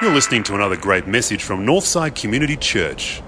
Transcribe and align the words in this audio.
You're 0.00 0.12
listening 0.12 0.42
to 0.44 0.54
another 0.56 0.76
great 0.76 1.06
message 1.06 1.44
from 1.44 1.64
Northside 1.64 2.20
Community 2.20 2.56
Church. 2.56 3.22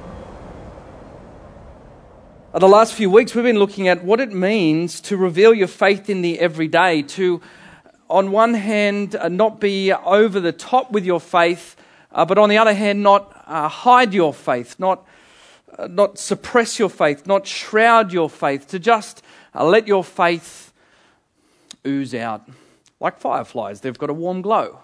Uh, 2.52 2.58
The 2.58 2.68
last 2.68 2.94
few 2.94 3.08
weeks, 3.08 3.32
we've 3.34 3.44
been 3.44 3.60
looking 3.60 3.86
at 3.86 4.04
what 4.04 4.18
it 4.18 4.32
means 4.32 5.00
to 5.02 5.16
reveal 5.16 5.54
your 5.54 5.68
faith 5.68 6.10
in 6.10 6.22
the 6.22 6.40
everyday, 6.40 7.02
to, 7.02 7.40
on 8.10 8.32
one 8.32 8.54
hand, 8.54 9.14
uh, 9.14 9.28
not 9.28 9.60
be 9.60 9.92
over 9.92 10.40
the 10.40 10.52
top 10.52 10.90
with 10.90 11.04
your 11.04 11.20
faith, 11.20 11.76
uh, 12.10 12.24
but 12.24 12.38
on 12.38 12.48
the 12.48 12.58
other 12.58 12.74
hand, 12.74 13.04
not 13.04 13.44
uh, 13.46 13.68
hide 13.68 14.12
your 14.12 14.34
faith, 14.34 14.80
not, 14.80 15.06
uh, 15.78 15.86
not 15.86 16.18
suppress 16.18 16.76
your 16.76 16.90
faith, 16.90 17.24
not 17.24 17.46
shroud 17.46 18.12
your 18.12 18.28
faith, 18.28 18.66
to 18.66 18.80
just 18.80 19.22
uh, 19.54 19.64
let 19.64 19.86
your 19.86 20.02
faith 20.02 20.72
ooze 21.86 22.14
out. 22.14 22.48
Like 23.00 23.18
fireflies, 23.18 23.80
they've 23.80 23.98
got 23.98 24.10
a 24.10 24.14
warm 24.14 24.42
glow. 24.42 24.80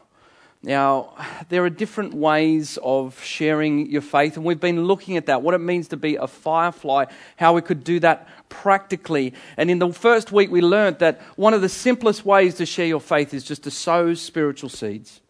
Now, 0.62 1.14
there 1.48 1.64
are 1.64 1.70
different 1.70 2.12
ways 2.12 2.78
of 2.82 3.22
sharing 3.24 3.90
your 3.90 4.02
faith, 4.02 4.36
and 4.36 4.44
we've 4.44 4.60
been 4.60 4.84
looking 4.84 5.16
at 5.16 5.24
that, 5.26 5.40
what 5.40 5.54
it 5.54 5.58
means 5.58 5.88
to 5.88 5.96
be 5.96 6.16
a 6.16 6.26
firefly, 6.26 7.06
how 7.36 7.54
we 7.54 7.62
could 7.62 7.82
do 7.82 7.98
that 8.00 8.28
practically. 8.50 9.32
And 9.56 9.70
in 9.70 9.78
the 9.78 9.90
first 9.90 10.32
week, 10.32 10.50
we 10.50 10.60
learned 10.60 10.98
that 10.98 11.22
one 11.36 11.54
of 11.54 11.62
the 11.62 11.68
simplest 11.70 12.26
ways 12.26 12.56
to 12.56 12.66
share 12.66 12.86
your 12.86 13.00
faith 13.00 13.32
is 13.32 13.42
just 13.42 13.62
to 13.62 13.70
sow 13.70 14.12
spiritual 14.12 14.68
seeds, 14.68 15.22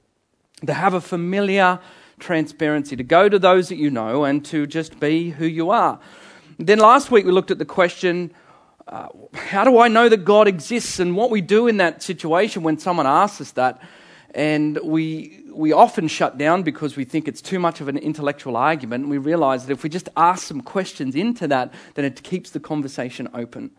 to 0.66 0.74
have 0.74 0.94
a 0.94 1.00
familiar 1.00 1.78
transparency, 2.18 2.96
to 2.96 3.04
go 3.04 3.28
to 3.28 3.38
those 3.38 3.68
that 3.68 3.76
you 3.76 3.88
know, 3.88 4.24
and 4.24 4.44
to 4.46 4.66
just 4.66 4.98
be 4.98 5.30
who 5.30 5.46
you 5.46 5.70
are. 5.70 6.00
Then 6.58 6.80
last 6.80 7.12
week, 7.12 7.24
we 7.24 7.30
looked 7.30 7.52
at 7.52 7.58
the 7.58 7.64
question 7.64 8.34
uh, 8.90 9.08
how 9.34 9.62
do 9.62 9.78
I 9.78 9.86
know 9.86 10.08
that 10.08 10.24
God 10.24 10.48
exists? 10.48 10.98
And 10.98 11.16
what 11.16 11.30
we 11.30 11.40
do 11.40 11.68
in 11.68 11.76
that 11.76 12.02
situation 12.02 12.64
when 12.64 12.76
someone 12.76 13.06
asks 13.06 13.40
us 13.40 13.52
that, 13.52 13.80
and 14.34 14.78
we, 14.82 15.44
we 15.52 15.72
often 15.72 16.08
shut 16.08 16.36
down 16.38 16.64
because 16.64 16.96
we 16.96 17.04
think 17.04 17.28
it's 17.28 17.40
too 17.40 17.60
much 17.60 17.80
of 17.80 17.86
an 17.86 17.96
intellectual 17.96 18.56
argument. 18.56 19.02
And 19.02 19.10
we 19.10 19.18
realize 19.18 19.66
that 19.66 19.72
if 19.72 19.84
we 19.84 19.90
just 19.90 20.08
ask 20.16 20.44
some 20.46 20.60
questions 20.60 21.14
into 21.14 21.46
that, 21.48 21.72
then 21.94 22.04
it 22.04 22.22
keeps 22.24 22.50
the 22.50 22.58
conversation 22.58 23.28
open. 23.32 23.70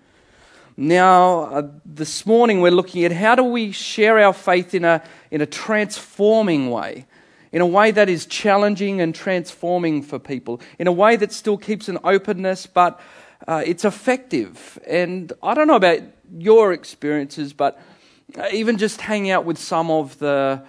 Now, 0.77 1.41
uh, 1.41 1.67
this 1.85 2.25
morning 2.25 2.61
we're 2.61 2.71
looking 2.71 3.03
at 3.03 3.11
how 3.11 3.35
do 3.35 3.43
we 3.43 3.73
share 3.73 4.17
our 4.17 4.33
faith 4.33 4.73
in 4.73 4.85
a, 4.85 5.03
in 5.29 5.41
a 5.41 5.45
transforming 5.45 6.69
way, 6.69 7.05
in 7.51 7.59
a 7.59 7.67
way 7.67 7.91
that 7.91 8.07
is 8.07 8.25
challenging 8.25 9.01
and 9.01 9.13
transforming 9.13 10.03
for 10.03 10.19
people, 10.19 10.61
in 10.79 10.87
a 10.87 10.91
way 10.93 11.17
that 11.17 11.33
still 11.33 11.57
keeps 11.57 11.89
an 11.89 11.97
openness, 12.05 12.65
but 12.65 12.99
uh, 13.47 13.63
it's 13.65 13.85
effective. 13.85 14.79
And 14.87 15.31
I 15.41 15.53
don't 15.53 15.67
know 15.67 15.75
about 15.75 15.99
your 16.37 16.73
experiences, 16.73 17.53
but 17.53 17.79
uh, 18.37 18.47
even 18.51 18.77
just 18.77 19.01
hanging 19.01 19.31
out 19.31 19.45
with 19.45 19.57
some 19.57 19.91
of 19.91 20.17
the 20.19 20.63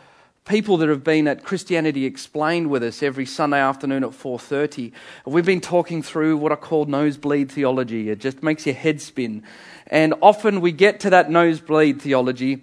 people 0.44 0.76
that 0.78 0.88
have 0.88 1.04
been 1.04 1.28
at 1.28 1.44
Christianity 1.44 2.04
Explained 2.04 2.68
with 2.68 2.82
us 2.82 3.02
every 3.02 3.26
Sunday 3.26 3.60
afternoon 3.60 4.02
at 4.04 4.10
4:30. 4.10 4.92
We've 5.24 5.46
been 5.46 5.60
talking 5.60 6.02
through 6.02 6.36
what 6.36 6.50
I 6.50 6.56
call 6.56 6.86
nosebleed 6.86 7.50
theology. 7.52 8.10
It 8.10 8.18
just 8.18 8.42
makes 8.42 8.66
your 8.66 8.74
head 8.74 9.00
spin. 9.00 9.44
And 9.86 10.14
often 10.20 10.60
we 10.60 10.72
get 10.72 11.00
to 11.00 11.10
that 11.10 11.30
nosebleed 11.30 12.02
theology, 12.02 12.62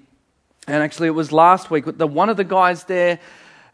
and 0.68 0.84
actually 0.84 1.08
it 1.08 1.12
was 1.12 1.32
last 1.32 1.72
week, 1.72 1.86
the 1.86 2.08
one 2.08 2.30
of 2.30 2.38
the 2.38 2.44
guys 2.44 2.86
there 2.86 3.20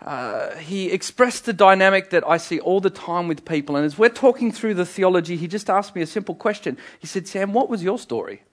uh, 0.01 0.55
he 0.57 0.91
expressed 0.91 1.45
the 1.45 1.53
dynamic 1.53 2.09
that 2.09 2.27
I 2.27 2.37
see 2.37 2.59
all 2.59 2.79
the 2.79 2.89
time 2.89 3.27
with 3.27 3.45
people. 3.45 3.75
And 3.75 3.85
as 3.85 3.97
we're 3.97 4.09
talking 4.09 4.51
through 4.51 4.75
the 4.75 4.85
theology, 4.85 5.37
he 5.37 5.47
just 5.47 5.69
asked 5.69 5.95
me 5.95 6.01
a 6.01 6.07
simple 6.07 6.35
question. 6.35 6.77
He 6.99 7.07
said, 7.07 7.27
Sam, 7.27 7.53
what 7.53 7.69
was 7.69 7.83
your 7.83 7.97
story? 7.97 8.43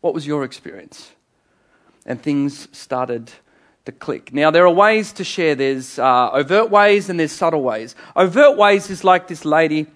What 0.00 0.14
was 0.14 0.26
your 0.26 0.44
experience? 0.44 1.10
And 2.04 2.22
things 2.22 2.68
started 2.76 3.32
to 3.86 3.92
click. 3.92 4.32
Now, 4.32 4.50
there 4.50 4.64
are 4.66 4.72
ways 4.72 5.12
to 5.14 5.24
share. 5.24 5.54
There's 5.54 5.98
uh, 5.98 6.30
overt 6.32 6.70
ways 6.70 7.08
and 7.08 7.18
there's 7.18 7.32
subtle 7.32 7.62
ways. 7.62 7.94
Overt 8.14 8.56
ways 8.56 8.90
is 8.90 9.04
like 9.04 9.28
this 9.28 9.44
lady 9.44 9.86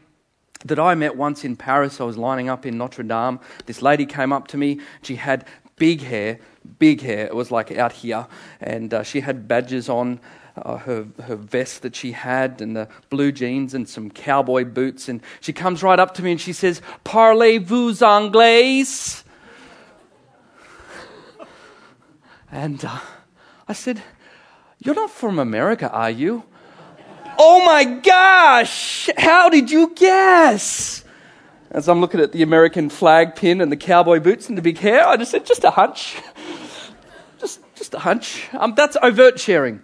that 0.65 0.79
I 0.79 0.95
met 0.95 1.17
once 1.17 1.45
in 1.45 1.57
Paris. 1.57 2.01
I 2.01 2.05
was 2.05 2.19
lining 2.19 2.49
up 2.49 2.67
in 2.67 2.77
Notre 2.77 3.03
Dame. 3.03 3.41
This 3.67 3.83
lady 3.83 4.07
came 4.07 4.33
up 4.33 4.49
to 4.49 4.57
me. 4.57 4.81
She 5.03 5.17
had 5.17 5.47
big 5.77 6.03
hair, 6.03 6.39
big 6.79 7.01
hair. 7.01 7.27
It 7.27 7.35
was 7.35 7.51
like 7.51 7.73
out 7.73 7.93
here. 7.93 8.27
And 8.61 8.93
uh, 8.93 9.03
she 9.03 9.21
had 9.21 9.49
badges 9.49 9.89
on 9.89 10.21
uh, 10.57 10.79
her, 10.79 11.07
her 11.25 11.37
vest 11.37 11.83
that 11.83 11.97
she 11.97 12.13
had 12.13 12.61
and 12.61 12.77
the 12.77 12.89
blue 13.09 13.33
jeans 13.33 13.75
and 13.75 13.89
some 13.89 14.11
cowboy 14.11 14.65
boots. 14.65 15.09
And 15.09 15.23
she 15.41 15.53
comes 15.53 15.83
right 15.83 15.99
up 15.99 16.15
to 16.15 16.23
me 16.23 16.33
and 16.33 16.41
she 16.41 16.53
says, 16.53 16.83
Parlez-vous 17.05 18.03
anglais? 18.03 19.25
And 22.53 22.85
uh, 22.85 22.99
I 23.69 23.73
said, 23.73 24.03
You're 24.79 24.97
not 24.97 25.11
from 25.11 25.39
America, 25.39 25.91
are 25.91 26.11
you? 26.11 26.45
oh 27.41 27.65
my 27.65 27.85
gosh, 27.85 29.09
how 29.17 29.49
did 29.49 29.71
you 29.71 29.93
guess? 29.95 31.05
As 31.71 31.89
I'm 31.89 32.01
looking 32.01 32.21
at 32.21 32.33
the 32.33 32.43
American 32.43 32.91
flag 32.91 33.35
pin 33.35 33.61
and 33.61 33.73
the 33.73 33.77
cowboy 33.77 34.21
boots 34.21 34.49
and 34.49 34.59
the 34.59 34.63
big 34.63 34.77
hair, 34.79 35.07
I 35.07 35.17
just 35.17 35.31
said, 35.31 35.47
Just 35.47 35.65
a 35.65 35.71
hunch. 35.71 36.19
Just, 37.39 37.61
just 37.75 37.95
a 37.95 37.99
hunch. 37.99 38.49
Um, 38.53 38.75
that's 38.75 38.97
overt 39.03 39.41
sharing. 39.41 39.83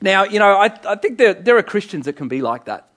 Now, 0.00 0.24
you 0.24 0.38
know, 0.38 0.52
I, 0.56 0.70
I 0.86 0.96
think 0.96 1.18
there, 1.18 1.34
there 1.34 1.56
are 1.58 1.62
Christians 1.62 2.06
that 2.06 2.14
can 2.14 2.28
be 2.28 2.40
like 2.40 2.64
that. 2.64 2.88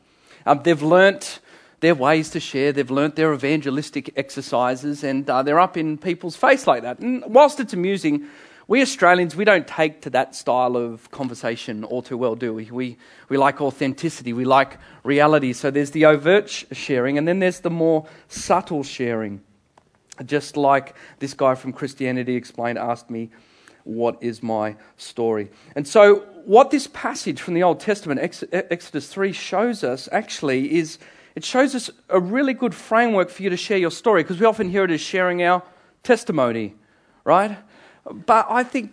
Um, 0.45 0.61
they've 0.63 0.81
learnt 0.81 1.39
their 1.81 1.95
ways 1.95 2.29
to 2.29 2.39
share, 2.39 2.71
they've 2.71 2.89
learnt 2.89 3.17
their 3.17 3.33
evangelistic 3.33 4.13
exercises, 4.15 5.03
and 5.03 5.29
uh, 5.29 5.43
they're 5.43 5.59
up 5.59 5.75
in 5.75 5.97
people's 5.97 6.37
face 6.37 6.65
like 6.65 6.83
that. 6.83 6.99
And 6.99 7.23
whilst 7.27 7.59
it's 7.59 7.73
amusing, 7.73 8.27
we 8.69 8.81
Australians, 8.81 9.35
we 9.35 9.43
don't 9.43 9.67
take 9.67 10.01
to 10.03 10.09
that 10.11 10.33
style 10.33 10.77
of 10.77 11.11
conversation 11.11 11.83
all 11.83 12.01
too 12.01 12.17
well, 12.17 12.35
do 12.35 12.53
we? 12.53 12.71
We, 12.71 12.97
we 13.27 13.35
like 13.35 13.59
authenticity, 13.59 14.31
we 14.31 14.45
like 14.45 14.77
reality. 15.03 15.51
So 15.51 15.71
there's 15.71 15.91
the 15.91 16.05
overt 16.05 16.49
sh- 16.49 16.63
sharing, 16.71 17.17
and 17.17 17.27
then 17.27 17.39
there's 17.39 17.59
the 17.59 17.69
more 17.69 18.07
subtle 18.29 18.83
sharing. 18.83 19.41
Just 20.25 20.55
like 20.55 20.95
this 21.19 21.33
guy 21.33 21.55
from 21.55 21.73
Christianity 21.73 22.37
Explained 22.37 22.77
asked 22.77 23.09
me, 23.09 23.29
What 23.83 24.17
is 24.21 24.41
my 24.41 24.75
story? 24.97 25.49
And 25.75 25.87
so, 25.87 26.27
what 26.45 26.71
this 26.71 26.87
passage 26.87 27.41
from 27.41 27.53
the 27.53 27.63
Old 27.63 27.79
Testament, 27.79 28.19
Exodus 28.51 29.07
3, 29.07 29.31
shows 29.31 29.83
us 29.83 30.09
actually 30.11 30.73
is 30.75 30.99
it 31.35 31.43
shows 31.43 31.73
us 31.73 31.89
a 32.09 32.19
really 32.19 32.53
good 32.53 32.75
framework 32.75 33.29
for 33.29 33.41
you 33.43 33.49
to 33.49 33.57
share 33.57 33.77
your 33.77 33.91
story 33.91 34.23
because 34.23 34.39
we 34.39 34.45
often 34.45 34.69
hear 34.69 34.83
it 34.83 34.91
as 34.91 35.01
sharing 35.01 35.41
our 35.41 35.63
testimony, 36.03 36.75
right? 37.23 37.57
But 38.05 38.47
I 38.49 38.63
think 38.63 38.91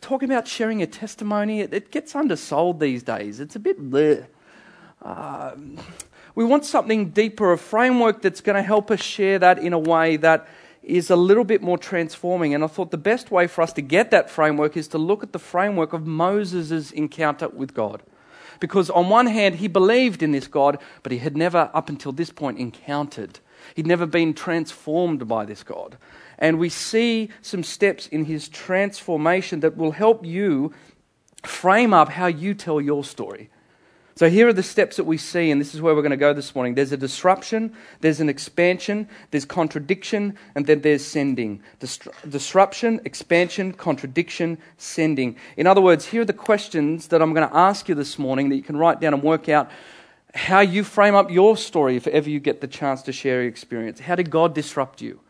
talking 0.00 0.30
about 0.30 0.46
sharing 0.46 0.82
a 0.82 0.86
testimony, 0.86 1.60
it, 1.60 1.72
it 1.72 1.90
gets 1.90 2.14
undersold 2.14 2.80
these 2.80 3.02
days. 3.02 3.40
It's 3.40 3.56
a 3.56 3.60
bit 3.60 3.80
bleh. 3.90 4.26
Um, 5.02 5.78
we 6.34 6.44
want 6.44 6.64
something 6.64 7.10
deeper, 7.10 7.52
a 7.52 7.58
framework 7.58 8.22
that's 8.22 8.40
going 8.40 8.56
to 8.56 8.62
help 8.62 8.90
us 8.90 9.00
share 9.00 9.38
that 9.38 9.58
in 9.58 9.72
a 9.72 9.78
way 9.78 10.16
that 10.18 10.46
is 10.88 11.10
a 11.10 11.16
little 11.16 11.44
bit 11.44 11.62
more 11.62 11.78
transforming. 11.78 12.54
And 12.54 12.64
I 12.64 12.66
thought 12.66 12.90
the 12.90 12.96
best 12.96 13.30
way 13.30 13.46
for 13.46 13.62
us 13.62 13.72
to 13.74 13.82
get 13.82 14.10
that 14.10 14.30
framework 14.30 14.76
is 14.76 14.88
to 14.88 14.98
look 14.98 15.22
at 15.22 15.32
the 15.32 15.38
framework 15.38 15.92
of 15.92 16.06
Moses' 16.06 16.90
encounter 16.90 17.48
with 17.48 17.74
God. 17.74 18.02
Because 18.60 18.90
on 18.90 19.08
one 19.08 19.26
hand, 19.26 19.56
he 19.56 19.68
believed 19.68 20.22
in 20.22 20.32
this 20.32 20.48
God, 20.48 20.78
but 21.02 21.12
he 21.12 21.18
had 21.18 21.36
never, 21.36 21.70
up 21.74 21.88
until 21.88 22.12
this 22.12 22.30
point, 22.30 22.58
encountered. 22.58 23.38
He'd 23.74 23.86
never 23.86 24.06
been 24.06 24.34
transformed 24.34 25.28
by 25.28 25.44
this 25.44 25.62
God. 25.62 25.96
And 26.38 26.58
we 26.58 26.68
see 26.68 27.30
some 27.42 27.62
steps 27.62 28.06
in 28.08 28.24
his 28.24 28.48
transformation 28.48 29.60
that 29.60 29.76
will 29.76 29.92
help 29.92 30.24
you 30.24 30.72
frame 31.44 31.92
up 31.92 32.10
how 32.10 32.26
you 32.26 32.54
tell 32.54 32.80
your 32.80 33.04
story. 33.04 33.50
So 34.18 34.28
here 34.28 34.48
are 34.48 34.52
the 34.52 34.64
steps 34.64 34.96
that 34.96 35.04
we 35.04 35.16
see, 35.16 35.48
and 35.52 35.60
this 35.60 35.76
is 35.76 35.80
where 35.80 35.94
we're 35.94 36.02
going 36.02 36.10
to 36.10 36.16
go 36.16 36.32
this 36.32 36.52
morning. 36.52 36.74
There's 36.74 36.90
a 36.90 36.96
disruption, 36.96 37.72
there's 38.00 38.18
an 38.18 38.28
expansion, 38.28 39.08
there's 39.30 39.44
contradiction, 39.44 40.36
and 40.56 40.66
then 40.66 40.80
there's 40.80 41.04
sending. 41.04 41.62
Distru- 41.78 42.12
disruption, 42.28 43.00
expansion, 43.04 43.72
contradiction, 43.72 44.58
sending. 44.76 45.36
In 45.56 45.68
other 45.68 45.80
words, 45.80 46.06
here 46.06 46.22
are 46.22 46.24
the 46.24 46.32
questions 46.32 47.06
that 47.06 47.22
I'm 47.22 47.32
going 47.32 47.48
to 47.48 47.56
ask 47.56 47.88
you 47.88 47.94
this 47.94 48.18
morning 48.18 48.48
that 48.48 48.56
you 48.56 48.62
can 48.64 48.76
write 48.76 49.00
down 49.00 49.14
and 49.14 49.22
work 49.22 49.48
out 49.48 49.70
how 50.34 50.58
you 50.58 50.82
frame 50.82 51.14
up 51.14 51.30
your 51.30 51.56
story 51.56 51.94
if 51.94 52.08
ever 52.08 52.28
you 52.28 52.40
get 52.40 52.60
the 52.60 52.66
chance 52.66 53.02
to 53.02 53.12
share 53.12 53.42
your 53.42 53.48
experience. 53.48 54.00
How 54.00 54.16
did 54.16 54.30
God 54.30 54.52
disrupt 54.52 55.00
you? 55.00 55.20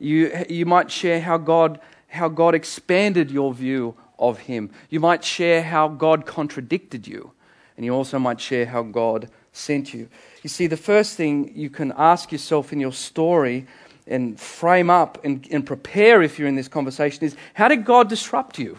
You, 0.00 0.44
you 0.48 0.66
might 0.66 0.90
share 0.90 1.20
how 1.20 1.38
God, 1.38 1.78
how 2.08 2.28
God 2.28 2.56
expanded 2.56 3.30
your 3.30 3.54
view 3.54 3.94
of 4.18 4.40
Him. 4.40 4.70
You 4.90 4.98
might 4.98 5.22
share 5.22 5.62
how 5.62 5.86
God 5.86 6.26
contradicted 6.26 7.06
you. 7.06 7.30
And 7.76 7.84
you 7.84 7.94
also 7.94 8.18
might 8.18 8.40
share 8.40 8.66
how 8.66 8.82
God 8.82 9.28
sent 9.52 9.92
you. 9.94 10.08
You 10.42 10.48
see, 10.48 10.66
the 10.66 10.76
first 10.76 11.16
thing 11.16 11.52
you 11.54 11.70
can 11.70 11.92
ask 11.96 12.32
yourself 12.32 12.72
in 12.72 12.80
your 12.80 12.92
story 12.92 13.66
and 14.06 14.38
frame 14.38 14.90
up 14.90 15.24
and, 15.24 15.46
and 15.50 15.64
prepare 15.64 16.22
if 16.22 16.38
you're 16.38 16.48
in 16.48 16.56
this 16.56 16.68
conversation 16.68 17.24
is 17.24 17.36
how 17.54 17.68
did 17.68 17.84
God 17.84 18.08
disrupt 18.08 18.58
you? 18.58 18.78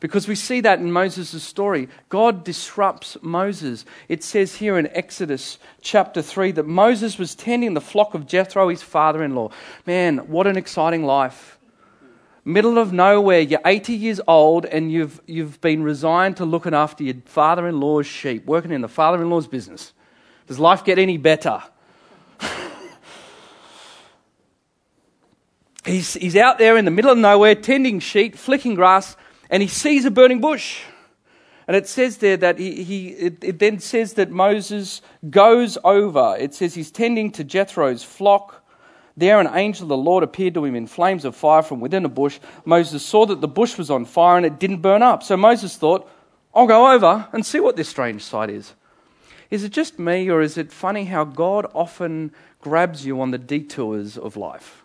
Because 0.00 0.28
we 0.28 0.36
see 0.36 0.60
that 0.60 0.78
in 0.78 0.92
Moses' 0.92 1.42
story. 1.42 1.88
God 2.08 2.44
disrupts 2.44 3.16
Moses. 3.20 3.84
It 4.08 4.22
says 4.22 4.56
here 4.56 4.78
in 4.78 4.86
Exodus 4.88 5.58
chapter 5.80 6.22
3 6.22 6.52
that 6.52 6.66
Moses 6.66 7.18
was 7.18 7.34
tending 7.34 7.74
the 7.74 7.80
flock 7.80 8.14
of 8.14 8.26
Jethro, 8.26 8.68
his 8.68 8.82
father 8.82 9.24
in 9.24 9.34
law. 9.34 9.50
Man, 9.86 10.18
what 10.28 10.46
an 10.46 10.56
exciting 10.56 11.04
life. 11.04 11.57
Middle 12.48 12.78
of 12.78 12.92
nowhere, 12.92 13.40
you're 13.40 13.60
80 13.64 13.94
years 13.94 14.20
old, 14.26 14.64
and 14.64 14.90
you've, 14.90 15.20
you've 15.26 15.60
been 15.60 15.82
resigned 15.82 16.38
to 16.38 16.44
looking 16.44 16.74
after 16.74 17.04
your 17.04 17.16
father 17.26 17.68
in 17.68 17.78
law's 17.78 18.06
sheep, 18.06 18.46
working 18.46 18.72
in 18.72 18.80
the 18.80 18.88
father 18.88 19.20
in 19.20 19.28
law's 19.28 19.46
business. 19.46 19.92
Does 20.46 20.58
life 20.58 20.82
get 20.82 20.98
any 20.98 21.18
better? 21.18 21.62
he's, 25.84 26.14
he's 26.14 26.36
out 26.36 26.58
there 26.58 26.78
in 26.78 26.86
the 26.86 26.90
middle 26.90 27.10
of 27.10 27.18
nowhere, 27.18 27.54
tending 27.54 28.00
sheep, 28.00 28.34
flicking 28.34 28.74
grass, 28.74 29.14
and 29.50 29.62
he 29.62 29.68
sees 29.68 30.06
a 30.06 30.10
burning 30.10 30.40
bush. 30.40 30.80
And 31.66 31.76
it 31.76 31.86
says 31.86 32.16
there 32.16 32.38
that 32.38 32.58
he, 32.58 32.82
he 32.82 33.08
it, 33.08 33.44
it 33.44 33.58
then 33.58 33.78
says 33.78 34.14
that 34.14 34.30
Moses 34.30 35.02
goes 35.28 35.76
over. 35.84 36.34
It 36.38 36.54
says 36.54 36.74
he's 36.74 36.90
tending 36.90 37.30
to 37.32 37.44
Jethro's 37.44 38.02
flock. 38.02 38.57
There, 39.18 39.40
an 39.40 39.50
angel 39.52 39.84
of 39.84 39.88
the 39.88 39.96
Lord 39.96 40.22
appeared 40.22 40.54
to 40.54 40.64
him 40.64 40.74
in 40.74 40.86
flames 40.86 41.24
of 41.24 41.34
fire 41.34 41.62
from 41.62 41.80
within 41.80 42.04
a 42.04 42.08
bush. 42.08 42.38
Moses 42.64 43.04
saw 43.04 43.26
that 43.26 43.40
the 43.40 43.48
bush 43.48 43.76
was 43.76 43.90
on 43.90 44.04
fire 44.04 44.36
and 44.36 44.46
it 44.46 44.58
didn't 44.58 44.80
burn 44.80 45.02
up. 45.02 45.22
So 45.22 45.36
Moses 45.36 45.76
thought, 45.76 46.08
I'll 46.54 46.66
go 46.66 46.92
over 46.92 47.28
and 47.32 47.44
see 47.44 47.60
what 47.60 47.76
this 47.76 47.88
strange 47.88 48.22
sight 48.22 48.48
is. 48.48 48.74
Is 49.50 49.64
it 49.64 49.72
just 49.72 49.98
me, 49.98 50.30
or 50.30 50.40
is 50.40 50.56
it 50.56 50.70
funny 50.70 51.06
how 51.06 51.24
God 51.24 51.66
often 51.74 52.32
grabs 52.60 53.04
you 53.04 53.20
on 53.20 53.30
the 53.30 53.38
detours 53.38 54.16
of 54.16 54.36
life? 54.36 54.84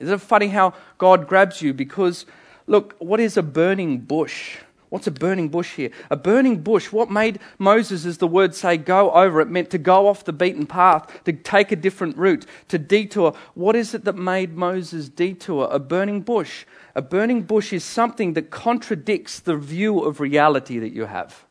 Is 0.00 0.08
it 0.08 0.20
funny 0.20 0.48
how 0.48 0.74
God 0.98 1.28
grabs 1.28 1.62
you 1.62 1.74
because 1.74 2.26
Look, 2.66 2.96
what 2.98 3.20
is 3.20 3.36
a 3.36 3.42
burning 3.42 3.98
bush? 3.98 4.56
What's 4.94 5.08
a 5.08 5.10
burning 5.10 5.48
bush 5.48 5.74
here? 5.74 5.90
A 6.08 6.16
burning 6.16 6.62
bush, 6.62 6.92
what 6.92 7.10
made 7.10 7.40
Moses, 7.58 8.06
as 8.06 8.18
the 8.18 8.28
words 8.28 8.58
say, 8.58 8.76
go 8.76 9.10
over? 9.10 9.40
It 9.40 9.48
meant 9.48 9.70
to 9.70 9.78
go 9.78 10.06
off 10.06 10.24
the 10.24 10.32
beaten 10.32 10.66
path, 10.66 11.24
to 11.24 11.32
take 11.32 11.72
a 11.72 11.76
different 11.76 12.16
route, 12.16 12.46
to 12.68 12.78
detour. 12.78 13.34
What 13.54 13.74
is 13.74 13.92
it 13.92 14.04
that 14.04 14.14
made 14.14 14.56
Moses 14.56 15.08
detour? 15.08 15.66
A 15.72 15.80
burning 15.80 16.20
bush. 16.20 16.64
A 16.94 17.02
burning 17.02 17.42
bush 17.42 17.72
is 17.72 17.82
something 17.82 18.34
that 18.34 18.52
contradicts 18.52 19.40
the 19.40 19.56
view 19.56 19.98
of 19.98 20.20
reality 20.20 20.78
that 20.78 20.92
you 20.92 21.06
have. 21.06 21.44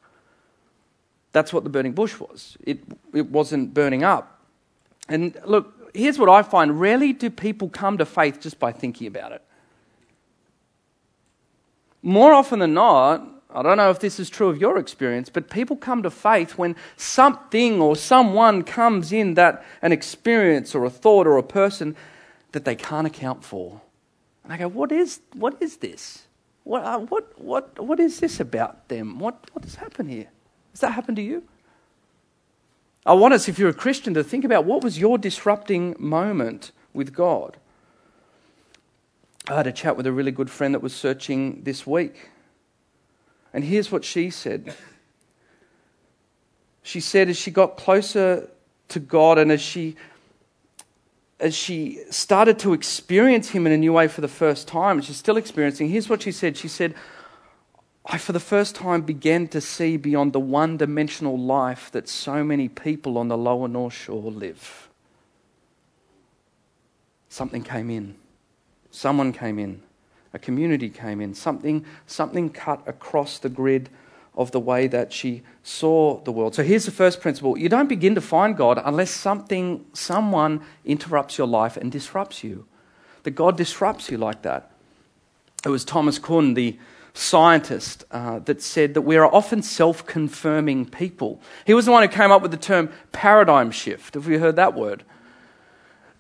That's 1.34 1.52
what 1.52 1.66
the 1.66 1.70
burning 1.70 1.92
bush 1.92 2.18
was. 2.18 2.56
It, 2.64 2.80
it 3.14 3.30
wasn't 3.30 3.74
burning 3.74 4.06
up. 4.06 4.40
And 5.10 5.38
look, 5.44 5.92
here's 5.94 6.18
what 6.18 6.30
I 6.30 6.44
find 6.44 6.80
rarely 6.80 7.12
do 7.12 7.30
people 7.30 7.68
come 7.68 7.98
to 7.98 8.06
faith 8.06 8.40
just 8.40 8.58
by 8.58 8.72
thinking 8.72 9.06
about 9.06 9.34
it 9.34 9.42
more 12.04 12.34
often 12.34 12.60
than 12.60 12.74
not, 12.74 13.26
I 13.54 13.62
don't 13.62 13.78
know 13.78 13.92
if 13.92 14.00
this 14.00 14.20
is 14.20 14.30
true 14.30 14.50
of 14.50 14.60
your 14.60 14.78
experience, 14.78 15.30
but 15.30 15.50
people 15.50 15.76
come 15.76 16.02
to 16.04 16.10
faith 16.10 16.58
when 16.58 16.76
something 16.98 17.80
or 17.80 17.96
someone 17.96 18.64
comes 18.64 19.12
in 19.12 19.36
that 19.36 19.64
an 19.82 19.92
experience 19.92 20.74
or 20.74 20.86
a 20.86 20.90
thought 20.90 21.28
or 21.28 21.38
a 21.38 21.44
person 21.44 21.96
that 22.52 22.66
they 22.66 22.76
can't 22.76 23.06
account 23.06 23.44
for. 23.44 23.82
And 24.44 24.52
I 24.52 24.58
go, 24.58 24.68
what 24.68 24.92
is, 24.92 25.20
what 25.34 25.62
is 25.62 25.78
this? 25.78 26.24
What, 26.64 26.84
uh, 26.84 27.00
what, 27.00 27.40
what, 27.40 27.80
what 27.80 28.00
is 28.00 28.20
this 28.20 28.40
about 28.40 28.88
them? 28.88 29.20
What, 29.20 29.38
what 29.54 29.64
has 29.64 29.76
happened 29.76 30.10
here? 30.10 30.30
Has 30.72 30.80
that 30.80 30.94
happened 30.94 31.18
to 31.18 31.24
you? 31.24 31.44
I 33.06 33.14
want 33.14 33.34
us, 33.34 33.48
if 33.48 33.60
you're 33.60 33.70
a 33.70 33.74
Christian, 33.74 34.14
to 34.14 34.24
think 34.24 34.46
about 34.46 34.66
what 34.66 34.84
was 34.84 34.98
your 34.98 35.18
disrupting 35.18 35.96
moment 36.00 36.72
with 36.94 37.14
God. 37.14 37.58
I 39.48 39.56
had 39.56 39.68
a 39.68 39.74
chat 39.74 39.98
with 39.98 40.08
a 40.08 40.12
really 40.12 40.32
good 40.32 40.50
friend 40.50 40.74
that 40.74 40.82
was 40.82 40.96
searching 40.96 41.64
this 41.64 41.86
week. 41.86 42.30
And 43.54 43.64
here's 43.64 43.92
what 43.92 44.04
she 44.04 44.30
said. 44.30 44.74
She 46.82 47.00
said 47.00 47.30
as 47.30 47.38
she 47.38 47.52
got 47.52 47.78
closer 47.78 48.50
to 48.90 49.00
God 49.00 49.38
and 49.38 49.52
as 49.52 49.62
she 49.62 49.96
as 51.40 51.54
she 51.54 52.00
started 52.10 52.58
to 52.58 52.72
experience 52.72 53.50
him 53.50 53.68
in 53.68 53.74
a 53.74 53.78
new 53.78 53.92
way 53.92 54.08
for 54.08 54.22
the 54.22 54.30
first 54.30 54.66
time, 54.66 54.98
and 54.98 55.06
she's 55.06 55.18
still 55.18 55.36
experiencing, 55.36 55.90
here's 55.90 56.08
what 56.08 56.22
she 56.22 56.32
said. 56.32 56.56
She 56.56 56.70
said, 56.70 56.96
I, 58.06 58.18
for 58.18 58.32
the 58.32 58.40
first 58.40 58.76
time, 58.76 59.02
began 59.02 59.50
to 59.50 59.60
see 59.60 59.98
beyond 59.98 60.32
the 60.32 60.40
one 60.40 60.78
dimensional 60.78 61.38
life 61.38 61.92
that 61.92 62.08
so 62.08 62.46
many 62.46 62.70
people 62.70 63.18
on 63.18 63.28
the 63.28 63.38
lower 63.38 63.68
North 63.68 63.94
Shore 63.94 64.32
live. 64.32 64.88
Something 67.28 67.64
came 67.64 67.90
in. 67.90 68.16
Someone 68.92 69.34
came 69.34 69.60
in, 69.60 69.82
a 70.34 70.40
community 70.40 70.90
came 70.90 71.22
in, 71.22 71.34
something, 71.34 71.86
something 72.08 72.50
cut 72.50 72.82
across 72.88 73.38
the 73.38 73.50
grid 73.50 73.90
of 74.36 74.52
the 74.52 74.60
way 74.60 74.88
that 74.88 75.14
she 75.14 75.44
saw 75.62 76.20
the 76.24 76.32
world. 76.32 76.56
So 76.56 76.64
here's 76.64 76.86
the 76.86 76.92
first 76.92 77.22
principle 77.22 77.58
you 77.58 77.70
don't 77.70 77.90
begin 77.90 78.16
to 78.16 78.22
find 78.22 78.58
God 78.58 78.82
unless 78.84 79.12
something, 79.12 79.86
someone 79.94 80.62
interrupts 80.86 81.38
your 81.38 81.48
life 81.48 81.78
and 81.78 81.92
disrupts 81.92 82.44
you. 82.44 82.66
That 83.24 83.32
God 83.32 83.58
disrupts 83.58 84.10
you 84.10 84.18
like 84.18 84.42
that. 84.42 84.72
It 85.64 85.70
was 85.70 85.86
Thomas 85.86 86.20
Kuhn, 86.20 86.56
the 86.56 86.78
scientist, 87.14 88.04
uh, 88.12 88.40
that 88.40 88.62
said 88.62 88.96
that 88.96 89.02
we 89.02 89.16
are 89.16 89.34
often 89.34 89.62
self 89.62 90.06
confirming 90.06 90.86
people. 90.86 91.40
He 91.66 91.74
was 91.74 91.86
the 91.86 91.92
one 91.92 92.04
who 92.04 92.10
came 92.10 92.32
up 92.32 92.42
with 92.42 92.52
the 92.52 92.58
term 92.58 92.90
paradigm 93.12 93.72
shift. 93.72 94.16
Have 94.16 94.28
you 94.28 94.40
heard 94.40 94.56
that 94.56 94.74
word? 94.74 95.04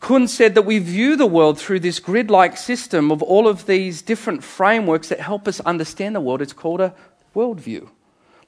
Kuhn 0.03 0.27
said 0.27 0.53
that 0.55 0.63
we 0.63 0.79
view 0.79 1.15
the 1.15 1.25
world 1.25 1.57
through 1.57 1.79
this 1.79 2.01
grid 2.01 2.29
like 2.29 2.57
system 2.57 3.09
of 3.09 3.23
all 3.23 3.47
of 3.47 3.67
these 3.67 4.01
different 4.01 4.43
frameworks 4.43 5.07
that 5.07 5.21
help 5.21 5.47
us 5.47 5.61
understand 5.61 6.13
the 6.13 6.19
world. 6.19 6.41
It's 6.41 6.51
called 6.51 6.81
a 6.81 6.93
worldview, 7.33 7.87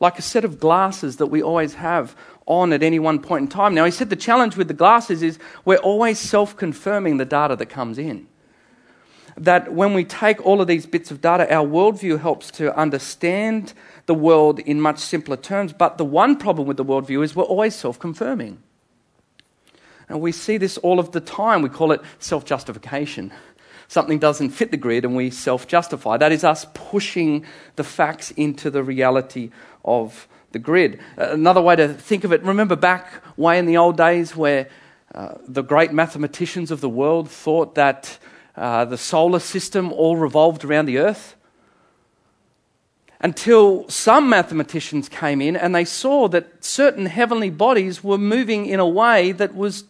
like 0.01 0.19
a 0.19 0.21
set 0.21 0.43
of 0.43 0.59
glasses 0.59 1.15
that 1.15 1.27
we 1.27 1.41
always 1.41 1.75
have 1.75 2.13
on 2.45 2.73
at 2.73 2.83
any 2.83 2.99
one 2.99 3.19
point 3.19 3.43
in 3.43 3.47
time. 3.47 3.73
Now, 3.73 3.85
he 3.85 3.91
said 3.91 4.09
the 4.09 4.17
challenge 4.17 4.57
with 4.57 4.67
the 4.67 4.73
glasses 4.73 5.23
is 5.23 5.39
we're 5.63 5.77
always 5.77 6.19
self 6.19 6.57
confirming 6.57 7.19
the 7.19 7.25
data 7.25 7.55
that 7.55 7.67
comes 7.67 7.97
in. 7.97 8.27
That 9.37 9.71
when 9.71 9.93
we 9.93 10.03
take 10.03 10.45
all 10.45 10.59
of 10.59 10.67
these 10.67 10.85
bits 10.85 11.09
of 11.09 11.21
data, 11.21 11.49
our 11.53 11.65
worldview 11.65 12.19
helps 12.19 12.51
to 12.51 12.77
understand 12.77 13.71
the 14.07 14.13
world 14.13 14.59
in 14.59 14.81
much 14.81 14.99
simpler 14.99 15.37
terms. 15.37 15.71
But 15.71 15.97
the 15.97 16.03
one 16.03 16.35
problem 16.35 16.67
with 16.67 16.75
the 16.75 16.83
worldview 16.83 17.23
is 17.23 17.33
we're 17.33 17.43
always 17.43 17.75
self 17.75 17.97
confirming. 17.97 18.61
And 20.07 20.21
we 20.21 20.31
see 20.31 20.57
this 20.57 20.77
all 20.77 20.99
of 20.99 21.11
the 21.11 21.21
time. 21.21 21.61
We 21.61 21.69
call 21.69 21.91
it 21.91 22.01
self 22.19 22.45
justification. 22.45 23.33
Something 23.87 24.19
doesn't 24.19 24.49
fit 24.49 24.71
the 24.71 24.77
grid 24.77 25.05
and 25.05 25.15
we 25.15 25.29
self 25.29 25.67
justify. 25.67 26.17
That 26.17 26.31
is 26.31 26.43
us 26.43 26.65
pushing 26.73 27.45
the 27.75 27.83
facts 27.83 28.31
into 28.31 28.69
the 28.69 28.83
reality 28.83 29.51
of 29.83 30.27
the 30.51 30.59
grid. 30.59 30.99
Another 31.17 31.61
way 31.61 31.75
to 31.75 31.93
think 31.93 32.23
of 32.23 32.31
it 32.31 32.41
remember 32.43 32.75
back 32.75 33.11
way 33.37 33.59
in 33.59 33.65
the 33.65 33.77
old 33.77 33.97
days 33.97 34.35
where 34.35 34.69
uh, 35.13 35.35
the 35.47 35.61
great 35.61 35.93
mathematicians 35.93 36.71
of 36.71 36.81
the 36.81 36.89
world 36.89 37.29
thought 37.29 37.75
that 37.75 38.17
uh, 38.55 38.85
the 38.85 38.97
solar 38.97 39.39
system 39.39 39.91
all 39.91 40.17
revolved 40.17 40.63
around 40.63 40.85
the 40.85 40.97
earth? 40.97 41.35
Until 43.19 43.87
some 43.89 44.29
mathematicians 44.29 45.09
came 45.09 45.41
in 45.41 45.55
and 45.55 45.73
they 45.73 45.85
saw 45.85 46.27
that 46.29 46.63
certain 46.63 47.05
heavenly 47.05 47.49
bodies 47.49 48.03
were 48.03 48.17
moving 48.17 48.65
in 48.65 48.79
a 48.79 48.87
way 48.87 49.31
that 49.31 49.55
was 49.55 49.85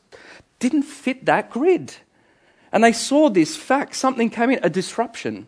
didn't 0.59 0.83
fit 0.83 1.25
that 1.25 1.49
grid. 1.49 1.93
And 2.71 2.83
they 2.83 2.93
saw 2.93 3.29
this 3.29 3.55
fact, 3.55 3.95
something 3.95 4.29
came 4.29 4.51
in, 4.51 4.59
a 4.63 4.69
disruption 4.69 5.47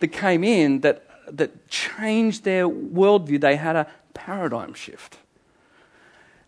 that 0.00 0.08
came 0.08 0.44
in 0.44 0.80
that, 0.80 1.04
that 1.30 1.68
changed 1.68 2.44
their 2.44 2.68
worldview. 2.68 3.40
They 3.40 3.56
had 3.56 3.76
a 3.76 3.86
paradigm 4.12 4.74
shift. 4.74 5.18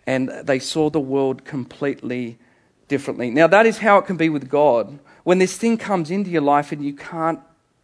And 0.07 0.29
they 0.29 0.59
saw 0.59 0.91
the 0.91 1.01
world 1.01 1.45
completely 1.45 2.39
differently. 2.87 3.31
Now, 3.31 3.49
that 3.49 3.67
is 3.67 3.79
how 3.79 3.99
it 3.99 4.07
can 4.07 4.17
be 4.17 4.29
with 4.29 4.49
God. 4.49 4.99
When 5.25 5.39
this 5.39 5.57
thing 5.57 5.77
comes 5.77 6.11
into 6.11 6.31
your 6.31 6.43
life 6.43 6.71
and 6.71 6.85
you 6.85 6.95
can't 6.95 7.41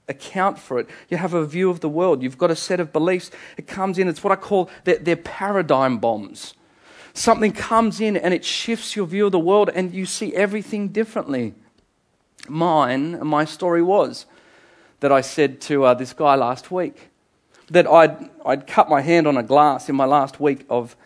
account 0.09 0.59
for 0.59 0.78
it, 0.78 0.88
you 1.09 1.16
have 1.16 1.35
a 1.35 1.47
view 1.47 1.71
of 1.71 1.80
the 1.80 1.88
world, 1.88 2.23
you've 2.23 2.38
got 2.38 2.50
a 2.50 2.56
set 2.56 2.80
of 2.80 2.92
beliefs, 2.92 3.30
it 3.56 3.66
comes 3.66 3.99
in, 3.99 4.09
it's 4.09 4.23
what 4.23 4.32
I 4.32 4.37
call 4.37 4.71
they're, 4.85 4.99
they're 4.99 5.16
paradigm 5.16 5.99
bombs. 5.99 6.54
Something 7.14 7.52
comes 7.52 8.00
in 8.00 8.16
and 8.16 8.32
it 8.32 8.44
shifts 8.44 8.97
your 8.97 9.06
view 9.06 9.26
of 9.26 9.32
the 9.32 9.38
world 9.38 9.71
and 9.75 9.92
you 9.92 10.06
see 10.06 10.35
everything 10.35 10.88
differently. 10.88 11.54
Mine, 12.49 13.25
my 13.25 13.44
story 13.44 13.82
was 13.82 14.26
that 15.00 15.12
I 15.12 15.21
said 15.21 15.61
to 15.62 15.85
uh, 15.85 15.94
this 15.94 16.12
guy 16.12 16.35
last 16.35 16.71
week 16.71 17.11
that 17.68 17.87
I'd, 17.87 18.30
I'd 18.44 18.66
cut 18.66 18.88
my 18.88 19.00
hand 19.00 19.26
on 19.26 19.37
a 19.37 19.42
glass 19.42 19.88
in 19.88 19.97
my 19.97 20.04
last 20.04 20.40
week 20.40 20.64
of 20.71 20.97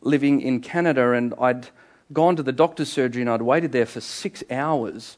living 0.00 0.40
in 0.40 0.60
Canada 0.60 1.12
and 1.12 1.34
I'd 1.40 1.68
gone 2.12 2.36
to 2.36 2.42
the 2.42 2.52
doctor's 2.52 2.90
surgery 2.90 3.22
and 3.22 3.30
I'd 3.30 3.42
waited 3.42 3.72
there 3.72 3.86
for 3.86 4.00
six 4.00 4.42
hours. 4.50 5.16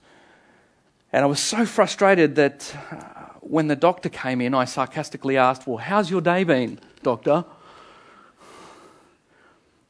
And 1.13 1.25
I 1.25 1.27
was 1.27 1.41
so 1.41 1.67
frustrated 1.67 2.37
that 2.37 2.75
uh, 2.91 2.95
when 3.41 3.67
the 3.67 3.77
doctor 3.77 4.09
came 4.09 4.41
in, 4.41 4.55
I 4.55 4.65
sarcastically 4.65 5.37
asked, 5.37 5.67
Well, 5.67 5.79
how's 5.79 6.11
your 6.11 6.21
day 6.21 6.45
been, 6.45 6.79
doctor? 7.03 7.45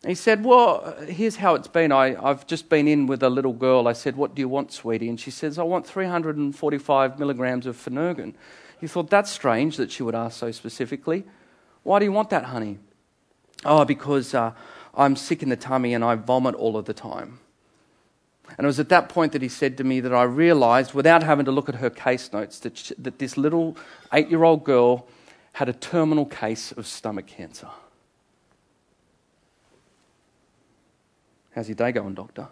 He 0.06 0.14
said, 0.14 0.44
Well, 0.44 0.96
here's 1.06 1.36
how 1.36 1.54
it's 1.56 1.68
been. 1.68 1.92
I, 1.92 2.16
I've 2.22 2.46
just 2.46 2.70
been 2.70 2.88
in 2.88 3.06
with 3.06 3.22
a 3.22 3.28
little 3.28 3.52
girl. 3.52 3.86
I 3.86 3.92
said, 3.92 4.16
What 4.16 4.34
do 4.34 4.40
you 4.40 4.48
want, 4.48 4.72
sweetie? 4.72 5.10
And 5.10 5.20
she 5.20 5.30
says, 5.30 5.58
I 5.58 5.62
want 5.62 5.86
345 5.86 7.18
milligrams 7.18 7.66
of 7.66 7.76
Phenergan. 7.76 8.34
He 8.80 8.86
thought, 8.86 9.10
That's 9.10 9.30
strange 9.30 9.76
that 9.76 9.90
she 9.90 10.02
would 10.02 10.14
ask 10.14 10.38
so 10.38 10.50
specifically. 10.52 11.24
Why 11.82 11.98
do 11.98 12.06
you 12.06 12.12
want 12.12 12.30
that, 12.30 12.46
honey? 12.46 12.78
Oh, 13.64 13.84
because 13.84 14.34
uh, 14.34 14.52
I'm 14.94 15.16
sick 15.16 15.42
in 15.42 15.50
the 15.50 15.56
tummy 15.56 15.92
and 15.92 16.02
I 16.02 16.14
vomit 16.14 16.54
all 16.54 16.78
of 16.78 16.86
the 16.86 16.94
time. 16.94 17.40
And 18.58 18.64
it 18.64 18.66
was 18.66 18.80
at 18.80 18.88
that 18.88 19.08
point 19.08 19.32
that 19.32 19.42
he 19.42 19.48
said 19.48 19.76
to 19.78 19.84
me 19.84 20.00
that 20.00 20.12
I 20.12 20.24
realized, 20.24 20.92
without 20.92 21.22
having 21.22 21.44
to 21.44 21.52
look 21.52 21.68
at 21.68 21.76
her 21.76 21.90
case 21.90 22.32
notes, 22.32 22.58
that, 22.60 22.76
she, 22.76 22.94
that 22.98 23.18
this 23.18 23.36
little 23.36 23.76
eight 24.12 24.28
year 24.28 24.44
old 24.44 24.64
girl 24.64 25.06
had 25.52 25.68
a 25.68 25.72
terminal 25.72 26.26
case 26.26 26.72
of 26.72 26.86
stomach 26.86 27.26
cancer. 27.26 27.68
How's 31.54 31.68
your 31.68 31.76
day 31.76 31.92
going, 31.92 32.14
doctor? 32.14 32.48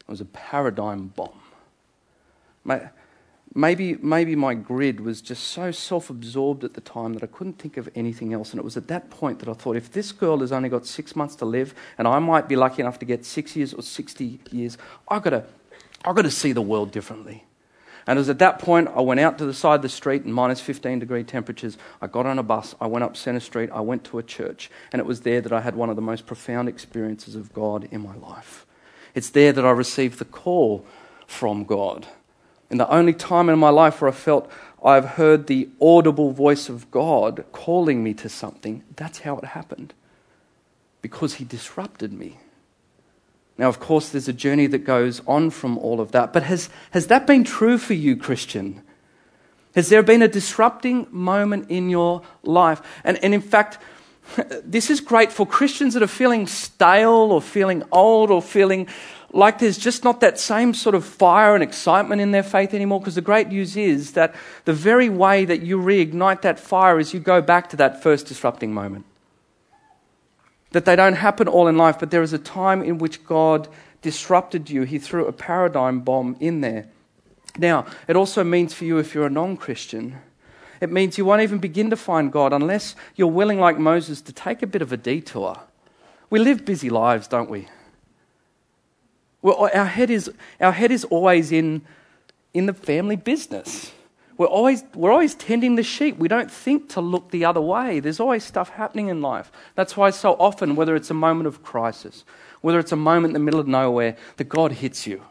It 0.00 0.10
was 0.10 0.20
a 0.20 0.26
paradigm 0.26 1.08
bomb. 1.08 1.40
Maybe, 3.54 3.94
maybe 3.96 4.36
my 4.36 4.54
grid 4.54 5.00
was 5.00 5.22
just 5.22 5.44
so 5.44 5.70
self 5.70 6.10
absorbed 6.10 6.64
at 6.64 6.74
the 6.74 6.80
time 6.80 7.14
that 7.14 7.22
I 7.22 7.26
couldn't 7.26 7.58
think 7.58 7.76
of 7.76 7.88
anything 7.94 8.32
else. 8.32 8.50
And 8.50 8.58
it 8.58 8.64
was 8.64 8.76
at 8.76 8.88
that 8.88 9.10
point 9.10 9.38
that 9.40 9.48
I 9.48 9.54
thought 9.54 9.76
if 9.76 9.90
this 9.90 10.12
girl 10.12 10.40
has 10.40 10.52
only 10.52 10.68
got 10.68 10.86
six 10.86 11.16
months 11.16 11.34
to 11.36 11.44
live, 11.44 11.74
and 11.96 12.06
I 12.06 12.18
might 12.18 12.48
be 12.48 12.56
lucky 12.56 12.82
enough 12.82 12.98
to 12.98 13.06
get 13.06 13.24
six 13.24 13.56
years 13.56 13.72
or 13.72 13.82
60 13.82 14.40
years, 14.50 14.76
I've 15.08 15.22
got 15.22 15.30
to, 15.30 15.44
I've 16.04 16.14
got 16.14 16.22
to 16.22 16.30
see 16.30 16.52
the 16.52 16.62
world 16.62 16.90
differently. 16.90 17.44
And 18.06 18.16
it 18.16 18.20
was 18.20 18.30
at 18.30 18.38
that 18.38 18.58
point 18.58 18.88
I 18.88 19.00
went 19.00 19.20
out 19.20 19.36
to 19.36 19.44
the 19.44 19.52
side 19.52 19.76
of 19.76 19.82
the 19.82 19.88
street 19.90 20.24
in 20.24 20.32
minus 20.32 20.60
15 20.60 20.98
degree 20.98 21.24
temperatures. 21.24 21.76
I 22.00 22.06
got 22.06 22.24
on 22.24 22.38
a 22.38 22.42
bus, 22.42 22.74
I 22.80 22.86
went 22.86 23.04
up 23.04 23.16
Centre 23.16 23.40
Street, 23.40 23.70
I 23.70 23.80
went 23.80 24.04
to 24.04 24.18
a 24.18 24.22
church, 24.22 24.70
and 24.92 25.00
it 25.00 25.04
was 25.04 25.20
there 25.20 25.42
that 25.42 25.52
I 25.52 25.60
had 25.60 25.74
one 25.74 25.90
of 25.90 25.96
the 25.96 26.02
most 26.02 26.26
profound 26.26 26.68
experiences 26.68 27.34
of 27.34 27.52
God 27.52 27.86
in 27.90 28.02
my 28.02 28.16
life. 28.16 28.66
It's 29.14 29.30
there 29.30 29.52
that 29.52 29.64
I 29.64 29.70
received 29.70 30.18
the 30.18 30.24
call 30.24 30.86
from 31.26 31.64
God. 31.64 32.06
In 32.70 32.78
the 32.78 32.90
only 32.90 33.14
time 33.14 33.48
in 33.48 33.58
my 33.58 33.70
life 33.70 34.00
where 34.00 34.10
I 34.10 34.14
felt 34.14 34.50
I've 34.84 35.04
heard 35.04 35.46
the 35.46 35.68
audible 35.80 36.32
voice 36.32 36.68
of 36.68 36.90
God 36.90 37.44
calling 37.52 38.02
me 38.04 38.14
to 38.14 38.28
something, 38.28 38.84
that's 38.96 39.20
how 39.20 39.38
it 39.38 39.44
happened. 39.46 39.94
Because 41.02 41.34
He 41.34 41.44
disrupted 41.44 42.12
me. 42.12 42.38
Now, 43.56 43.68
of 43.68 43.80
course, 43.80 44.10
there's 44.10 44.28
a 44.28 44.32
journey 44.32 44.68
that 44.68 44.78
goes 44.78 45.20
on 45.26 45.50
from 45.50 45.78
all 45.78 46.00
of 46.00 46.12
that. 46.12 46.32
But 46.32 46.44
has, 46.44 46.70
has 46.92 47.08
that 47.08 47.26
been 47.26 47.42
true 47.42 47.76
for 47.76 47.94
you, 47.94 48.16
Christian? 48.16 48.82
Has 49.74 49.88
there 49.88 50.02
been 50.02 50.22
a 50.22 50.28
disrupting 50.28 51.08
moment 51.10 51.68
in 51.68 51.90
your 51.90 52.22
life? 52.44 52.80
And, 53.02 53.22
and 53.22 53.34
in 53.34 53.40
fact, 53.40 53.78
this 54.64 54.90
is 54.90 55.00
great 55.00 55.32
for 55.32 55.46
Christians 55.46 55.94
that 55.94 56.02
are 56.02 56.06
feeling 56.06 56.46
stale 56.46 57.32
or 57.32 57.42
feeling 57.42 57.82
old 57.90 58.30
or 58.30 58.40
feeling 58.40 58.86
like 59.32 59.58
there's 59.58 59.78
just 59.78 60.04
not 60.04 60.20
that 60.20 60.38
same 60.38 60.72
sort 60.72 60.94
of 60.94 61.04
fire 61.04 61.54
and 61.54 61.62
excitement 61.62 62.20
in 62.20 62.30
their 62.30 62.42
faith 62.42 62.72
anymore. 62.72 63.00
Because 63.00 63.14
the 63.14 63.20
great 63.20 63.48
news 63.48 63.76
is 63.76 64.12
that 64.12 64.34
the 64.64 64.72
very 64.72 65.08
way 65.08 65.44
that 65.44 65.62
you 65.62 65.78
reignite 65.78 66.42
that 66.42 66.58
fire 66.58 66.98
is 66.98 67.12
you 67.12 67.20
go 67.20 67.42
back 67.42 67.68
to 67.70 67.76
that 67.76 68.02
first 68.02 68.26
disrupting 68.26 68.72
moment. 68.72 69.04
That 70.72 70.84
they 70.84 70.96
don't 70.96 71.14
happen 71.14 71.48
all 71.48 71.68
in 71.68 71.76
life, 71.76 71.98
but 71.98 72.10
there 72.10 72.22
is 72.22 72.32
a 72.32 72.38
time 72.38 72.82
in 72.82 72.98
which 72.98 73.24
God 73.24 73.68
disrupted 74.02 74.70
you. 74.70 74.82
He 74.82 74.98
threw 74.98 75.26
a 75.26 75.32
paradigm 75.32 76.00
bomb 76.00 76.36
in 76.40 76.60
there. 76.60 76.88
Now, 77.58 77.86
it 78.06 78.16
also 78.16 78.44
means 78.44 78.72
for 78.72 78.84
you, 78.84 78.98
if 78.98 79.14
you're 79.14 79.26
a 79.26 79.30
non 79.30 79.56
Christian, 79.56 80.18
it 80.80 80.92
means 80.92 81.18
you 81.18 81.24
won't 81.24 81.42
even 81.42 81.58
begin 81.58 81.90
to 81.90 81.96
find 81.96 82.30
God 82.30 82.52
unless 82.52 82.94
you're 83.16 83.26
willing, 83.26 83.58
like 83.58 83.78
Moses, 83.78 84.20
to 84.22 84.32
take 84.32 84.62
a 84.62 84.66
bit 84.66 84.80
of 84.80 84.92
a 84.92 84.96
detour. 84.96 85.60
We 86.30 86.38
live 86.38 86.64
busy 86.64 86.88
lives, 86.88 87.26
don't 87.26 87.50
we? 87.50 87.68
Well, 89.48 89.70
our 89.72 89.86
head 89.86 90.10
is, 90.10 90.30
our 90.60 90.72
head 90.72 90.92
is 90.92 91.04
always 91.04 91.52
in, 91.52 91.80
in 92.52 92.66
the 92.66 92.74
family 92.74 93.16
business. 93.16 93.92
We're 94.36 94.46
always, 94.46 94.84
we're 94.94 95.10
always 95.10 95.34
tending 95.34 95.76
the 95.76 95.82
sheep. 95.82 96.18
We 96.18 96.28
don't 96.28 96.50
think 96.50 96.90
to 96.90 97.00
look 97.00 97.30
the 97.30 97.46
other 97.46 97.60
way. 97.62 97.98
There's 98.00 98.20
always 98.20 98.44
stuff 98.44 98.68
happening 98.68 99.08
in 99.08 99.22
life. 99.22 99.50
That's 99.74 99.96
why 99.96 100.10
so 100.10 100.34
often, 100.34 100.76
whether 100.76 100.94
it's 100.94 101.10
a 101.10 101.14
moment 101.14 101.46
of 101.46 101.62
crisis, 101.62 102.26
whether 102.60 102.78
it's 102.78 102.92
a 102.92 102.96
moment 102.96 103.30
in 103.30 103.32
the 103.32 103.44
middle 103.44 103.58
of 103.58 103.66
nowhere, 103.66 104.18
that 104.36 104.50
God 104.50 104.72
hits 104.72 105.06
you 105.06 105.22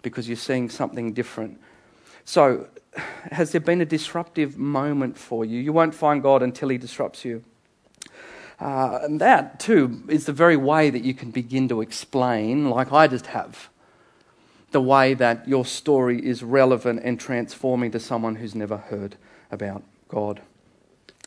because 0.00 0.26
you're 0.26 0.36
seeing 0.36 0.70
something 0.70 1.12
different. 1.12 1.60
So, 2.24 2.66
has 3.30 3.52
there 3.52 3.60
been 3.60 3.82
a 3.82 3.86
disruptive 3.86 4.56
moment 4.56 5.18
for 5.18 5.44
you? 5.44 5.60
You 5.60 5.74
won't 5.74 5.94
find 5.94 6.22
God 6.22 6.42
until 6.42 6.70
He 6.70 6.78
disrupts 6.78 7.26
you. 7.26 7.44
Uh, 8.60 9.00
and 9.02 9.20
that, 9.20 9.58
too, 9.58 10.02
is 10.08 10.26
the 10.26 10.32
very 10.32 10.56
way 10.56 10.90
that 10.90 11.02
you 11.02 11.14
can 11.14 11.30
begin 11.30 11.68
to 11.68 11.80
explain, 11.80 12.68
like 12.68 12.92
I 12.92 13.06
just 13.06 13.26
have, 13.28 13.70
the 14.70 14.82
way 14.82 15.14
that 15.14 15.48
your 15.48 15.64
story 15.64 16.24
is 16.24 16.42
relevant 16.42 17.00
and 17.02 17.18
transforming 17.18 17.90
to 17.92 18.00
someone 18.00 18.36
who's 18.36 18.54
never 18.54 18.76
heard 18.76 19.16
about 19.50 19.82
God. 20.08 20.42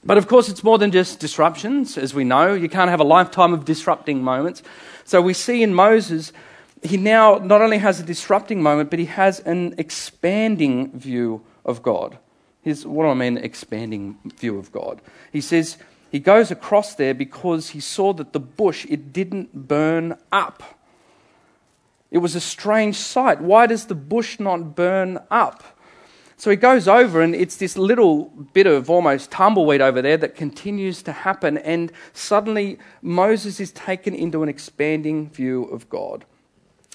But 0.05 0.17
of 0.17 0.27
course, 0.27 0.47
it's 0.47 0.63
more 0.63 0.77
than 0.77 0.91
just 0.91 1.19
disruptions, 1.19 1.97
as 1.97 2.13
we 2.13 2.23
know. 2.23 2.53
You 2.53 2.69
can't 2.69 2.89
have 2.89 2.99
a 2.99 3.05
lifetime 3.05 3.53
of 3.53 3.65
disrupting 3.65 4.21
moments. 4.21 4.61
So 5.05 5.21
we 5.21 5.33
see 5.33 5.63
in 5.63 5.73
Moses, 5.73 6.33
he 6.83 6.97
now 6.97 7.35
not 7.35 7.61
only 7.61 7.77
has 7.79 7.99
a 7.99 8.03
disrupting 8.03 8.61
moment, 8.61 8.89
but 8.89 8.99
he 8.99 9.05
has 9.05 9.39
an 9.39 9.75
expanding 9.77 10.91
view 10.91 11.41
of 11.65 11.81
God. 11.81 12.17
Here's 12.61 12.85
what 12.85 13.03
do 13.03 13.09
I 13.09 13.13
mean 13.13 13.37
expanding 13.37 14.17
view 14.37 14.57
of 14.57 14.71
God. 14.71 15.01
He 15.31 15.41
says, 15.41 15.77
he 16.13 16.19
goes 16.19 16.51
across 16.51 16.93
there 16.93 17.15
because 17.15 17.69
he 17.69 17.79
saw 17.79 18.13
that 18.13 18.33
the 18.33 18.39
bush, 18.39 18.85
it 18.87 19.11
didn't 19.11 19.67
burn 19.67 20.15
up. 20.31 20.61
It 22.11 22.19
was 22.19 22.35
a 22.35 22.39
strange 22.39 22.97
sight. 22.97 23.41
Why 23.41 23.65
does 23.65 23.87
the 23.87 23.95
bush 23.95 24.39
not 24.39 24.75
burn 24.75 25.17
up? 25.31 25.63
So 26.37 26.51
he 26.51 26.55
goes 26.55 26.87
over, 26.87 27.19
and 27.23 27.33
it's 27.33 27.55
this 27.55 27.75
little 27.79 28.25
bit 28.53 28.67
of 28.67 28.91
almost 28.91 29.31
tumbleweed 29.31 29.81
over 29.81 30.03
there 30.03 30.17
that 30.17 30.35
continues 30.35 31.01
to 31.01 31.11
happen. 31.11 31.57
And 31.57 31.91
suddenly, 32.13 32.77
Moses 33.01 33.59
is 33.59 33.71
taken 33.71 34.13
into 34.13 34.43
an 34.43 34.49
expanding 34.49 35.31
view 35.31 35.63
of 35.63 35.89
God. 35.89 36.25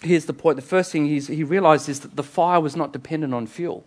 Here's 0.00 0.26
the 0.26 0.32
point 0.32 0.54
the 0.54 0.62
first 0.62 0.92
thing 0.92 1.06
he 1.06 1.18
he 1.18 1.42
realizes 1.42 1.88
is 1.88 2.00
that 2.00 2.14
the 2.14 2.22
fire 2.22 2.60
was 2.60 2.76
not 2.76 2.92
dependent 2.92 3.34
on 3.34 3.48
fuel. 3.48 3.84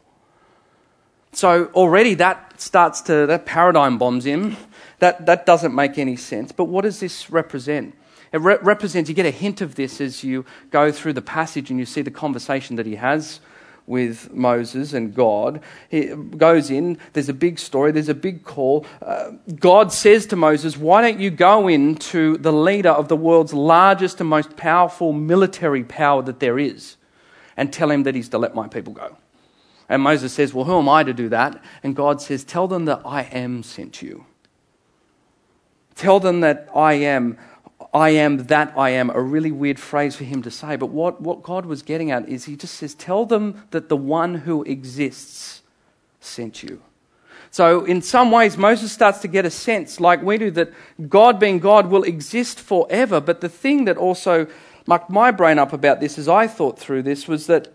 So 1.32 1.68
already 1.74 2.16
that 2.16 2.60
starts 2.60 3.00
to, 3.02 3.26
that 3.28 3.46
paradigm 3.46 3.98
bombs 3.98 4.26
him. 4.26 4.58
That, 5.02 5.26
that 5.26 5.48
doesn't 5.48 5.74
make 5.74 5.98
any 5.98 6.16
sense. 6.16 6.52
But 6.52 6.66
what 6.66 6.84
does 6.84 7.00
this 7.00 7.32
represent? 7.32 7.96
It 8.32 8.40
re- 8.40 8.60
represents, 8.62 9.10
you 9.10 9.16
get 9.16 9.26
a 9.26 9.32
hint 9.32 9.60
of 9.60 9.74
this 9.74 10.00
as 10.00 10.24
you 10.24 10.46
go 10.70 10.92
through 10.92 11.14
the 11.14 11.24
passage 11.24 11.72
and 11.72 11.80
you 11.80 11.88
see 11.88 12.04
the 12.04 12.12
conversation 12.12 12.76
that 12.76 12.86
he 12.86 12.96
has 12.96 13.40
with 13.88 14.32
Moses 14.32 14.94
and 14.94 15.16
God. 15.16 15.60
He 15.90 16.06
goes 16.06 16.70
in, 16.70 17.00
there's 17.14 17.30
a 17.30 17.34
big 17.34 17.58
story, 17.58 17.92
there's 17.92 18.10
a 18.10 18.14
big 18.14 18.44
call. 18.44 18.86
Uh, 19.02 19.32
God 19.56 19.92
says 19.92 20.28
to 20.28 20.36
Moses, 20.36 20.78
Why 20.78 21.02
don't 21.02 21.20
you 21.20 21.32
go 21.32 21.68
in 21.68 21.96
to 21.96 22.38
the 22.38 22.54
leader 22.54 22.92
of 22.92 23.08
the 23.08 23.18
world's 23.18 23.56
largest 23.56 24.22
and 24.22 24.30
most 24.30 24.56
powerful 24.56 25.14
military 25.14 25.84
power 25.84 26.22
that 26.22 26.40
there 26.40 26.60
is 26.60 26.96
and 27.58 27.74
tell 27.74 27.90
him 27.90 28.04
that 28.04 28.14
he's 28.14 28.30
to 28.30 28.38
let 28.38 28.54
my 28.54 28.68
people 28.68 28.94
go? 28.94 29.18
And 29.90 30.04
Moses 30.04 30.32
says, 30.32 30.54
Well, 30.54 30.66
who 30.66 30.78
am 30.78 30.88
I 30.88 31.04
to 31.04 31.12
do 31.12 31.28
that? 31.30 31.60
And 31.82 31.96
God 31.96 32.22
says, 32.22 32.44
Tell 32.44 32.68
them 32.68 32.86
that 32.86 33.02
I 33.04 33.24
am 33.24 33.64
sent 33.64 33.94
to 33.96 34.06
you. 34.06 34.26
Tell 35.96 36.20
them 36.20 36.42
that 36.42 36.70
I 36.76 36.94
am, 36.94 37.38
I 37.94 38.10
am 38.10 38.46
that 38.48 38.74
I 38.78 38.92
am, 38.92 39.10
a 39.10 39.22
really 39.22 39.52
weird 39.52 39.80
phrase 39.80 40.16
for 40.16 40.24
him 40.24 40.42
to 40.44 40.52
say. 40.52 40.76
But 40.76 40.88
what, 40.88 41.22
what 41.22 41.44
God 41.44 41.66
was 41.66 41.82
getting 41.82 42.12
at 42.12 42.28
is 42.28 42.46
he 42.46 42.56
just 42.56 42.76
says, 42.76 42.94
Tell 42.96 43.26
them 43.26 43.64
that 43.72 43.90
the 43.90 43.98
one 43.98 44.36
who 44.36 44.64
exists 44.64 45.62
sent 46.20 46.64
you. 46.64 46.82
So, 47.54 47.84
in 47.84 48.02
some 48.02 48.32
ways, 48.32 48.58
Moses 48.58 48.94
starts 48.94 49.20
to 49.20 49.28
get 49.28 49.46
a 49.46 49.50
sense, 49.50 50.00
like 50.00 50.22
we 50.22 50.38
do, 50.38 50.52
that 50.52 50.72
God 51.10 51.38
being 51.38 51.60
God 51.60 51.88
will 51.88 52.04
exist 52.04 52.58
forever. 52.58 53.20
But 53.20 53.42
the 53.42 53.50
thing 53.50 53.84
that 53.86 53.98
also 53.98 54.48
mucked 54.88 55.10
my 55.10 55.32
brain 55.32 55.60
up 55.60 55.74
about 55.74 56.00
this 56.00 56.18
as 56.18 56.30
I 56.30 56.48
thought 56.48 56.80
through 56.80 57.04
this 57.04 57.28
was 57.28 57.48
that 57.48 57.68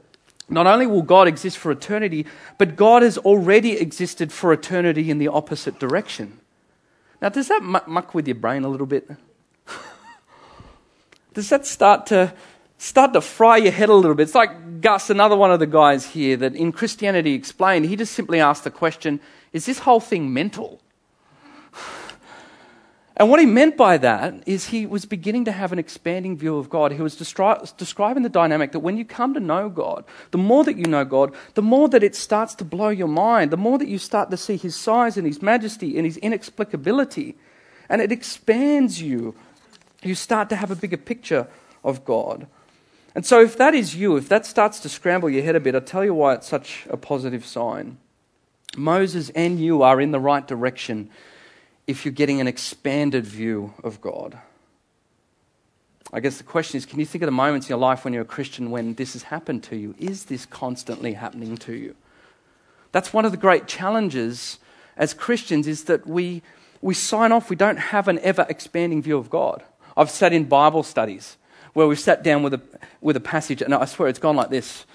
not 0.48 0.66
only 0.66 0.86
will 0.86 1.02
God 1.02 1.28
exist 1.28 1.58
for 1.58 1.70
eternity, 1.70 2.24
but 2.56 2.76
God 2.76 3.02
has 3.02 3.18
already 3.18 3.72
existed 3.78 4.32
for 4.32 4.52
eternity 4.52 5.10
in 5.10 5.18
the 5.18 5.28
opposite 5.28 5.78
direction. 5.78 6.38
Now, 7.20 7.28
does 7.30 7.48
that 7.48 7.62
muck 7.62 8.14
with 8.14 8.28
your 8.28 8.34
brain 8.34 8.64
a 8.64 8.68
little 8.68 8.86
bit? 8.86 9.10
does 11.34 11.48
that 11.48 11.66
start 11.66 12.06
to 12.06 12.34
start 12.78 13.14
to 13.14 13.20
fry 13.20 13.56
your 13.56 13.72
head 13.72 13.88
a 13.88 13.94
little 13.94 14.14
bit? 14.14 14.24
It's 14.24 14.34
like 14.34 14.80
Gus, 14.80 15.08
another 15.08 15.36
one 15.36 15.50
of 15.50 15.60
the 15.60 15.66
guys 15.66 16.06
here 16.06 16.36
that 16.36 16.54
in 16.54 16.72
Christianity 16.72 17.34
explained. 17.34 17.86
He 17.86 17.96
just 17.96 18.12
simply 18.12 18.40
asked 18.40 18.64
the 18.64 18.70
question: 18.70 19.20
Is 19.52 19.66
this 19.66 19.80
whole 19.80 20.00
thing 20.00 20.32
mental? 20.32 20.80
And 23.18 23.30
what 23.30 23.40
he 23.40 23.46
meant 23.46 23.78
by 23.78 23.96
that 23.98 24.42
is 24.44 24.66
he 24.66 24.84
was 24.84 25.06
beginning 25.06 25.46
to 25.46 25.52
have 25.52 25.72
an 25.72 25.78
expanding 25.78 26.36
view 26.36 26.58
of 26.58 26.68
God. 26.68 26.92
He 26.92 27.00
was 27.00 27.16
destri- 27.16 27.74
describing 27.78 28.22
the 28.22 28.28
dynamic 28.28 28.72
that 28.72 28.80
when 28.80 28.98
you 28.98 29.06
come 29.06 29.32
to 29.32 29.40
know 29.40 29.70
God, 29.70 30.04
the 30.32 30.38
more 30.38 30.64
that 30.64 30.76
you 30.76 30.84
know 30.84 31.04
God, 31.04 31.34
the 31.54 31.62
more 31.62 31.88
that 31.88 32.02
it 32.02 32.14
starts 32.14 32.54
to 32.56 32.64
blow 32.64 32.90
your 32.90 33.08
mind, 33.08 33.50
the 33.50 33.56
more 33.56 33.78
that 33.78 33.88
you 33.88 33.96
start 33.96 34.30
to 34.30 34.36
see 34.36 34.58
his 34.58 34.76
size 34.76 35.16
and 35.16 35.26
his 35.26 35.40
majesty 35.40 35.96
and 35.96 36.04
his 36.04 36.18
inexplicability. 36.18 37.36
And 37.88 38.02
it 38.02 38.12
expands 38.12 39.00
you. 39.00 39.34
You 40.02 40.14
start 40.14 40.50
to 40.50 40.56
have 40.56 40.70
a 40.70 40.76
bigger 40.76 40.98
picture 40.98 41.48
of 41.82 42.04
God. 42.04 42.46
And 43.14 43.24
so, 43.24 43.40
if 43.40 43.56
that 43.56 43.74
is 43.74 43.96
you, 43.96 44.16
if 44.16 44.28
that 44.28 44.44
starts 44.44 44.78
to 44.80 44.90
scramble 44.90 45.30
your 45.30 45.42
head 45.42 45.56
a 45.56 45.60
bit, 45.60 45.74
I'll 45.74 45.80
tell 45.80 46.04
you 46.04 46.12
why 46.12 46.34
it's 46.34 46.46
such 46.46 46.86
a 46.90 46.98
positive 46.98 47.46
sign. 47.46 47.96
Moses 48.76 49.30
and 49.30 49.58
you 49.58 49.82
are 49.82 50.02
in 50.02 50.10
the 50.10 50.20
right 50.20 50.46
direction 50.46 51.08
if 51.86 52.04
you're 52.04 52.12
getting 52.12 52.40
an 52.40 52.48
expanded 52.48 53.24
view 53.24 53.74
of 53.84 54.00
God. 54.00 54.38
I 56.12 56.20
guess 56.20 56.38
the 56.38 56.44
question 56.44 56.78
is 56.78 56.86
can 56.86 57.00
you 57.00 57.06
think 57.06 57.22
of 57.22 57.26
the 57.26 57.32
moments 57.32 57.66
in 57.66 57.70
your 57.70 57.78
life 57.78 58.04
when 58.04 58.12
you're 58.12 58.22
a 58.22 58.26
Christian 58.26 58.70
when 58.70 58.94
this 58.94 59.14
has 59.14 59.24
happened 59.24 59.62
to 59.64 59.76
you? 59.76 59.94
Is 59.98 60.24
this 60.24 60.46
constantly 60.46 61.14
happening 61.14 61.56
to 61.58 61.74
you? 61.74 61.94
That's 62.92 63.12
one 63.12 63.24
of 63.24 63.32
the 63.32 63.38
great 63.38 63.66
challenges 63.66 64.58
as 64.96 65.12
Christians 65.14 65.66
is 65.66 65.84
that 65.84 66.06
we, 66.06 66.42
we 66.80 66.94
sign 66.94 67.32
off, 67.32 67.50
we 67.50 67.56
don't 67.56 67.78
have 67.78 68.08
an 68.08 68.18
ever 68.20 68.46
expanding 68.48 69.02
view 69.02 69.18
of 69.18 69.30
God. 69.30 69.62
I've 69.96 70.10
sat 70.10 70.32
in 70.32 70.44
Bible 70.44 70.82
studies 70.82 71.36
where 71.74 71.86
we've 71.86 72.00
sat 72.00 72.22
down 72.22 72.42
with 72.42 72.54
a, 72.54 72.60
with 73.00 73.16
a 73.16 73.20
passage, 73.20 73.60
and 73.60 73.74
I 73.74 73.84
swear 73.84 74.08
it's 74.08 74.18
gone 74.18 74.36
like 74.36 74.48
this. 74.48 74.86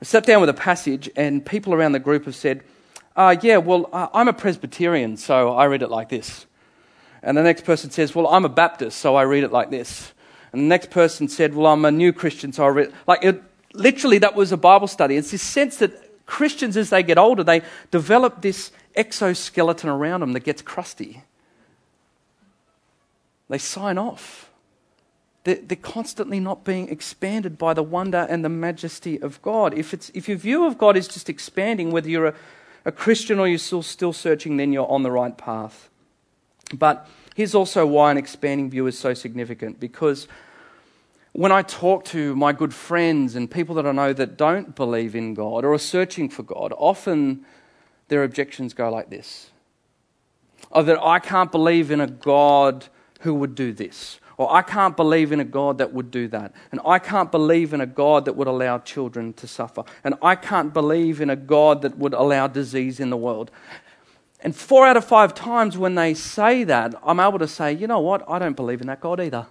I 0.00 0.04
sat 0.04 0.24
down 0.24 0.40
with 0.40 0.50
a 0.50 0.54
passage, 0.54 1.10
and 1.16 1.44
people 1.44 1.74
around 1.74 1.92
the 1.92 1.98
group 1.98 2.26
have 2.26 2.36
said, 2.36 2.62
uh, 3.18 3.36
Yeah, 3.42 3.58
well, 3.58 3.90
uh, 3.92 4.08
I'm 4.14 4.28
a 4.28 4.32
Presbyterian, 4.32 5.16
so 5.16 5.54
I 5.54 5.64
read 5.64 5.82
it 5.82 5.90
like 5.90 6.08
this. 6.08 6.46
And 7.22 7.36
the 7.36 7.42
next 7.42 7.64
person 7.64 7.90
says, 7.90 8.14
Well, 8.14 8.26
I'm 8.28 8.44
a 8.44 8.48
Baptist, 8.48 8.98
so 8.98 9.16
I 9.16 9.22
read 9.22 9.44
it 9.44 9.52
like 9.52 9.70
this. 9.70 10.12
And 10.52 10.62
the 10.62 10.66
next 10.66 10.90
person 10.90 11.28
said, 11.28 11.54
Well, 11.54 11.66
I'm 11.66 11.84
a 11.84 11.90
new 11.90 12.12
Christian, 12.12 12.52
so 12.52 12.64
I 12.64 12.68
read. 12.68 12.92
Like, 13.06 13.24
it, 13.24 13.42
literally, 13.74 14.18
that 14.18 14.34
was 14.34 14.52
a 14.52 14.56
Bible 14.56 14.86
study. 14.86 15.16
It's 15.16 15.32
this 15.32 15.42
sense 15.42 15.76
that 15.78 16.26
Christians, 16.26 16.76
as 16.76 16.90
they 16.90 17.02
get 17.02 17.18
older, 17.18 17.42
they 17.42 17.62
develop 17.90 18.42
this 18.42 18.70
exoskeleton 18.94 19.88
around 19.88 20.20
them 20.20 20.32
that 20.32 20.44
gets 20.44 20.62
crusty. 20.62 21.22
They 23.48 23.58
sign 23.58 23.98
off. 23.98 24.50
They're, 25.44 25.76
constantly 25.80 26.40
not 26.40 26.64
being 26.64 26.90
expanded 26.90 27.56
by 27.56 27.72
the 27.72 27.82
wonder 27.82 28.26
and 28.28 28.44
the 28.44 28.50
majesty 28.50 29.18
of 29.22 29.40
God. 29.40 29.72
If, 29.72 29.94
it's, 29.94 30.10
if 30.12 30.28
your 30.28 30.36
view 30.36 30.66
of 30.66 30.76
God 30.76 30.94
is 30.94 31.08
just 31.08 31.30
expanding, 31.30 31.90
whether 31.90 32.10
you're 32.10 32.26
a, 32.26 32.34
a 32.88 32.92
Christian 32.92 33.38
or 33.38 33.46
you're 33.46 33.58
still, 33.58 33.82
still 33.82 34.14
searching, 34.14 34.56
then 34.56 34.72
you're 34.72 34.90
on 34.90 35.02
the 35.02 35.10
right 35.10 35.36
path. 35.36 35.90
But 36.72 37.06
here's 37.34 37.54
also 37.54 37.86
why 37.86 38.10
an 38.10 38.16
expanding 38.16 38.70
view 38.70 38.86
is 38.86 38.98
so 38.98 39.12
significant 39.12 39.78
because 39.78 40.26
when 41.32 41.52
I 41.52 41.60
talk 41.60 42.06
to 42.06 42.34
my 42.34 42.54
good 42.54 42.72
friends 42.72 43.36
and 43.36 43.50
people 43.50 43.74
that 43.74 43.86
I 43.86 43.92
know 43.92 44.14
that 44.14 44.38
don't 44.38 44.74
believe 44.74 45.14
in 45.14 45.34
God 45.34 45.66
or 45.66 45.74
are 45.74 45.78
searching 45.78 46.30
for 46.30 46.42
God, 46.42 46.72
often 46.78 47.44
their 48.08 48.24
objections 48.24 48.72
go 48.72 48.88
like 48.90 49.10
this. 49.10 49.50
Oh, 50.72 50.82
that 50.82 50.98
I 50.98 51.18
can't 51.18 51.52
believe 51.52 51.90
in 51.90 52.00
a 52.00 52.06
God 52.06 52.86
who 53.20 53.34
would 53.34 53.54
do 53.54 53.74
this. 53.74 54.18
Or 54.38 54.54
I 54.54 54.62
can't 54.62 54.96
believe 54.96 55.32
in 55.32 55.40
a 55.40 55.44
God 55.44 55.78
that 55.78 55.92
would 55.92 56.12
do 56.12 56.28
that. 56.28 56.54
And 56.70 56.80
I 56.86 57.00
can't 57.00 57.30
believe 57.30 57.74
in 57.74 57.80
a 57.80 57.86
God 57.86 58.24
that 58.24 58.36
would 58.36 58.46
allow 58.46 58.78
children 58.78 59.32
to 59.34 59.48
suffer. 59.48 59.82
And 60.04 60.14
I 60.22 60.36
can't 60.36 60.72
believe 60.72 61.20
in 61.20 61.28
a 61.28 61.36
God 61.36 61.82
that 61.82 61.98
would 61.98 62.14
allow 62.14 62.46
disease 62.46 63.00
in 63.00 63.10
the 63.10 63.16
world. 63.16 63.50
And 64.40 64.54
four 64.54 64.86
out 64.86 64.96
of 64.96 65.04
five 65.04 65.34
times 65.34 65.76
when 65.76 65.96
they 65.96 66.14
say 66.14 66.62
that, 66.64 66.94
I'm 67.04 67.18
able 67.18 67.40
to 67.40 67.48
say, 67.48 67.72
you 67.72 67.88
know 67.88 67.98
what? 67.98 68.24
I 68.30 68.38
don't 68.38 68.54
believe 68.54 68.80
in 68.80 68.86
that 68.86 69.00
God 69.00 69.20
either. 69.20 69.48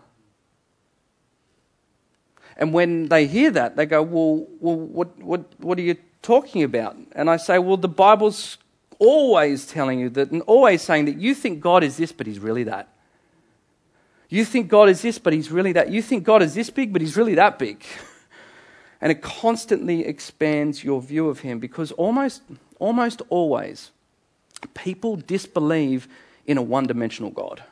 And 2.55 2.73
when 2.73 3.09
they 3.09 3.27
hear 3.27 3.51
that, 3.51 3.75
they 3.75 3.85
go, 3.85 4.01
well, 4.01 4.47
well 4.61 4.77
what, 4.77 5.19
what, 5.21 5.43
what 5.59 5.77
are 5.77 5.81
you 5.81 5.97
talking 6.21 6.63
about? 6.63 6.95
And 7.11 7.29
I 7.29 7.35
say, 7.35 7.59
well, 7.59 7.77
the 7.77 7.89
Bible's 7.89 8.57
always 8.99 9.67
telling 9.67 9.99
you 9.99 10.09
that, 10.11 10.31
and 10.31 10.41
always 10.43 10.81
saying 10.81 11.05
that 11.05 11.17
you 11.17 11.35
think 11.35 11.59
God 11.59 11.83
is 11.83 11.97
this, 11.97 12.13
but 12.13 12.25
he's 12.25 12.39
really 12.39 12.63
that. 12.63 12.87
You 14.29 14.43
think 14.43 14.67
God 14.67 14.89
is 14.89 15.01
this, 15.01 15.17
but 15.17 15.33
He's 15.33 15.51
really 15.51 15.73
that. 15.73 15.89
You 15.89 16.01
think 16.01 16.23
God 16.23 16.41
is 16.41 16.53
this 16.53 16.69
big, 16.69 16.91
but 16.91 17.01
He's 17.01 17.17
really 17.17 17.35
that 17.35 17.59
big. 17.59 17.83
And 18.99 19.11
it 19.11 19.21
constantly 19.21 20.07
expands 20.07 20.83
your 20.83 21.03
view 21.03 21.29
of 21.29 21.41
Him 21.41 21.59
because 21.59 21.91
almost, 21.91 22.41
almost 22.79 23.21
always 23.29 23.91
people 24.73 25.17
disbelieve 25.17 26.07
in 26.47 26.57
a 26.57 26.61
one 26.61 26.87
dimensional 26.87 27.29
God, 27.29 27.63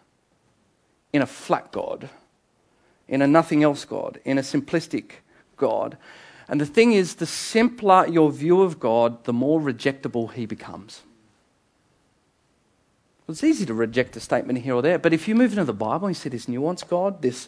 in 1.13 1.21
a 1.24 1.25
flat 1.25 1.71
God, 1.71 2.09
in 3.07 3.21
a 3.21 3.27
nothing 3.27 3.63
else 3.63 3.85
God, 3.85 4.19
in 4.24 4.38
a 4.38 4.41
simplistic 4.41 5.12
God. 5.57 5.97
And 6.47 6.62
the 6.62 6.65
thing 6.65 6.93
is, 6.93 7.15
the 7.15 7.25
simpler 7.25 8.05
your 8.07 8.31
view 8.31 8.62
of 8.62 8.79
God, 8.79 9.24
the 9.24 9.33
more 9.33 9.59
rejectable 9.59 10.31
He 10.31 10.45
becomes. 10.45 11.01
It's 13.27 13.43
easy 13.43 13.65
to 13.65 13.73
reject 13.73 14.15
a 14.15 14.19
statement 14.19 14.59
here 14.59 14.75
or 14.75 14.81
there, 14.81 14.99
but 14.99 15.13
if 15.13 15.27
you 15.27 15.33
move 15.33 15.51
into 15.51 15.65
the 15.65 15.73
Bible 15.73 16.07
and 16.07 16.15
you 16.15 16.19
see 16.19 16.29
this 16.29 16.45
nuanced 16.45 16.88
God, 16.88 17.21
this 17.23 17.47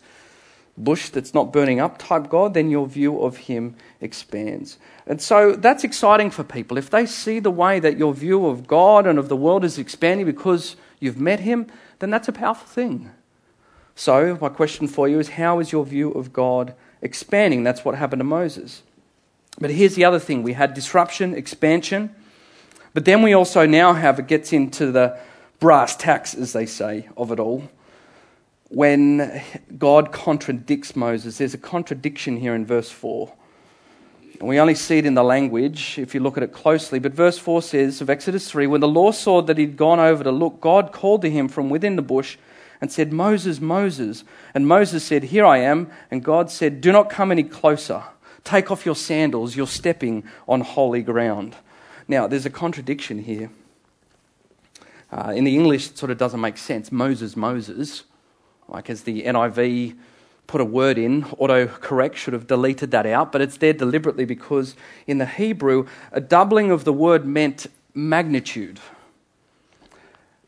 bush 0.75 1.09
that's 1.09 1.33
not 1.33 1.53
burning 1.53 1.79
up 1.79 1.97
type 1.97 2.29
God, 2.29 2.53
then 2.53 2.69
your 2.69 2.87
view 2.87 3.21
of 3.21 3.37
Him 3.37 3.75
expands. 4.01 4.77
And 5.05 5.21
so 5.21 5.53
that's 5.53 5.83
exciting 5.83 6.31
for 6.31 6.43
people. 6.43 6.77
If 6.77 6.89
they 6.89 7.05
see 7.05 7.39
the 7.39 7.51
way 7.51 7.79
that 7.79 7.97
your 7.97 8.13
view 8.13 8.47
of 8.47 8.67
God 8.67 9.05
and 9.05 9.19
of 9.19 9.29
the 9.29 9.35
world 9.35 9.63
is 9.63 9.77
expanding 9.77 10.25
because 10.25 10.75
you've 10.99 11.19
met 11.19 11.41
Him, 11.41 11.67
then 11.99 12.09
that's 12.09 12.27
a 12.27 12.33
powerful 12.33 12.67
thing. 12.67 13.11
So, 13.95 14.37
my 14.39 14.49
question 14.49 14.87
for 14.87 15.07
you 15.07 15.17
is 15.19 15.29
how 15.29 15.59
is 15.59 15.71
your 15.71 15.83
view 15.83 16.11
of 16.11 16.31
God 16.31 16.75
expanding? 17.01 17.63
That's 17.63 17.83
what 17.83 17.95
happened 17.95 18.19
to 18.19 18.23
Moses. 18.25 18.83
But 19.59 19.71
here's 19.71 19.95
the 19.95 20.05
other 20.05 20.19
thing 20.19 20.43
we 20.43 20.53
had 20.53 20.75
disruption, 20.75 21.33
expansion, 21.33 22.13
but 22.93 23.05
then 23.05 23.23
we 23.23 23.33
also 23.33 23.65
now 23.65 23.93
have, 23.93 24.19
it 24.19 24.27
gets 24.27 24.53
into 24.53 24.91
the 24.91 25.19
brass 25.60 25.96
tacks, 25.96 26.34
as 26.36 26.54
they 26.54 26.65
say, 26.65 27.10
of 27.17 27.32
it 27.32 27.39
all. 27.39 27.70
When 28.70 29.41
God 29.78 30.12
contradicts 30.12 30.96
Moses, 30.96 31.38
there's 31.38 31.54
a 31.54 31.60
contradiction 31.60 32.38
here 32.38 32.54
in 32.54 32.65
verse 32.65 32.91
4. 32.91 33.34
And 34.39 34.48
we 34.48 34.60
only 34.60 34.76
see 34.76 35.00
it 35.00 35.06
in 35.06 35.15
the 35.15 35.24
language 35.24 35.98
if 35.98 36.13
you 36.13 36.20
look 36.20 36.38
at 36.38 36.43
it 36.43 36.54
closely. 36.54 37.00
But 37.00 37.13
verse 37.13 37.38
4 37.39 37.62
says 37.62 38.02
of 38.02 38.10
Exodus 38.10 38.50
3 38.52 38.67
When 38.67 38.82
the 38.82 38.88
Lord 38.88 39.15
saw 39.15 39.41
that 39.41 39.58
he'd 39.58 39.78
gone 39.78 40.00
over 40.00 40.24
to 40.24 40.32
look, 40.32 40.62
God 40.62 40.91
called 40.91 41.22
to 41.24 41.30
him 41.30 41.48
from 41.48 41.70
within 41.70 41.96
the 41.96 42.02
bush 42.02 42.38
and 42.80 42.91
said, 42.91 43.12
Moses, 43.12 43.60
Moses. 43.60 44.24
And 44.54 44.67
Moses 44.67 45.04
said, 45.04 45.24
Here 45.24 45.46
I 45.46 45.60
am. 45.60 45.89
And 46.12 46.24
God 46.24 46.52
said, 46.52 46.82
Do 46.82 46.91
not 46.91 47.10
come 47.10 47.32
any 47.32 47.43
closer. 47.43 48.04
Take 48.43 48.70
off 48.70 48.86
your 48.86 48.96
sandals. 48.96 49.56
You're 49.56 49.65
stepping 49.67 50.24
on 50.48 50.62
holy 50.62 51.02
ground. 51.02 51.56
Now, 52.08 52.28
there's 52.28 52.46
a 52.46 52.52
contradiction 52.52 53.20
here. 53.24 53.50
Uh, 55.12 55.34
in 55.36 55.43
the 55.43 55.56
English, 55.56 55.91
it 55.91 55.98
sort 55.98 56.12
of 56.12 56.17
doesn't 56.17 56.41
make 56.41 56.58
sense. 56.58 56.91
Moses, 56.91 57.36
Moses. 57.36 58.04
Like 58.67 58.89
as 58.89 59.04
the 59.04 59.24
NIV 59.24 59.96
put 60.48 60.62
a 60.62 60.65
word 60.65 60.98
in, 60.98 61.24
autocorrect 61.24 62.15
should 62.15 62.34
have 62.34 62.48
deleted 62.48 62.91
that 62.91 63.06
out, 63.06 63.32
but 63.32 63.41
it's 63.41 63.58
there 63.58 63.74
deliberately 63.74 64.26
because 64.26 64.76
in 65.06 65.17
the 65.17 65.26
Hebrew, 65.26 65.88
a 66.12 66.22
doubling 66.22 66.72
of 66.72 66.84
the 66.84 66.93
word 66.93 67.26
meant 67.26 67.67
magnitude. 67.93 68.80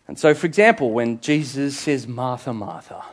And 0.08 0.18
so, 0.18 0.34
for 0.34 0.48
example, 0.48 0.92
when 0.92 1.20
Jesus 1.22 1.78
says, 1.78 2.08
Martha, 2.08 2.54
Martha, 2.54 3.04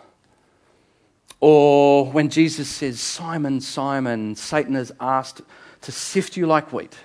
or 1.40 2.10
when 2.10 2.30
Jesus 2.30 2.68
says, 2.68 3.00
Simon, 3.00 3.60
Simon, 3.60 4.34
Satan 4.34 4.74
has 4.74 4.92
asked 5.00 5.42
to 5.82 5.92
sift 5.92 6.36
you 6.36 6.46
like 6.46 6.72
wheat, 6.72 6.96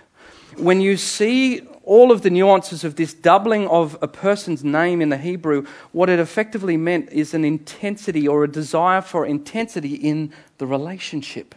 when 0.58 0.80
you 0.80 0.96
see 0.96 1.68
all 1.84 2.12
of 2.12 2.22
the 2.22 2.30
nuances 2.30 2.84
of 2.84 2.96
this 2.96 3.13
doubling 3.13 3.67
of 3.67 3.98
a 4.02 4.08
person's 4.08 4.63
name 4.63 5.02
in 5.02 5.10
the 5.10 5.17
Hebrew, 5.17 5.65
what 5.91 6.10
it 6.10 6.20
effectively 6.20 6.78
meant 6.78 7.10
is 7.12 7.34
an 7.34 7.44
intensity 7.44 8.28
or 8.28 8.44
a 8.44 8.52
desire 8.52 9.02
for 9.02 9.26
intensity 9.26 9.96
in 9.96 10.32
the 10.58 10.67
relationship. 10.67 11.56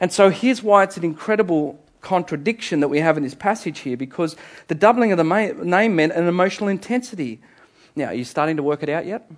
And 0.00 0.12
so 0.12 0.30
here's 0.30 0.62
why 0.62 0.84
it's 0.84 0.96
an 0.96 1.04
incredible 1.04 1.82
contradiction 2.00 2.80
that 2.80 2.88
we 2.88 3.00
have 3.00 3.16
in 3.16 3.22
this 3.22 3.34
passage 3.34 3.80
here 3.80 3.96
because 3.96 4.36
the 4.68 4.74
doubling 4.74 5.12
of 5.12 5.18
the 5.18 5.54
name 5.64 5.96
meant 5.96 6.12
an 6.12 6.26
emotional 6.26 6.68
intensity. 6.68 7.40
Now, 7.94 8.06
are 8.06 8.14
you 8.14 8.24
starting 8.24 8.56
to 8.56 8.62
work 8.62 8.82
it 8.82 8.88
out 8.88 9.06
yet? 9.06 9.30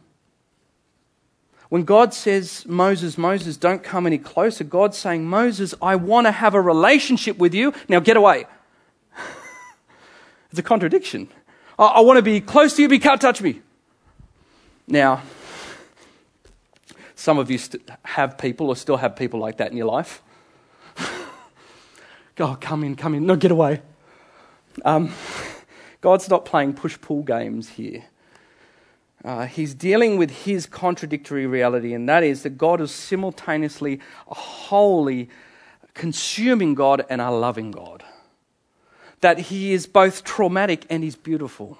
When 1.68 1.85
God 1.85 2.12
says, 2.12 2.66
Moses, 2.66 3.16
Moses, 3.16 3.57
don't 3.57 3.83
come 3.83 4.07
any 4.07 4.18
closer, 4.18 4.62
God's 4.62 4.98
saying, 4.98 5.25
Moses, 5.25 5.75
I 5.81 5.96
want 5.96 6.27
to 6.27 6.31
have 6.31 6.55
a 6.55 6.61
relationship 6.61 7.38
with 7.38 7.55
you. 7.55 7.72
Now 7.88 7.98
get 7.98 8.16
away. 8.16 8.44
It's 10.53 10.59
a 10.59 10.62
contradiction. 10.62 11.29
I, 11.79 11.85
I 11.85 12.01
want 12.01 12.19
to 12.19 12.23
be 12.23 12.43
close 12.43 12.77
to 12.77 12.83
you, 12.83 12.88
but 12.88 12.95
you 12.95 13.01
can't 13.01 13.21
touch 13.21 13.41
me. 13.41 13.62
Now, 14.87 15.23
some 17.15 17.38
of 17.38 17.51
you 17.51 17.57
st- 17.57 17.88
have 18.05 18.37
people 18.37 18.69
or 18.69 18.77
still 18.77 18.99
have 18.99 19.17
people 19.17 19.41
like 19.41 19.57
that 19.57 19.71
in 19.71 19.79
your 19.79 19.87
life. 19.87 20.23
God, 22.37 22.61
come 22.61 22.85
in, 22.85 22.97
come 22.97 23.15
in. 23.15 23.25
No, 23.25 23.35
get 23.35 23.51
away. 23.51 23.81
Um, 24.85 25.11
God's 26.03 26.29
not 26.29 26.45
playing 26.45 26.75
push 26.75 27.01
pull 27.01 27.23
games 27.23 27.71
here. 27.71 28.05
Uh, 29.25 29.47
he's 29.47 29.73
dealing 29.73 30.19
with 30.19 30.31
his 30.45 30.67
contradictory 30.67 31.47
reality, 31.47 31.95
and 31.95 32.07
that 32.11 32.23
is 32.23 32.43
that 32.43 32.59
God 32.59 32.83
is 32.83 32.91
simultaneously 32.91 34.01
a 34.31 34.35
holy, 34.35 35.31
consuming 35.95 36.75
God 36.75 37.07
and 37.09 37.23
a 37.23 37.31
loving 37.31 37.71
God. 37.71 38.05
That 39.23 39.39
he 39.39 39.73
is 39.73 39.87
both 39.87 40.23
traumatic 40.23 40.85
and 40.91 41.03
he's 41.03 41.17
beautiful. 41.17 41.79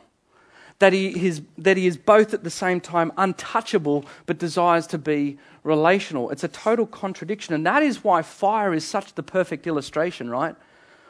That 0.79 0.93
he, 0.93 1.27
is, 1.27 1.43
that 1.59 1.77
he 1.77 1.87
is 1.87 1.97
both 1.97 2.35
at 2.35 2.43
the 2.43 2.51
same 2.51 2.81
time 2.81 3.13
untouchable 3.17 4.05
but 4.27 4.39
desires 4.39 4.87
to 4.89 4.99
be 4.99 5.39
relational. 5.63 6.31
It's 6.31 6.43
a 6.43 6.49
total 6.49 6.87
contradiction, 6.87 7.55
and 7.55 7.65
that 7.67 7.85
is 7.85 8.03
why 8.03 8.23
fire 8.23 8.75
is 8.75 8.85
such 8.85 9.15
the 9.15 9.23
perfect 9.23 9.67
illustration, 9.67 10.29
right? 10.29 10.57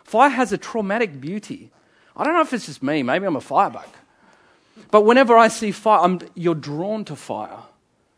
Fire 0.04 0.28
has 0.28 0.52
a 0.52 0.58
traumatic 0.58 1.20
beauty. 1.20 1.70
I 2.14 2.24
don't 2.24 2.34
know 2.34 2.42
if 2.42 2.52
it's 2.52 2.66
just 2.66 2.82
me, 2.82 3.02
maybe 3.02 3.24
I'm 3.24 3.36
a 3.36 3.40
firebug. 3.40 3.88
But 4.90 5.02
whenever 5.02 5.36
I 5.36 5.48
see 5.48 5.70
fire, 5.70 6.00
I'm, 6.00 6.20
you're 6.34 6.54
drawn 6.54 7.04
to 7.06 7.16
fire. 7.16 7.60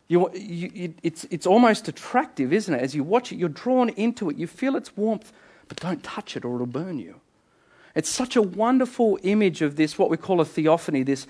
You, 0.08 0.30
you, 0.34 0.94
it's, 1.02 1.24
it's 1.30 1.46
almost 1.46 1.88
attractive, 1.88 2.52
isn't 2.52 2.74
it? 2.74 2.80
As 2.82 2.94
you 2.94 3.04
watch 3.04 3.32
it, 3.32 3.36
you're 3.36 3.48
drawn 3.48 3.90
into 3.90 4.28
it. 4.28 4.36
You 4.36 4.46
feel 4.46 4.76
its 4.76 4.96
warmth, 4.96 5.32
but 5.68 5.78
don't 5.78 6.02
touch 6.02 6.36
it 6.36 6.44
or 6.44 6.54
it'll 6.54 6.66
burn 6.66 6.98
you. 6.98 7.20
It's 7.94 8.10
such 8.10 8.36
a 8.36 8.42
wonderful 8.42 9.18
image 9.22 9.62
of 9.62 9.76
this, 9.76 9.98
what 9.98 10.10
we 10.10 10.16
call 10.16 10.40
a 10.40 10.44
theophany, 10.44 11.02
this, 11.02 11.26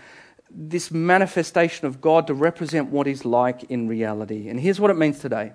this 0.50 0.90
manifestation 0.90 1.86
of 1.86 2.00
God 2.00 2.26
to 2.28 2.34
represent 2.34 2.90
what 2.90 3.06
He's 3.06 3.24
like 3.24 3.64
in 3.64 3.86
reality. 3.86 4.48
And 4.48 4.58
here's 4.58 4.80
what 4.80 4.90
it 4.90 4.96
means 4.96 5.18
today 5.18 5.52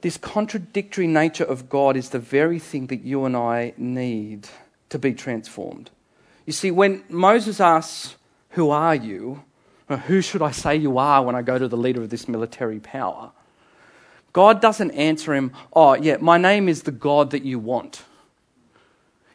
this 0.00 0.18
contradictory 0.18 1.06
nature 1.06 1.44
of 1.44 1.70
God 1.70 1.96
is 1.96 2.10
the 2.10 2.18
very 2.18 2.58
thing 2.58 2.88
that 2.88 3.00
you 3.00 3.24
and 3.24 3.34
I 3.34 3.72
need 3.78 4.46
to 4.90 4.98
be 4.98 5.14
transformed. 5.14 5.90
You 6.44 6.52
see, 6.52 6.70
when 6.70 7.04
Moses 7.08 7.58
asks, 7.58 8.16
Who 8.50 8.68
are 8.68 8.94
you? 8.94 9.44
Or, 9.88 9.96
Who 9.96 10.20
should 10.20 10.42
I 10.42 10.50
say 10.50 10.76
you 10.76 10.98
are 10.98 11.22
when 11.22 11.34
I 11.34 11.40
go 11.40 11.58
to 11.58 11.68
the 11.68 11.78
leader 11.78 12.02
of 12.02 12.10
this 12.10 12.28
military 12.28 12.80
power? 12.80 13.32
God 14.34 14.60
doesn't 14.60 14.90
answer 14.90 15.32
him, 15.32 15.52
Oh, 15.72 15.94
yeah, 15.94 16.18
my 16.20 16.36
name 16.36 16.68
is 16.68 16.82
the 16.82 16.92
God 16.92 17.30
that 17.30 17.44
you 17.44 17.58
want. 17.58 18.02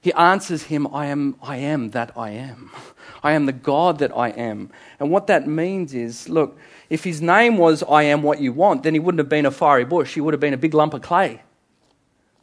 He 0.02 0.14
answers 0.14 0.64
him, 0.64 0.88
I 0.94 1.08
am, 1.08 1.36
I 1.42 1.58
am 1.58 1.90
that 1.92 2.12
I 2.16 2.32
am. 2.32 2.72
I 3.24 3.34
am 3.34 3.46
the 3.46 3.54
God 3.54 4.00
that 4.00 4.16
I 4.16 4.30
am. 4.30 4.72
And 5.00 5.12
what 5.12 5.28
that 5.28 5.48
means 5.48 5.94
is, 5.94 6.30
look, 6.30 6.58
if 6.90 7.04
his 7.04 7.22
name 7.22 7.58
was 7.58 7.84
I 7.84 8.04
am 8.04 8.24
what 8.24 8.40
you 8.40 8.54
want, 8.54 8.84
then 8.84 8.94
he 8.94 9.00
wouldn't 9.00 9.20
have 9.20 9.30
been 9.30 9.46
a 9.46 9.52
fiery 9.52 9.84
bush. 9.84 10.14
He 10.14 10.22
would 10.22 10.34
have 10.34 10.40
been 10.40 10.54
a 10.54 10.58
big 10.58 10.74
lump 10.74 10.94
of 10.94 11.02
clay. 11.02 11.42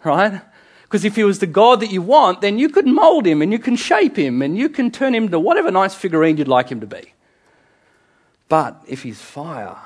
Right? 0.05 0.43
Because 0.83 1.05
if 1.05 1.17
he 1.17 1.25
was 1.25 1.39
the 1.39 1.47
God 1.47 1.81
that 1.81 1.91
you 1.91 2.03
want, 2.03 2.43
then 2.43 2.59
you 2.59 2.69
could 2.69 2.87
mold 2.87 3.27
him 3.27 3.43
and 3.43 3.51
you 3.51 3.59
can 3.59 3.75
shape 3.75 4.17
him 4.17 4.43
and 4.43 4.57
you 4.57 4.69
can 4.69 4.91
turn 4.91 5.15
him 5.15 5.31
to 5.31 5.41
whatever 5.41 5.71
nice 5.71 5.95
figurine 5.95 6.37
you'd 6.37 6.49
like 6.49 6.69
him 6.69 6.81
to 6.81 6.87
be. 6.87 7.13
But 8.49 8.85
if 8.87 9.03
he's 9.03 9.21
fire, 9.21 9.77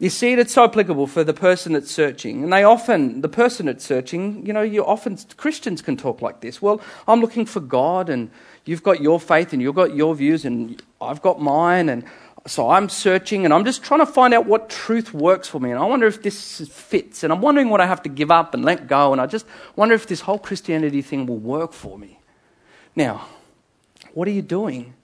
you 0.00 0.08
see, 0.08 0.32
it's 0.32 0.54
so 0.54 0.64
applicable 0.64 1.06
for 1.06 1.22
the 1.24 1.34
person 1.34 1.74
that's 1.74 1.90
searching. 1.90 2.42
And 2.42 2.50
they 2.50 2.64
often, 2.64 3.20
the 3.20 3.28
person 3.28 3.66
that's 3.66 3.84
searching, 3.84 4.46
you 4.46 4.52
know, 4.54 4.62
you 4.62 4.82
often, 4.82 5.18
Christians 5.36 5.82
can 5.82 5.98
talk 5.98 6.22
like 6.22 6.40
this. 6.40 6.62
Well, 6.62 6.80
I'm 7.06 7.20
looking 7.20 7.44
for 7.44 7.60
God, 7.60 8.08
and 8.08 8.30
you've 8.64 8.82
got 8.82 9.02
your 9.02 9.20
faith, 9.20 9.52
and 9.52 9.60
you've 9.60 9.74
got 9.74 9.94
your 9.94 10.14
views, 10.14 10.46
and 10.46 10.82
I've 11.02 11.20
got 11.20 11.42
mine, 11.42 11.90
and 11.90 12.04
so 12.46 12.70
I'm 12.70 12.88
searching, 12.88 13.44
and 13.44 13.52
I'm 13.52 13.66
just 13.66 13.84
trying 13.84 14.00
to 14.00 14.06
find 14.06 14.32
out 14.32 14.46
what 14.46 14.70
truth 14.70 15.12
works 15.12 15.48
for 15.48 15.60
me. 15.60 15.70
And 15.70 15.78
I 15.78 15.84
wonder 15.84 16.06
if 16.06 16.22
this 16.22 16.66
fits, 16.66 17.22
and 17.22 17.30
I'm 17.30 17.42
wondering 17.42 17.68
what 17.68 17.82
I 17.82 17.86
have 17.86 18.02
to 18.04 18.08
give 18.08 18.30
up 18.30 18.54
and 18.54 18.64
let 18.64 18.88
go, 18.88 19.12
and 19.12 19.20
I 19.20 19.26
just 19.26 19.44
wonder 19.76 19.94
if 19.94 20.06
this 20.06 20.22
whole 20.22 20.38
Christianity 20.38 21.02
thing 21.02 21.26
will 21.26 21.36
work 21.36 21.74
for 21.74 21.98
me. 21.98 22.18
Now, 22.96 23.26
what 24.14 24.26
are 24.26 24.32
you 24.32 24.40
doing? 24.40 24.94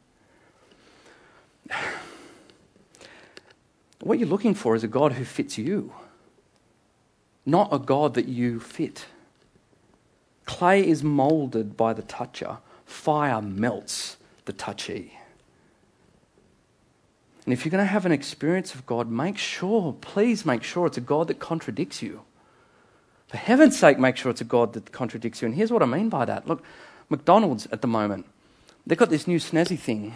What 4.06 4.20
you're 4.20 4.28
looking 4.28 4.54
for 4.54 4.76
is 4.76 4.84
a 4.84 4.88
God 4.88 5.14
who 5.14 5.24
fits 5.24 5.58
you, 5.58 5.92
not 7.44 7.70
a 7.72 7.78
God 7.80 8.14
that 8.14 8.28
you 8.28 8.60
fit. 8.60 9.06
Clay 10.44 10.86
is 10.86 11.02
molded 11.02 11.76
by 11.76 11.92
the 11.92 12.02
toucher, 12.02 12.58
fire 12.84 13.42
melts 13.42 14.16
the 14.44 14.52
touchee. 14.52 15.10
And 17.44 17.52
if 17.52 17.64
you're 17.64 17.72
going 17.72 17.82
to 17.82 17.90
have 17.90 18.06
an 18.06 18.12
experience 18.12 18.76
of 18.76 18.86
God, 18.86 19.10
make 19.10 19.38
sure, 19.38 19.92
please 20.00 20.46
make 20.46 20.62
sure 20.62 20.86
it's 20.86 20.98
a 20.98 21.00
God 21.00 21.26
that 21.26 21.40
contradicts 21.40 22.00
you. 22.00 22.22
For 23.26 23.38
heaven's 23.38 23.76
sake, 23.76 23.98
make 23.98 24.16
sure 24.16 24.30
it's 24.30 24.40
a 24.40 24.44
God 24.44 24.72
that 24.74 24.92
contradicts 24.92 25.42
you. 25.42 25.46
And 25.46 25.56
here's 25.56 25.72
what 25.72 25.82
I 25.82 25.86
mean 25.86 26.10
by 26.10 26.24
that. 26.26 26.46
Look, 26.46 26.62
McDonald's 27.08 27.66
at 27.72 27.82
the 27.82 27.88
moment, 27.88 28.26
they've 28.86 28.96
got 28.96 29.10
this 29.10 29.26
new 29.26 29.40
snazzy 29.40 29.76
thing 29.76 30.14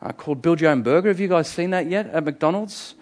uh, 0.00 0.12
called 0.12 0.42
Build 0.42 0.60
Your 0.60 0.70
Own 0.70 0.82
Burger. 0.82 1.08
Have 1.08 1.20
you 1.20 1.28
guys 1.28 1.48
seen 1.48 1.70
that 1.70 1.86
yet 1.86 2.06
at 2.08 2.24
McDonald's? 2.24 2.94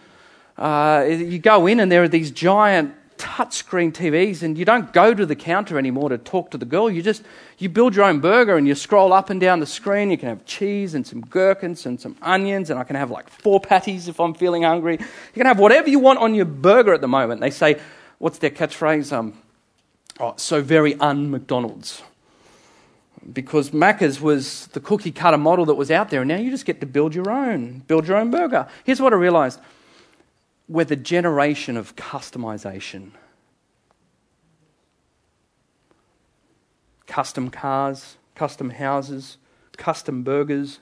Uh, 0.56 1.04
you 1.08 1.38
go 1.38 1.66
in 1.66 1.80
and 1.80 1.90
there 1.90 2.02
are 2.02 2.08
these 2.08 2.30
giant 2.30 2.94
touchscreen 3.16 3.92
TVs, 3.92 4.42
and 4.42 4.58
you 4.58 4.64
don't 4.64 4.92
go 4.92 5.14
to 5.14 5.24
the 5.24 5.36
counter 5.36 5.78
anymore 5.78 6.08
to 6.08 6.18
talk 6.18 6.50
to 6.50 6.58
the 6.58 6.64
girl. 6.64 6.90
You 6.90 7.02
just 7.02 7.22
you 7.58 7.68
build 7.68 7.94
your 7.94 8.04
own 8.04 8.20
burger 8.20 8.56
and 8.56 8.66
you 8.66 8.74
scroll 8.74 9.12
up 9.12 9.30
and 9.30 9.40
down 9.40 9.60
the 9.60 9.66
screen. 9.66 10.10
You 10.10 10.18
can 10.18 10.28
have 10.28 10.44
cheese 10.44 10.94
and 10.94 11.06
some 11.06 11.20
gherkins 11.22 11.86
and 11.86 12.00
some 12.00 12.16
onions, 12.22 12.70
and 12.70 12.78
I 12.78 12.84
can 12.84 12.96
have 12.96 13.10
like 13.10 13.28
four 13.28 13.60
patties 13.60 14.08
if 14.08 14.20
I'm 14.20 14.34
feeling 14.34 14.62
hungry. 14.62 14.98
You 14.98 15.34
can 15.34 15.46
have 15.46 15.58
whatever 15.58 15.88
you 15.88 15.98
want 15.98 16.18
on 16.18 16.34
your 16.34 16.44
burger 16.44 16.92
at 16.92 17.00
the 17.00 17.08
moment. 17.08 17.40
They 17.40 17.50
say, 17.50 17.80
what's 18.18 18.38
their 18.38 18.50
catchphrase? 18.50 19.12
Um, 19.12 19.38
oh, 20.20 20.34
so 20.36 20.60
very 20.60 20.94
un 20.96 21.30
McDonald's 21.30 22.02
because 23.32 23.70
Macca's 23.70 24.20
was 24.20 24.66
the 24.68 24.80
cookie 24.80 25.10
cutter 25.10 25.38
model 25.38 25.64
that 25.66 25.74
was 25.74 25.90
out 25.90 26.10
there, 26.10 26.22
and 26.22 26.28
now 26.28 26.36
you 26.36 26.50
just 26.50 26.66
get 26.66 26.80
to 26.80 26.86
build 26.86 27.14
your 27.14 27.30
own, 27.30 27.80
build 27.86 28.06
your 28.06 28.16
own 28.16 28.30
burger. 28.30 28.68
Here's 28.84 29.00
what 29.00 29.12
I 29.12 29.16
realized 29.16 29.60
we're 30.68 30.84
the 30.84 30.96
generation 30.96 31.76
of 31.76 31.94
customization. 31.96 33.10
Custom 37.06 37.50
cars, 37.50 38.16
custom 38.34 38.70
houses, 38.70 39.36
custom 39.76 40.22
burgers, 40.22 40.80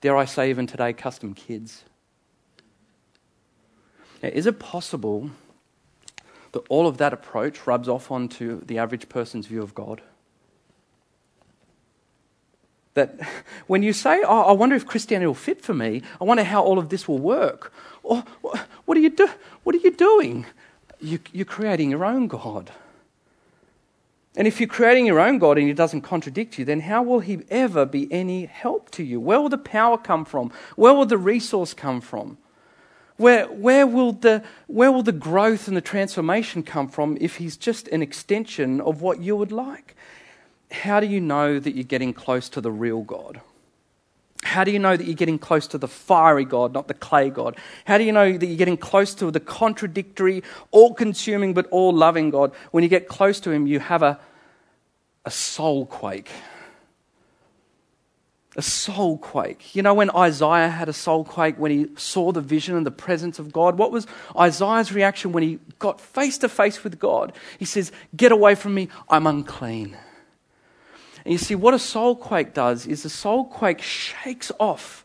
dare 0.00 0.16
I 0.16 0.26
say, 0.26 0.50
even 0.50 0.66
today, 0.66 0.92
custom 0.92 1.34
kids. 1.34 1.84
Now, 4.22 4.28
is 4.28 4.46
it 4.46 4.58
possible 4.58 5.30
that 6.52 6.62
all 6.68 6.86
of 6.86 6.98
that 6.98 7.12
approach 7.12 7.66
rubs 7.66 7.88
off 7.88 8.10
onto 8.10 8.64
the 8.64 8.78
average 8.78 9.08
person's 9.08 9.46
view 9.46 9.62
of 9.62 9.74
God? 9.74 10.02
That 12.96 13.20
when 13.66 13.82
you 13.82 13.92
say, 13.92 14.22
oh, 14.26 14.40
I 14.40 14.52
wonder 14.52 14.74
if 14.74 14.86
Christianity 14.86 15.26
will 15.26 15.34
fit 15.34 15.60
for 15.60 15.74
me, 15.74 16.00
I 16.18 16.24
wonder 16.24 16.42
how 16.42 16.64
all 16.64 16.78
of 16.78 16.88
this 16.88 17.06
will 17.06 17.18
work. 17.18 17.70
Or, 18.02 18.24
what 18.86 18.96
are 18.96 19.00
you, 19.00 19.10
do, 19.10 19.28
what 19.64 19.74
are 19.74 19.80
you 19.80 19.90
doing? 19.90 20.46
You, 20.98 21.18
you're 21.30 21.44
creating 21.44 21.90
your 21.90 22.06
own 22.06 22.26
God. 22.26 22.70
And 24.34 24.48
if 24.48 24.60
you're 24.60 24.68
creating 24.68 25.04
your 25.04 25.20
own 25.20 25.38
God 25.38 25.58
and 25.58 25.66
he 25.66 25.74
doesn't 25.74 26.00
contradict 26.00 26.58
you, 26.58 26.64
then 26.64 26.80
how 26.80 27.02
will 27.02 27.20
he 27.20 27.40
ever 27.50 27.84
be 27.84 28.10
any 28.10 28.46
help 28.46 28.90
to 28.92 29.02
you? 29.02 29.20
Where 29.20 29.42
will 29.42 29.50
the 29.50 29.58
power 29.58 29.98
come 29.98 30.24
from? 30.24 30.50
Where 30.74 30.94
will 30.94 31.06
the 31.06 31.18
resource 31.18 31.74
come 31.74 32.00
from? 32.00 32.38
Where, 33.18 33.46
where, 33.46 33.86
will 33.86 34.12
the, 34.12 34.42
where 34.68 34.90
will 34.90 35.02
the 35.02 35.12
growth 35.12 35.68
and 35.68 35.76
the 35.76 35.82
transformation 35.82 36.62
come 36.62 36.88
from 36.88 37.18
if 37.20 37.36
he's 37.36 37.58
just 37.58 37.88
an 37.88 38.00
extension 38.00 38.80
of 38.80 39.02
what 39.02 39.20
you 39.20 39.36
would 39.36 39.52
like? 39.52 39.96
How 40.70 41.00
do 41.00 41.06
you 41.06 41.20
know 41.20 41.58
that 41.58 41.74
you're 41.74 41.84
getting 41.84 42.12
close 42.12 42.48
to 42.50 42.60
the 42.60 42.70
real 42.70 43.02
God? 43.02 43.40
How 44.42 44.64
do 44.64 44.70
you 44.70 44.78
know 44.78 44.96
that 44.96 45.04
you're 45.04 45.14
getting 45.14 45.38
close 45.38 45.66
to 45.68 45.78
the 45.78 45.88
fiery 45.88 46.44
God, 46.44 46.72
not 46.72 46.88
the 46.88 46.94
clay 46.94 47.30
God? 47.30 47.56
How 47.84 47.98
do 47.98 48.04
you 48.04 48.12
know 48.12 48.36
that 48.36 48.46
you're 48.46 48.56
getting 48.56 48.76
close 48.76 49.14
to 49.16 49.30
the 49.30 49.40
contradictory, 49.40 50.42
all 50.70 50.94
consuming, 50.94 51.52
but 51.52 51.66
all 51.68 51.92
loving 51.92 52.30
God? 52.30 52.52
When 52.70 52.82
you 52.82 52.88
get 52.88 53.08
close 53.08 53.40
to 53.40 53.50
Him, 53.50 53.66
you 53.66 53.80
have 53.80 54.02
a, 54.02 54.20
a 55.24 55.30
soul 55.30 55.86
quake. 55.86 56.30
A 58.56 58.62
soul 58.62 59.18
quake. 59.18 59.74
You 59.74 59.82
know, 59.82 59.94
when 59.94 60.10
Isaiah 60.10 60.68
had 60.68 60.88
a 60.88 60.94
soul 60.94 61.24
quake 61.24 61.58
when 61.58 61.70
he 61.70 61.88
saw 61.96 62.32
the 62.32 62.40
vision 62.40 62.74
and 62.74 62.86
the 62.86 62.90
presence 62.90 63.38
of 63.38 63.52
God, 63.52 63.76
what 63.76 63.92
was 63.92 64.06
Isaiah's 64.38 64.92
reaction 64.92 65.32
when 65.32 65.42
he 65.42 65.58
got 65.78 66.00
face 66.00 66.38
to 66.38 66.48
face 66.48 66.82
with 66.82 66.98
God? 66.98 67.34
He 67.58 67.66
says, 67.66 67.92
Get 68.16 68.32
away 68.32 68.54
from 68.54 68.74
me, 68.74 68.88
I'm 69.10 69.26
unclean. 69.26 69.96
And 71.26 71.32
you 71.32 71.38
see, 71.38 71.56
what 71.56 71.74
a 71.74 71.78
soul 71.80 72.14
quake 72.14 72.54
does 72.54 72.86
is 72.86 73.04
a 73.04 73.10
soul 73.10 73.46
quake 73.46 73.82
shakes 73.82 74.52
off, 74.60 75.04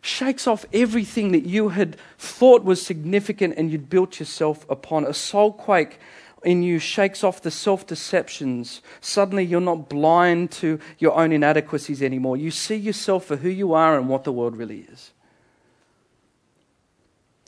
shakes 0.00 0.48
off 0.48 0.66
everything 0.72 1.30
that 1.30 1.46
you 1.46 1.68
had 1.68 1.96
thought 2.18 2.64
was 2.64 2.84
significant 2.84 3.54
and 3.56 3.70
you'd 3.70 3.88
built 3.88 4.18
yourself 4.18 4.68
upon. 4.68 5.06
A 5.06 5.14
soul 5.14 5.52
quake 5.52 6.00
in 6.42 6.64
you 6.64 6.80
shakes 6.80 7.22
off 7.22 7.40
the 7.40 7.52
self 7.52 7.86
deceptions. 7.86 8.82
Suddenly, 9.00 9.44
you're 9.44 9.60
not 9.60 9.88
blind 9.88 10.50
to 10.52 10.80
your 10.98 11.14
own 11.14 11.30
inadequacies 11.30 12.02
anymore. 12.02 12.36
You 12.36 12.50
see 12.50 12.74
yourself 12.74 13.26
for 13.26 13.36
who 13.36 13.48
you 13.48 13.74
are 13.74 13.96
and 13.96 14.08
what 14.08 14.24
the 14.24 14.32
world 14.32 14.56
really 14.56 14.88
is. 14.90 15.12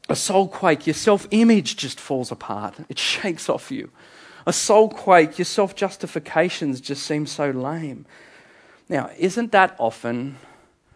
A 0.09 0.15
soul 0.15 0.47
quake, 0.47 0.87
your 0.87 0.95
self 0.95 1.27
image 1.33 1.77
just 1.77 1.99
falls 1.99 2.31
apart, 2.31 2.77
it 2.89 3.01
shakes 3.01 3.49
off 3.49 3.73
you 3.73 3.91
a 4.51 4.53
soul 4.53 4.89
quake, 4.89 5.39
your 5.39 5.45
self 5.45 5.77
justifications 5.77 6.81
just 6.81 7.05
seem 7.05 7.25
so 7.25 7.51
lame. 7.51 8.05
Now, 8.89 9.09
isn't 9.17 9.53
that 9.53 9.77
often 9.79 10.39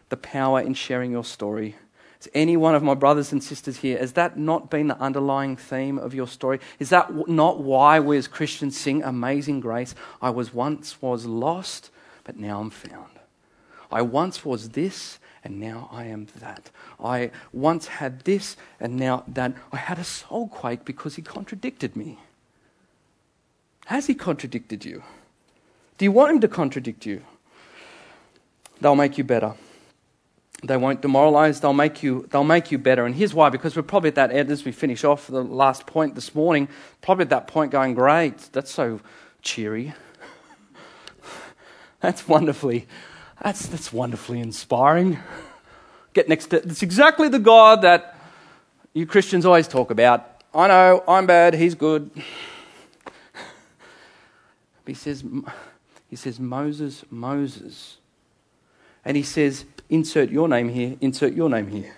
the 0.09 0.17
power 0.17 0.61
in 0.61 0.75
sharing 0.75 1.13
your 1.13 1.23
story? 1.23 1.77
Is 2.21 2.29
any 2.35 2.57
one 2.57 2.75
of 2.75 2.83
my 2.83 2.95
brothers 2.95 3.31
and 3.31 3.45
sisters 3.45 3.77
here, 3.77 3.97
has 3.97 4.15
that 4.15 4.37
not 4.37 4.71
been 4.71 4.89
the 4.89 4.99
underlying 4.99 5.57
theme 5.57 5.99
of 5.99 6.15
your 6.15 6.27
story? 6.27 6.59
Is 6.81 6.89
that 6.89 7.29
not 7.29 7.61
why 7.61 8.01
we 8.01 8.17
as 8.17 8.27
Christians 8.27 8.77
sing 8.77 9.05
Amazing 9.05 9.61
Grace? 9.61 9.95
I 10.21 10.31
was 10.31 10.53
once 10.53 11.01
was 11.01 11.25
lost, 11.25 11.91
but 12.25 12.37
now 12.37 12.59
I'm 12.59 12.71
found. 12.71 13.21
I 13.89 14.03
once 14.03 14.45
was 14.45 14.71
this, 14.71 15.21
and 15.45 15.61
now 15.61 15.89
I 15.93 16.07
am 16.07 16.27
that. 16.41 16.73
I 16.99 17.31
once 17.53 17.87
had 17.87 18.25
this, 18.25 18.57
and 18.81 18.97
now 18.97 19.23
that. 19.29 19.55
I 19.71 19.77
had 19.77 20.01
a 20.01 20.05
soul 20.05 20.49
quake 20.49 20.85
because 20.85 21.15
he 21.15 21.23
contradicted 21.23 21.95
me. 21.95 22.19
Has 23.87 24.07
he 24.07 24.15
contradicted 24.15 24.85
you? 24.85 25.03
Do 25.99 26.05
you 26.05 26.13
want 26.13 26.33
him 26.33 26.41
to 26.41 26.49
contradict 26.49 27.07
you? 27.07 27.23
They'll 28.81 28.97
make 28.97 29.19
you 29.19 29.25
better. 29.25 29.55
They 30.63 30.77
won't 30.79 31.03
demoralize, 31.03 31.61
they'll 31.61 31.75
make 31.75 32.03
you, 32.03 32.27
they'll 32.31 32.43
make 32.43 32.73
you 32.73 32.79
better. 32.79 33.05
And 33.05 33.15
here's 33.15 33.35
why 33.35 33.51
because 33.51 33.77
we're 33.77 33.83
probably 33.83 34.09
at 34.09 34.15
that 34.15 34.31
end 34.31 34.51
as 34.51 34.65
we 34.65 34.73
finish 34.73 35.05
off 35.05 35.27
the 35.27 35.45
last 35.45 35.87
point 35.87 36.15
this 36.15 36.35
morning, 36.35 36.69
probably 37.03 37.25
at 37.25 37.31
that 37.31 37.47
point 37.47 37.71
going, 37.71 37.95
Great, 37.95 38.39
that's 38.53 38.71
so 38.71 39.01
cheery. 39.43 39.93
that's 42.01 42.27
wonderfully, 42.27 42.87
that's, 43.43 43.67
that's 43.67 43.93
wonderfully 43.93 44.41
inspiring. 44.41 45.19
Get 46.15 46.29
next 46.29 46.47
to 46.47 46.63
it's 46.63 46.83
exactly 46.83 47.29
the 47.29 47.41
God 47.41 47.83
that 47.83 48.19
you 48.95 49.05
Christians 49.05 49.45
always 49.45 49.69
talk 49.69 49.91
about. 49.91 50.31
I 50.55 50.69
know, 50.69 51.05
I'm 51.07 51.27
bad, 51.27 51.55
he's 51.55 51.75
good. 51.75 52.11
He 54.87 54.95
says, 54.95 55.25
he 56.09 56.17
says, 56.17 56.39
Moses, 56.39 57.05
Moses. 57.11 57.99
And 59.05 59.17
he 59.17 59.23
says, 59.23 59.65
insert 59.89 60.31
your 60.31 60.49
name 60.49 60.69
here, 60.69 60.97
insert 61.01 61.35
your 61.35 61.49
name 61.49 61.69
here. 61.69 61.95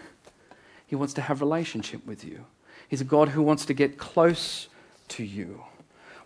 He 0.87 0.95
wants 0.95 1.15
to 1.15 1.21
have 1.23 1.41
relationship 1.41 2.07
with 2.07 2.25
you. 2.25 2.45
He's 2.89 3.01
a 3.01 3.05
God 3.05 3.31
who 3.31 3.43
wants 3.43 3.65
to 3.67 3.75
get 3.75 3.99
close 3.99 4.69
to 5.09 5.25
you. 5.25 5.65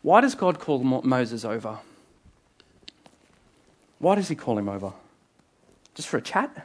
Why 0.02 0.20
does 0.20 0.34
God 0.34 0.58
call 0.58 0.78
Moses 0.78 1.44
over? 1.44 1.78
Why 3.98 4.14
does 4.14 4.28
he 4.28 4.34
call 4.34 4.58
him 4.58 4.68
over? 4.68 4.92
Just 5.94 6.08
for 6.08 6.16
a 6.16 6.22
chat? 6.22 6.50
A 6.56 6.64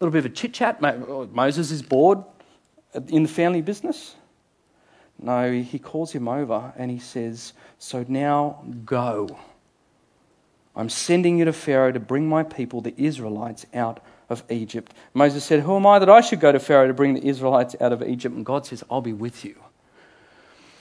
little 0.00 0.12
bit 0.12 0.20
of 0.20 0.26
a 0.26 0.34
chit 0.34 0.54
chat? 0.54 0.78
Oh, 0.82 1.28
Moses 1.32 1.70
is 1.70 1.82
bored 1.82 2.22
in 3.08 3.24
the 3.24 3.28
family 3.28 3.60
business? 3.60 4.14
No, 5.20 5.52
he 5.52 5.78
calls 5.78 6.12
him 6.12 6.28
over 6.28 6.72
and 6.76 6.90
he 6.90 6.98
says, 6.98 7.52
So 7.78 8.04
now 8.08 8.64
go. 8.84 9.38
I'm 10.76 10.88
sending 10.88 11.38
you 11.38 11.44
to 11.44 11.52
Pharaoh 11.52 11.90
to 11.90 11.98
bring 11.98 12.28
my 12.28 12.44
people, 12.44 12.80
the 12.80 12.94
Israelites, 12.96 13.66
out 13.74 14.00
of 14.30 14.44
Egypt. 14.48 14.94
Moses 15.12 15.44
said, 15.44 15.60
Who 15.60 15.76
am 15.76 15.86
I 15.86 15.98
that 15.98 16.08
I 16.08 16.20
should 16.20 16.38
go 16.38 16.52
to 16.52 16.60
Pharaoh 16.60 16.86
to 16.86 16.94
bring 16.94 17.14
the 17.14 17.26
Israelites 17.26 17.74
out 17.80 17.92
of 17.92 18.02
Egypt? 18.02 18.36
And 18.36 18.46
God 18.46 18.64
says, 18.64 18.84
I'll 18.88 19.00
be 19.00 19.12
with 19.12 19.44
you. 19.44 19.56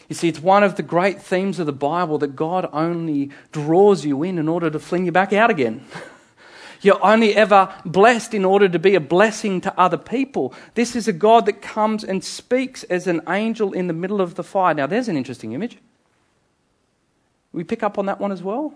You 0.07 0.15
see, 0.15 0.29
it's 0.29 0.39
one 0.39 0.63
of 0.63 0.75
the 0.75 0.83
great 0.83 1.21
themes 1.21 1.59
of 1.59 1.65
the 1.65 1.73
Bible 1.73 2.17
that 2.19 2.35
God 2.35 2.69
only 2.71 3.31
draws 3.51 4.05
you 4.05 4.23
in 4.23 4.37
in 4.37 4.47
order 4.47 4.69
to 4.69 4.79
fling 4.79 5.05
you 5.05 5.11
back 5.11 5.33
out 5.33 5.49
again. 5.49 5.85
You're 6.81 7.03
only 7.03 7.35
ever 7.35 7.73
blessed 7.85 8.33
in 8.33 8.45
order 8.45 8.69
to 8.69 8.79
be 8.79 8.95
a 8.95 8.99
blessing 8.99 9.61
to 9.61 9.79
other 9.79 9.97
people. 9.97 10.53
This 10.75 10.95
is 10.95 11.07
a 11.07 11.13
God 11.13 11.45
that 11.45 11.61
comes 11.61 12.03
and 12.03 12.23
speaks 12.23 12.83
as 12.83 13.07
an 13.07 13.21
angel 13.27 13.73
in 13.73 13.87
the 13.87 13.93
middle 13.93 14.21
of 14.21 14.35
the 14.35 14.43
fire. 14.43 14.73
Now, 14.73 14.87
there's 14.87 15.07
an 15.07 15.17
interesting 15.17 15.53
image. 15.53 15.77
We 17.51 17.63
pick 17.63 17.83
up 17.83 17.97
on 17.97 18.05
that 18.05 18.19
one 18.19 18.31
as 18.31 18.43
well. 18.43 18.73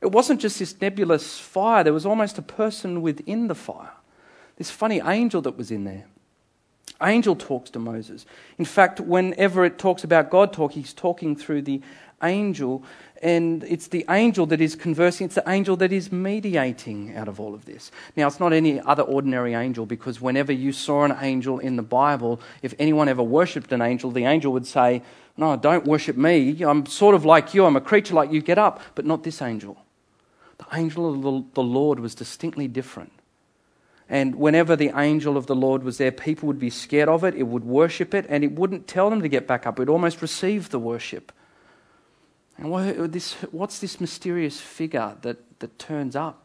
It 0.00 0.10
wasn't 0.10 0.40
just 0.40 0.58
this 0.58 0.80
nebulous 0.80 1.38
fire, 1.38 1.84
there 1.84 1.92
was 1.92 2.04
almost 2.04 2.36
a 2.36 2.42
person 2.42 3.02
within 3.02 3.46
the 3.46 3.54
fire. 3.54 3.92
This 4.56 4.70
funny 4.70 5.00
angel 5.00 5.40
that 5.42 5.56
was 5.56 5.70
in 5.70 5.84
there. 5.84 6.06
Angel 7.00 7.34
talks 7.34 7.70
to 7.70 7.78
Moses. 7.78 8.26
In 8.58 8.64
fact, 8.64 9.00
whenever 9.00 9.64
it 9.64 9.78
talks 9.78 10.04
about 10.04 10.30
God 10.30 10.52
talk, 10.52 10.72
he's 10.72 10.92
talking 10.92 11.34
through 11.34 11.62
the 11.62 11.80
angel, 12.22 12.82
and 13.22 13.62
it's 13.64 13.88
the 13.88 14.04
angel 14.10 14.46
that 14.46 14.60
is 14.60 14.74
conversing, 14.74 15.26
it's 15.26 15.36
the 15.36 15.48
angel 15.48 15.76
that 15.76 15.92
is 15.92 16.10
mediating 16.10 17.16
out 17.16 17.28
of 17.28 17.38
all 17.38 17.54
of 17.54 17.64
this. 17.64 17.92
Now, 18.16 18.26
it's 18.26 18.40
not 18.40 18.52
any 18.52 18.80
other 18.80 19.02
ordinary 19.02 19.54
angel 19.54 19.86
because 19.86 20.20
whenever 20.20 20.52
you 20.52 20.72
saw 20.72 21.04
an 21.04 21.16
angel 21.20 21.58
in 21.58 21.76
the 21.76 21.82
Bible, 21.82 22.40
if 22.62 22.74
anyone 22.78 23.08
ever 23.08 23.22
worshipped 23.22 23.72
an 23.72 23.80
angel, 23.80 24.10
the 24.10 24.24
angel 24.24 24.52
would 24.52 24.66
say, 24.66 25.02
No, 25.36 25.56
don't 25.56 25.84
worship 25.84 26.16
me. 26.16 26.62
I'm 26.62 26.86
sort 26.86 27.14
of 27.14 27.24
like 27.24 27.54
you, 27.54 27.64
I'm 27.64 27.76
a 27.76 27.80
creature 27.80 28.14
like 28.14 28.32
you, 28.32 28.42
get 28.42 28.58
up, 28.58 28.80
but 28.94 29.06
not 29.06 29.22
this 29.22 29.40
angel. 29.40 29.76
The 30.58 30.76
angel 30.76 31.14
of 31.14 31.54
the 31.54 31.62
Lord 31.62 32.00
was 32.00 32.14
distinctly 32.14 32.68
different. 32.68 33.12
And 34.08 34.34
whenever 34.34 34.76
the 34.76 34.92
angel 34.94 35.36
of 35.36 35.46
the 35.46 35.54
Lord 35.54 35.84
was 35.84 35.98
there, 35.98 36.12
people 36.12 36.46
would 36.48 36.58
be 36.58 36.70
scared 36.70 37.08
of 37.08 37.24
it, 37.24 37.34
it 37.34 37.44
would 37.44 37.64
worship 37.64 38.14
it, 38.14 38.26
and 38.28 38.44
it 38.44 38.52
wouldn't 38.52 38.86
tell 38.86 39.08
them 39.08 39.22
to 39.22 39.28
get 39.28 39.46
back 39.46 39.66
up. 39.66 39.80
It 39.80 39.88
almost 39.88 40.20
receive 40.20 40.68
the 40.68 40.78
worship. 40.78 41.32
And 42.58 42.70
what, 42.70 43.12
this, 43.12 43.34
what's 43.50 43.78
this 43.78 44.00
mysterious 44.00 44.60
figure 44.60 45.16
that, 45.22 45.38
that 45.60 45.78
turns 45.78 46.16
up? 46.16 46.42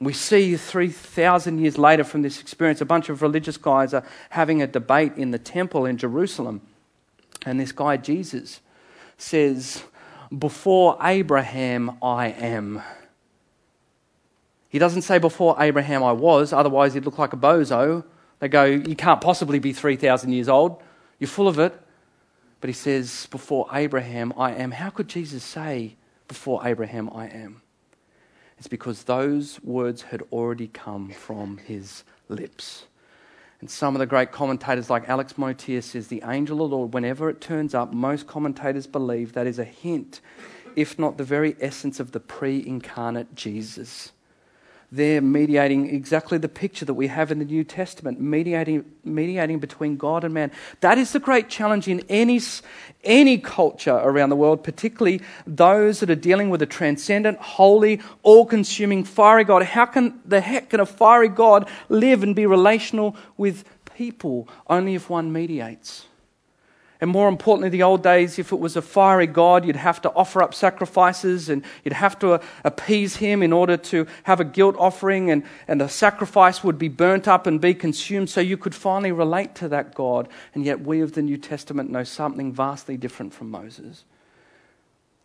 We 0.00 0.14
see 0.14 0.56
3,000 0.56 1.58
years 1.58 1.76
later 1.76 2.04
from 2.04 2.22
this 2.22 2.40
experience, 2.40 2.80
a 2.80 2.86
bunch 2.86 3.10
of 3.10 3.20
religious 3.20 3.58
guys 3.58 3.92
are 3.92 4.04
having 4.30 4.62
a 4.62 4.66
debate 4.66 5.16
in 5.16 5.30
the 5.30 5.38
temple 5.38 5.84
in 5.84 5.98
Jerusalem. 5.98 6.62
And 7.44 7.60
this 7.60 7.72
guy, 7.72 7.98
Jesus, 7.98 8.60
says, 9.18 9.82
Before 10.36 10.96
Abraham, 11.02 11.98
I 12.02 12.28
am. 12.28 12.82
He 14.70 14.78
doesn't 14.78 15.02
say 15.02 15.18
before 15.18 15.56
Abraham 15.58 16.02
I 16.02 16.12
was, 16.12 16.52
otherwise 16.52 16.94
he'd 16.94 17.04
look 17.04 17.18
like 17.18 17.34
a 17.34 17.36
bozo. 17.36 18.04
They 18.38 18.48
go, 18.48 18.64
You 18.64 18.96
can't 18.96 19.20
possibly 19.20 19.58
be 19.58 19.74
3,000 19.74 20.32
years 20.32 20.48
old. 20.48 20.82
You're 21.18 21.28
full 21.28 21.48
of 21.48 21.58
it. 21.58 21.78
But 22.60 22.68
he 22.68 22.74
says, 22.74 23.26
Before 23.30 23.66
Abraham 23.72 24.32
I 24.36 24.52
am. 24.52 24.72
How 24.72 24.90
could 24.90 25.08
Jesus 25.08 25.42
say, 25.42 25.96
Before 26.28 26.66
Abraham 26.66 27.10
I 27.12 27.28
am? 27.28 27.62
It's 28.58 28.68
because 28.68 29.04
those 29.04 29.62
words 29.62 30.02
had 30.02 30.22
already 30.30 30.68
come 30.68 31.10
from 31.10 31.58
his 31.58 32.04
lips. 32.28 32.84
And 33.60 33.70
some 33.70 33.94
of 33.94 34.00
the 34.00 34.06
great 34.06 34.32
commentators, 34.32 34.90
like 34.90 35.08
Alex 35.08 35.36
Motyer, 35.36 35.82
says 35.82 36.08
the 36.08 36.22
angel 36.26 36.62
of 36.62 36.70
the 36.70 36.76
Lord, 36.76 36.94
whenever 36.94 37.28
it 37.28 37.40
turns 37.40 37.74
up, 37.74 37.92
most 37.92 38.26
commentators 38.26 38.86
believe 38.86 39.32
that 39.32 39.46
is 39.46 39.58
a 39.58 39.64
hint, 39.64 40.20
if 40.76 40.98
not 40.98 41.18
the 41.18 41.24
very 41.24 41.56
essence 41.60 42.00
of 42.00 42.12
the 42.12 42.20
pre 42.20 42.64
incarnate 42.66 43.34
Jesus 43.34 44.12
there 44.92 45.20
mediating 45.20 45.88
exactly 45.88 46.38
the 46.38 46.48
picture 46.48 46.84
that 46.84 46.94
we 46.94 47.06
have 47.06 47.30
in 47.30 47.38
the 47.38 47.44
New 47.44 47.62
Testament, 47.62 48.20
mediating, 48.20 48.84
mediating 49.04 49.58
between 49.60 49.96
God 49.96 50.24
and 50.24 50.34
man. 50.34 50.50
That 50.80 50.98
is 50.98 51.12
the 51.12 51.20
great 51.20 51.48
challenge 51.48 51.86
in 51.86 52.00
any, 52.08 52.40
any 53.04 53.38
culture 53.38 53.94
around 53.94 54.30
the 54.30 54.36
world, 54.36 54.64
particularly 54.64 55.20
those 55.46 56.00
that 56.00 56.10
are 56.10 56.16
dealing 56.16 56.50
with 56.50 56.60
a 56.62 56.66
transcendent, 56.66 57.38
holy, 57.38 58.00
all 58.22 58.44
consuming, 58.44 59.04
fiery 59.04 59.44
God. 59.44 59.62
How 59.62 59.86
can 59.86 60.20
the 60.24 60.40
heck 60.40 60.70
can 60.70 60.80
a 60.80 60.86
fiery 60.86 61.28
God 61.28 61.68
live 61.88 62.22
and 62.22 62.34
be 62.34 62.46
relational 62.46 63.16
with 63.36 63.64
people? 63.96 64.48
Only 64.66 64.96
if 64.96 65.08
one 65.08 65.32
mediates. 65.32 66.06
And 67.00 67.10
more 67.10 67.28
importantly, 67.28 67.70
the 67.70 67.82
old 67.82 68.02
days, 68.02 68.38
if 68.38 68.52
it 68.52 68.58
was 68.58 68.76
a 68.76 68.82
fiery 68.82 69.26
god, 69.26 69.64
you'd 69.64 69.76
have 69.76 70.02
to 70.02 70.12
offer 70.12 70.42
up 70.42 70.52
sacrifices 70.52 71.48
and 71.48 71.64
you'd 71.82 71.94
have 71.94 72.18
to 72.18 72.40
appease 72.62 73.16
him 73.16 73.42
in 73.42 73.54
order 73.54 73.78
to 73.78 74.06
have 74.24 74.38
a 74.38 74.44
guilt 74.44 74.76
offering, 74.78 75.30
and, 75.30 75.42
and 75.66 75.80
the 75.80 75.88
sacrifice 75.88 76.62
would 76.62 76.78
be 76.78 76.88
burnt 76.88 77.26
up 77.26 77.46
and 77.46 77.60
be 77.60 77.72
consumed 77.72 78.28
so 78.28 78.40
you 78.40 78.58
could 78.58 78.74
finally 78.74 79.12
relate 79.12 79.54
to 79.56 79.68
that 79.68 79.94
God. 79.94 80.28
And 80.54 80.64
yet, 80.64 80.82
we 80.82 81.00
of 81.00 81.12
the 81.12 81.22
New 81.22 81.38
Testament 81.38 81.90
know 81.90 82.04
something 82.04 82.52
vastly 82.52 82.98
different 82.98 83.32
from 83.32 83.50
Moses. 83.50 84.04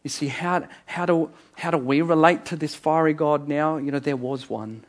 You 0.04 0.10
see, 0.10 0.28
how, 0.28 0.68
how, 0.86 1.06
do, 1.06 1.32
how 1.58 1.72
do 1.72 1.78
we 1.78 2.02
relate 2.02 2.46
to 2.46 2.56
this 2.56 2.74
fiery 2.76 3.14
God 3.14 3.50
now? 3.50 3.78
You 3.78 3.92
know, 3.92 4.00
there 4.00 4.16
was 4.16 4.50
one 4.50 4.86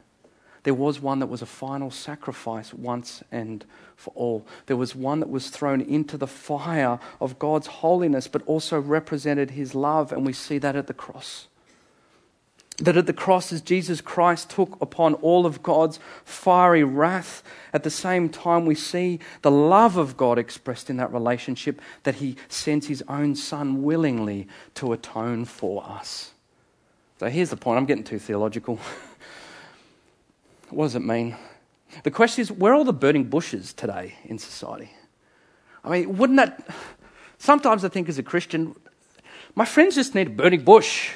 there 0.67 0.75
was 0.75 1.01
one 1.01 1.21
that 1.21 1.29
was 1.29 1.43
a 1.43 1.47
final 1.47 1.93
sacrifice 1.93 2.75
once 2.75 3.23
and 3.31 3.65
for 3.97 4.13
all. 4.15 4.47
There 4.67 4.77
was 4.77 4.95
one 4.95 5.21
that 5.21 5.31
was 5.31 5.49
thrown 5.49 5.81
into 5.81 6.17
the 6.17 6.27
fire 6.27 7.01
of 7.21 7.39
God's 7.39 7.67
holiness, 7.67 8.29
but 8.29 8.43
also 8.47 8.79
represented 8.79 9.53
his 9.53 9.75
love, 9.75 10.13
and 10.13 10.25
we 10.25 10.33
see 10.33 10.59
that 10.59 10.77
at 10.77 10.87
the 10.87 10.95
cross. 10.95 11.49
That 12.79 12.99
at 12.99 13.07
the 13.07 13.15
cross, 13.15 13.55
as 13.55 13.63
Jesus 13.63 14.03
Christ 14.03 14.51
took 14.51 14.79
upon 14.83 15.15
all 15.15 15.47
of 15.47 15.63
God's 15.63 15.99
fiery 16.27 16.85
wrath, 16.85 17.43
at 17.73 17.85
the 17.85 17.91
same 17.91 18.29
time 18.29 18.67
we 18.67 18.75
see 18.75 19.19
the 19.41 19.51
love 19.51 19.97
of 19.97 20.19
God 20.19 20.39
expressed 20.39 20.91
in 20.91 20.99
that 20.99 21.13
relationship, 21.13 21.81
that 22.03 22.17
he 22.17 22.37
sends 22.49 22.87
his 22.87 23.03
own 23.09 23.35
Son 23.35 23.83
willingly 23.83 24.47
to 24.75 24.93
atone 24.93 25.47
for 25.47 25.83
us. 25.85 26.33
So 27.19 27.29
here's 27.29 27.49
the 27.49 27.57
point 27.57 27.79
I'm 27.79 27.87
getting 27.87 28.05
too 28.05 28.19
theological. 28.19 28.79
What 30.71 30.87
does 30.87 30.97
it 30.97 31.05
mean? 31.05 31.37
The 32.03 32.11
question 32.11 32.43
is 32.43 32.53
where 32.53 32.73
are 32.73 32.77
all 32.77 32.85
the 32.85 32.93
burning 32.93 33.25
bushes 33.25 33.73
today 33.73 34.15
in 34.25 34.39
society? 34.39 34.91
I 35.85 35.91
mean, 35.91 36.17
wouldn't 36.17 36.37
that. 36.39 36.69
Sometimes 37.39 37.85
I 37.85 37.89
think 37.89 38.09
as 38.09 38.19
a 38.19 38.23
Christian, 38.23 38.75
my 39.55 39.65
friends 39.65 39.95
just 39.95 40.15
need 40.15 40.27
a 40.27 40.31
burning 40.31 40.65
bush. 40.65 41.11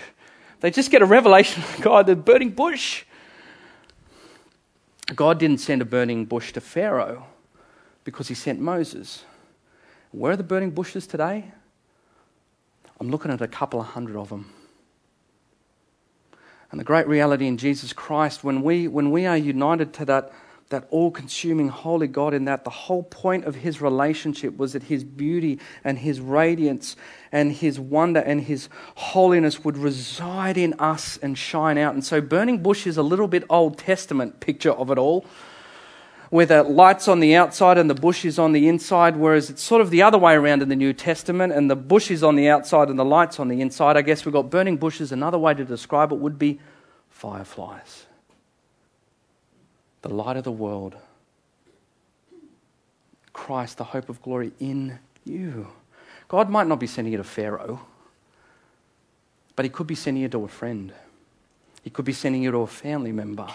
They 0.61 0.71
just 0.71 0.91
get 0.91 1.03
a 1.03 1.07
revelation 1.07 1.63
of 1.63 1.81
God, 1.81 2.07
the 2.07 2.17
burning 2.17 2.51
bush. 2.51 3.05
God 5.15 5.39
didn't 5.39 5.59
send 5.59 5.83
a 5.83 5.85
burning 5.85 6.25
bush 6.25 6.53
to 6.53 6.61
Pharaoh 6.61 7.27
because 8.05 8.29
he 8.29 8.35
sent 8.35 8.61
Moses. 8.61 9.25
Where 10.13 10.33
are 10.33 10.37
the 10.37 10.45
burning 10.45 10.71
bushes 10.71 11.07
today? 11.07 11.53
I'm 13.01 13.11
looking 13.11 13.31
at 13.31 13.41
a 13.41 13.49
couple 13.49 13.81
of 13.81 13.87
hundred 13.87 14.17
of 14.17 14.29
them. 14.29 14.53
And 16.71 16.79
the 16.79 16.85
great 16.85 17.09
reality 17.09 17.47
in 17.47 17.57
Jesus 17.57 17.93
Christ, 17.93 18.45
when 18.45 18.63
we, 18.63 18.87
when 18.87 19.11
we 19.11 19.27
are 19.27 19.37
united 19.37 19.93
to 19.95 20.05
that, 20.05 20.33
that 20.71 20.87
all 20.91 21.11
consuming 21.11 21.69
holy 21.69 22.07
God, 22.07 22.33
in 22.33 22.47
that 22.47 22.65
the 22.65 22.71
whole 22.71 23.03
point 23.03 23.45
of 23.45 23.57
his 23.57 23.81
relationship 23.81 24.57
was 24.57 24.73
that 24.73 24.85
his 24.85 25.05
beauty 25.05 25.59
and 25.85 25.99
his 25.99 26.21
radiance 26.21 26.97
and 27.31 27.53
his 27.53 27.79
wonder 27.79 28.21
and 28.21 28.43
his 28.43 28.69
holiness 28.95 29.65
would 29.65 29.77
reside 29.77 30.57
in 30.57 30.73
us 30.75 31.19
and 31.19 31.37
shine 31.37 31.77
out. 31.77 31.95
And 31.95 32.05
so, 32.05 32.21
burning 32.21 32.63
bush 32.63 32.87
is 32.87 32.97
a 32.97 33.03
little 33.03 33.29
bit 33.29 33.45
Old 33.51 33.79
Testament 33.79 34.41
picture 34.41 34.71
of 34.71 34.91
it 34.91 34.99
all, 34.99 35.27
where 36.31 36.47
the 36.47 36.63
light's 36.63 37.09
on 37.09 37.19
the 37.19 37.35
outside 37.35 37.77
and 37.77 37.91
the 37.91 37.95
bush 37.95 38.25
is 38.25 38.39
on 38.39 38.53
the 38.53 38.69
inside, 38.69 39.17
whereas 39.17 39.51
it's 39.51 39.63
sort 39.63 39.81
of 39.81 39.91
the 39.91 40.03
other 40.03 40.19
way 40.19 40.35
around 40.35 40.63
in 40.63 40.69
the 40.69 40.77
New 40.77 40.93
Testament, 40.93 41.53
and 41.53 41.69
the 41.69 41.77
bush 41.77 42.13
is 42.13 42.23
on 42.23 42.37
the 42.37 42.49
outside 42.49 42.89
and 42.89 42.99
the 42.99 43.05
light's 43.05 43.41
on 43.41 43.49
the 43.49 43.61
inside. 43.61 43.97
I 43.97 44.03
guess 44.03 44.25
we've 44.25 44.33
got 44.33 44.51
burning 44.51 44.77
bushes. 44.77 45.11
Another 45.11 45.39
way 45.39 45.53
to 45.53 45.65
describe 45.65 46.13
it 46.13 46.19
would 46.19 46.39
be 46.39 46.61
fireflies 47.09 48.07
the 50.03 50.09
light 50.09 50.37
of 50.37 50.45
the 50.45 50.53
world. 50.53 50.97
Christ, 53.33 53.79
the 53.79 53.85
hope 53.85 54.09
of 54.09 54.21
glory 54.23 54.53
in 54.61 54.99
you. 55.25 55.69
God 56.29 56.51
might 56.51 56.67
not 56.67 56.81
be 56.81 56.87
sending 56.87 57.13
you 57.13 57.19
to 57.19 57.25
Pharaoh, 57.25 57.81
but 59.57 59.65
He 59.65 59.71
could 59.71 59.87
be 59.87 59.95
sending 59.95 60.23
you 60.23 60.29
to 60.29 60.45
a 60.45 60.49
friend. 60.49 60.93
He 61.83 61.91
could 61.91 62.05
be 62.05 62.13
sending 62.13 62.43
you 62.43 62.51
to 62.51 62.59
a 62.59 62.67
family 62.67 63.13
member. 63.13 63.49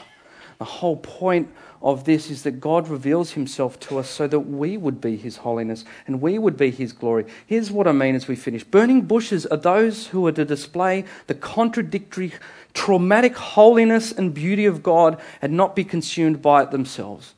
The 0.57 0.65
whole 0.65 0.97
point 0.97 1.49
of 1.81 2.05
this 2.05 2.31
is 2.31 2.43
that 2.43 2.59
God 2.59 2.87
reveals 2.87 3.33
Himself 3.33 3.79
to 3.81 3.99
us 3.99 4.09
so 4.09 4.27
that 4.27 4.39
we 4.39 4.77
would 4.77 5.01
be 5.01 5.17
His 5.17 5.37
holiness 5.37 5.83
and 6.07 6.21
we 6.21 6.39
would 6.39 6.57
be 6.57 6.71
His 6.71 6.93
glory. 6.93 7.25
Here's 7.45 7.71
what 7.71 7.87
I 7.87 7.91
mean 7.91 8.15
as 8.15 8.27
we 8.27 8.35
finish 8.35 8.63
burning 8.63 9.01
bushes 9.01 9.45
are 9.45 9.57
those 9.57 10.07
who 10.07 10.25
are 10.27 10.31
to 10.31 10.45
display 10.45 11.05
the 11.27 11.35
contradictory, 11.35 12.33
traumatic 12.73 13.35
holiness 13.35 14.11
and 14.11 14.33
beauty 14.33 14.65
of 14.65 14.81
God 14.81 15.19
and 15.41 15.53
not 15.53 15.75
be 15.75 15.83
consumed 15.83 16.41
by 16.41 16.63
it 16.63 16.71
themselves. 16.71 17.33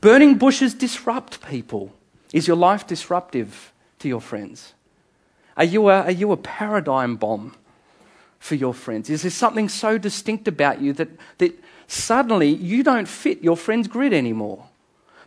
Burning 0.00 0.36
bushes 0.36 0.74
disrupt 0.74 1.46
people. 1.46 1.92
Is 2.32 2.46
your 2.46 2.56
life 2.56 2.86
disruptive 2.86 3.72
to 3.98 4.08
your 4.08 4.20
friends? 4.20 4.74
Are 5.56 5.64
you 5.64 5.88
a, 5.88 6.02
are 6.02 6.10
you 6.10 6.32
a 6.32 6.36
paradigm 6.36 7.16
bomb 7.16 7.54
for 8.38 8.54
your 8.54 8.74
friends? 8.74 9.08
Is 9.08 9.22
there 9.22 9.30
something 9.30 9.68
so 9.68 9.96
distinct 9.96 10.46
about 10.48 10.80
you 10.80 10.92
that, 10.94 11.08
that 11.38 11.58
suddenly 11.86 12.48
you 12.48 12.82
don't 12.82 13.08
fit 13.08 13.42
your 13.42 13.56
friend's 13.56 13.88
grid 13.88 14.12
anymore. 14.12 14.66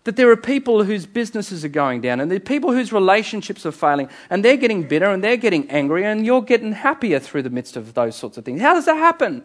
That 0.06 0.16
there 0.16 0.32
are 0.32 0.38
people 0.38 0.84
whose 0.84 1.06
businesses 1.06 1.66
are 1.66 1.70
going 1.70 2.02
down, 2.02 2.20
and 2.20 2.32
there 2.32 2.38
are 2.38 2.40
people 2.40 2.72
whose 2.72 2.94
relationships 2.94 3.66
are 3.66 3.72
failing, 3.72 4.10
and 4.30 4.44
they're 4.44 4.58
getting 4.58 4.88
bitter 4.88 5.10
and 5.10 5.24
they're 5.24 5.38
getting 5.38 5.70
angry, 5.70 6.06
and 6.06 6.26
you're 6.26 6.42
getting 6.42 6.72
happier 6.72 7.20
through 7.20 7.44
the 7.44 7.50
midst 7.50 7.76
of 7.76 7.94
those 7.94 8.16
sorts 8.16 8.38
of 8.38 8.46
things. 8.46 8.62
How 8.62 8.74
does 8.74 8.86
that 8.86 8.98
happen? 8.98 9.44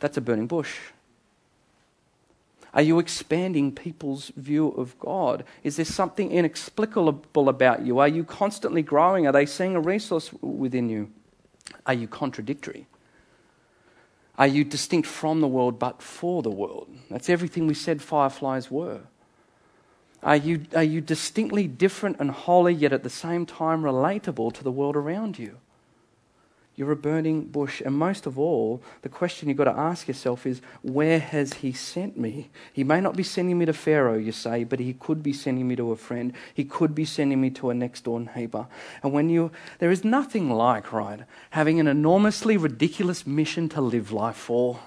That's 0.00 0.16
a 0.16 0.20
burning 0.20 0.46
bush. 0.46 0.78
Are 2.74 2.82
you 2.82 2.98
expanding 2.98 3.72
people's 3.72 4.32
view 4.36 4.68
of 4.68 4.98
God? 4.98 5.44
Is 5.62 5.76
there 5.76 5.84
something 5.84 6.32
inexplicable 6.32 7.48
about 7.48 7.86
you? 7.86 8.00
Are 8.00 8.08
you 8.08 8.24
constantly 8.24 8.82
growing? 8.82 9.26
Are 9.26 9.32
they 9.32 9.46
seeing 9.46 9.76
a 9.76 9.80
resource 9.80 10.32
within 10.42 10.88
you? 10.88 11.10
Are 11.86 11.94
you 11.94 12.08
contradictory? 12.08 12.86
Are 14.36 14.46
you 14.46 14.64
distinct 14.64 15.06
from 15.06 15.40
the 15.40 15.48
world 15.48 15.78
but 15.78 16.02
for 16.02 16.42
the 16.42 16.50
world? 16.50 16.88
That's 17.10 17.30
everything 17.30 17.66
we 17.66 17.74
said 17.74 18.02
fireflies 18.02 18.70
were. 18.70 19.02
Are 20.22 20.36
you, 20.36 20.62
are 20.74 20.82
you 20.82 21.00
distinctly 21.00 21.68
different 21.68 22.16
and 22.18 22.30
holy, 22.30 22.74
yet 22.74 22.92
at 22.92 23.02
the 23.02 23.10
same 23.10 23.46
time 23.46 23.82
relatable 23.82 24.54
to 24.54 24.64
the 24.64 24.72
world 24.72 24.96
around 24.96 25.38
you? 25.38 25.58
You're 26.76 26.90
a 26.90 26.96
burning 26.96 27.44
bush. 27.44 27.80
And 27.80 27.94
most 27.94 28.26
of 28.26 28.36
all, 28.36 28.82
the 29.02 29.08
question 29.08 29.48
you've 29.48 29.58
got 29.58 29.64
to 29.64 29.78
ask 29.78 30.08
yourself 30.08 30.44
is 30.44 30.60
where 30.82 31.20
has 31.20 31.54
he 31.54 31.72
sent 31.72 32.18
me? 32.18 32.50
He 32.72 32.82
may 32.82 33.00
not 33.00 33.14
be 33.14 33.22
sending 33.22 33.58
me 33.58 33.66
to 33.66 33.72
Pharaoh, 33.72 34.18
you 34.18 34.32
say, 34.32 34.64
but 34.64 34.80
he 34.80 34.92
could 34.92 35.22
be 35.22 35.32
sending 35.32 35.68
me 35.68 35.76
to 35.76 35.92
a 35.92 35.96
friend. 35.96 36.32
He 36.52 36.64
could 36.64 36.92
be 36.92 37.04
sending 37.04 37.40
me 37.40 37.50
to 37.50 37.70
a 37.70 37.74
next 37.74 38.04
door 38.04 38.18
neighbor. 38.18 38.66
And 39.04 39.12
when 39.12 39.28
you, 39.28 39.52
there 39.78 39.92
is 39.92 40.04
nothing 40.04 40.50
like, 40.50 40.92
right, 40.92 41.20
having 41.50 41.78
an 41.78 41.86
enormously 41.86 42.56
ridiculous 42.56 43.24
mission 43.24 43.68
to 43.70 43.80
live 43.80 44.10
life 44.10 44.36
for. 44.36 44.80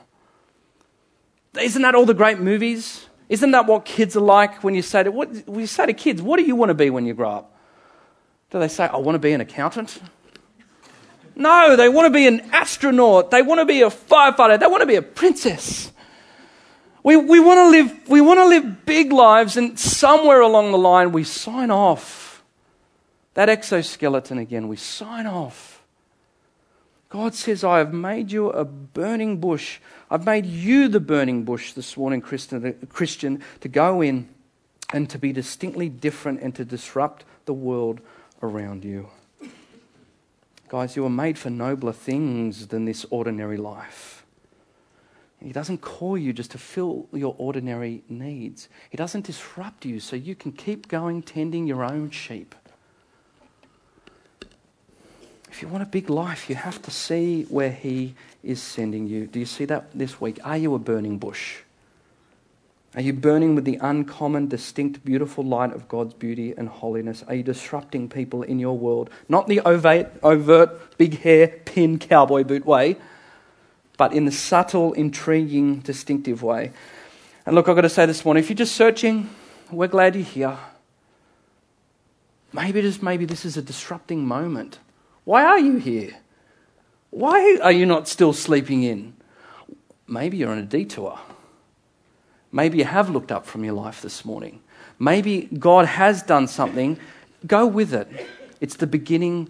Isn't 1.58 1.82
that 1.84 1.96
all 1.96 2.06
the 2.06 2.14
great 2.14 2.40
movies? 2.40 3.06
Isn't 3.30 3.52
that 3.52 3.66
what 3.66 3.86
kids 3.86 4.18
are 4.18 4.22
like 4.22 4.62
when 4.62 4.76
you 4.76 4.82
say 4.82 5.04
to, 5.04 5.12
what, 5.12 5.30
when 5.48 5.62
you 5.62 5.68
say 5.68 5.86
to 5.86 5.94
kids, 5.94 6.22
what 6.22 6.38
do 6.38 6.44
you 6.44 6.56
want 6.56 6.70
to 6.70 6.74
be 6.74 6.90
when 6.90 7.06
you 7.06 7.14
grow 7.14 7.30
up? 7.32 7.54
Do 8.50 8.60
they 8.60 8.68
say, 8.68 8.86
I 8.86 8.98
want 8.98 9.16
to 9.16 9.20
be 9.20 9.32
an 9.32 9.42
accountant? 9.42 10.00
No, 11.38 11.76
they 11.76 11.88
want 11.88 12.08
to 12.08 12.10
be 12.10 12.26
an 12.26 12.42
astronaut. 12.52 13.30
They 13.30 13.44
want 13.44 13.60
to 13.60 13.66
be 13.66 13.84
a 13.84 13.90
firefighter. 13.90 14.60
They 14.60 14.66
want 14.66 14.82
to 14.82 14.88
be 14.88 14.96
a 14.96 15.04
princess. 15.04 15.92
We, 17.04 17.16
we, 17.16 17.40
want 17.40 17.60
to 17.60 17.70
live, 17.70 18.10
we 18.10 18.22
want 18.22 18.40
to 18.40 18.46
live 18.46 18.86
big 18.86 19.14
lives, 19.14 19.56
and 19.56 19.80
somewhere 19.80 20.42
along 20.42 20.72
the 20.72 20.80
line, 20.80 21.12
we 21.12 21.24
sign 21.24 21.70
off. 21.70 22.44
That 23.36 23.50
exoskeleton 23.50 24.40
again, 24.40 24.68
we 24.68 24.78
sign 24.78 25.28
off. 25.28 25.84
God 27.10 27.36
says, 27.36 27.64
I 27.64 27.78
have 27.78 27.94
made 27.94 28.32
you 28.32 28.50
a 28.50 28.66
burning 28.66 29.40
bush. 29.40 29.80
I've 30.10 30.26
made 30.26 30.48
you 30.48 30.88
the 30.88 31.00
burning 31.00 31.44
bush 31.44 31.74
this 31.74 31.96
morning, 31.96 32.20
Christian, 32.20 32.88
Christian 32.90 33.44
to 33.62 33.70
go 33.70 34.02
in 34.02 34.28
and 34.92 35.08
to 35.12 35.20
be 35.20 35.32
distinctly 35.32 35.88
different 35.88 36.42
and 36.42 36.56
to 36.56 36.66
disrupt 36.66 37.26
the 37.46 37.54
world 37.54 38.02
around 38.42 38.84
you. 38.84 39.10
Guys, 40.70 40.98
you 40.98 41.04
were 41.04 41.10
made 41.10 41.38
for 41.38 41.50
nobler 41.50 41.94
things 41.94 42.68
than 42.68 42.86
this 42.86 43.06
ordinary 43.10 43.58
life. 43.58 44.26
He 45.42 45.54
doesn't 45.54 45.80
call 45.80 46.18
you 46.18 46.34
just 46.34 46.52
to 46.52 46.58
fill 46.58 47.08
your 47.14 47.36
ordinary 47.38 48.04
needs. 48.10 48.68
He 48.90 48.98
doesn't 48.98 49.26
disrupt 49.26 49.86
you 49.86 50.00
so 50.00 50.16
you 50.16 50.36
can 50.36 50.52
keep 50.52 50.88
going 50.88 51.22
tending 51.22 51.68
your 51.68 51.84
own 51.84 52.10
sheep. 52.10 52.56
If 55.50 55.62
you 55.62 55.68
want 55.70 55.84
a 55.84 55.88
big 55.88 56.10
life, 56.10 56.50
you 56.50 56.56
have 56.56 56.82
to 56.82 56.92
see 56.92 57.44
where 57.44 57.72
He 57.72 58.16
is 58.44 58.62
sending 58.62 59.08
you. 59.08 59.28
Do 59.28 59.40
you 59.40 59.46
see 59.46 59.66
that 59.66 59.92
this 59.94 60.20
week? 60.20 60.40
Are 60.44 60.58
you 60.58 60.76
a 60.76 60.80
burning 60.80 61.18
bush? 61.18 61.60
Are 62.98 63.02
you 63.02 63.14
burning 63.14 63.54
with 63.54 63.64
the 63.64 63.78
uncommon, 63.80 64.48
distinct, 64.48 65.06
beautiful 65.06 65.44
light 65.44 65.72
of 65.72 65.88
God's 65.88 66.16
beauty 66.16 66.56
and 66.58 66.68
holiness? 66.68 67.24
Are 67.28 67.36
you 67.36 67.44
disrupting 67.44 68.10
people 68.10 68.42
in 68.42 68.58
your 68.58 68.76
world? 68.76 69.12
Not 69.30 69.48
the 69.48 69.60
overt, 69.60 70.12
overt 70.24 70.98
big 70.98 71.20
hair, 71.20 71.48
pin, 71.48 72.00
cowboy 72.00 72.44
boot 72.44 72.66
way, 72.66 72.98
but 73.98 74.14
in 74.14 74.26
the 74.26 74.32
subtle, 74.32 74.94
intriguing, 74.94 75.82
distinctive 75.82 76.42
way. 76.42 76.72
And 77.46 77.54
look, 77.54 77.70
I've 77.70 77.76
got 77.76 77.82
to 77.82 77.90
say 77.90 78.08
this 78.08 78.26
morning 78.26 78.44
if 78.44 78.50
you're 78.50 78.58
just 78.58 78.76
searching, 78.76 79.30
we're 79.70 79.86
glad 79.86 80.16
you're 80.16 80.24
here. 80.24 80.58
Maybe 82.52 82.82
just 82.82 83.04
maybe 83.04 83.26
this 83.26 83.46
is 83.46 83.58
a 83.58 83.62
disrupting 83.62 84.26
moment. 84.26 84.80
Why 85.24 85.46
are 85.46 85.60
you 85.60 85.78
here? 85.78 86.18
Why 87.12 87.60
are 87.62 87.72
you 87.72 87.86
not 87.86 88.08
still 88.08 88.34
sleeping 88.34 88.82
in? 88.82 89.14
Maybe 90.08 90.38
you're 90.38 90.50
on 90.50 90.58
a 90.58 90.64
detour. 90.64 91.20
Maybe 92.52 92.78
you 92.78 92.86
have 92.86 93.10
looked 93.10 93.32
up 93.32 93.46
from 93.46 93.64
your 93.64 93.74
life 93.74 94.02
this 94.02 94.24
morning. 94.24 94.62
Maybe 95.00 95.50
God 95.60 95.86
has 95.86 96.24
done 96.24 96.48
something. 96.48 96.98
Go 97.46 97.68
with 97.68 97.94
it. 97.94 98.08
It's 98.62 98.76
the 98.76 98.88
beginning 98.88 99.50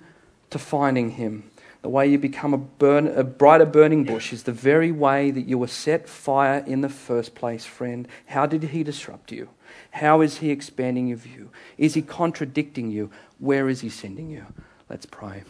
to 0.49 0.59
finding 0.59 1.11
Him. 1.11 1.49
The 1.83 1.89
way 1.89 2.07
you 2.07 2.17
become 2.17 2.53
a, 2.53 2.57
burn, 2.57 3.07
a 3.07 3.23
brighter 3.23 3.65
burning 3.65 4.03
bush 4.03 4.33
is 4.33 4.43
the 4.43 4.51
very 4.51 4.91
way 4.91 5.31
that 5.31 5.43
you 5.43 5.57
were 5.57 5.67
set 5.67 6.09
fire 6.09 6.63
in 6.65 6.81
the 6.81 6.89
first 6.89 7.35
place, 7.35 7.65
friend. 7.65 8.07
How 8.25 8.45
did 8.45 8.63
He 8.63 8.83
disrupt 8.83 9.31
you? 9.31 9.49
How 9.91 10.21
is 10.21 10.37
He 10.37 10.49
expanding 10.49 11.07
your 11.07 11.17
view? 11.17 11.49
Is 11.77 11.93
He 11.93 12.01
contradicting 12.01 12.91
you? 12.91 13.11
Where 13.39 13.69
is 13.69 13.81
He 13.81 13.89
sending 13.89 14.29
you? 14.29 14.47
Let's 14.89 15.05
pray. 15.05 15.43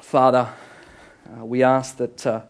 Father, 0.00 0.48
uh, 1.38 1.44
we 1.44 1.62
ask 1.62 1.98
that. 1.98 2.26
Uh, 2.26 2.42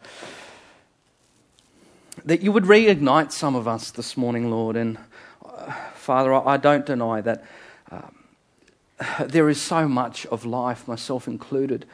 that 2.25 2.43
you 2.43 2.53
would 2.53 2.65
reignite 2.65 3.33
some 3.33 3.55
of 3.55 3.67
us 3.67 3.91
this 3.91 4.17
morning, 4.17 4.51
Lord. 4.51 4.77
And 4.77 4.99
uh, 5.45 5.73
Father, 5.95 6.33
I, 6.33 6.55
I, 6.55 6.57
don't 6.57 6.87
deny 6.87 7.21
that 7.21 7.45
um, 7.91 8.25
there 9.27 9.49
is 9.49 9.61
so 9.61 9.89
much 9.89 10.27
of 10.27 10.45
life, 10.45 10.87
myself 10.87 11.27
included, 11.27 11.87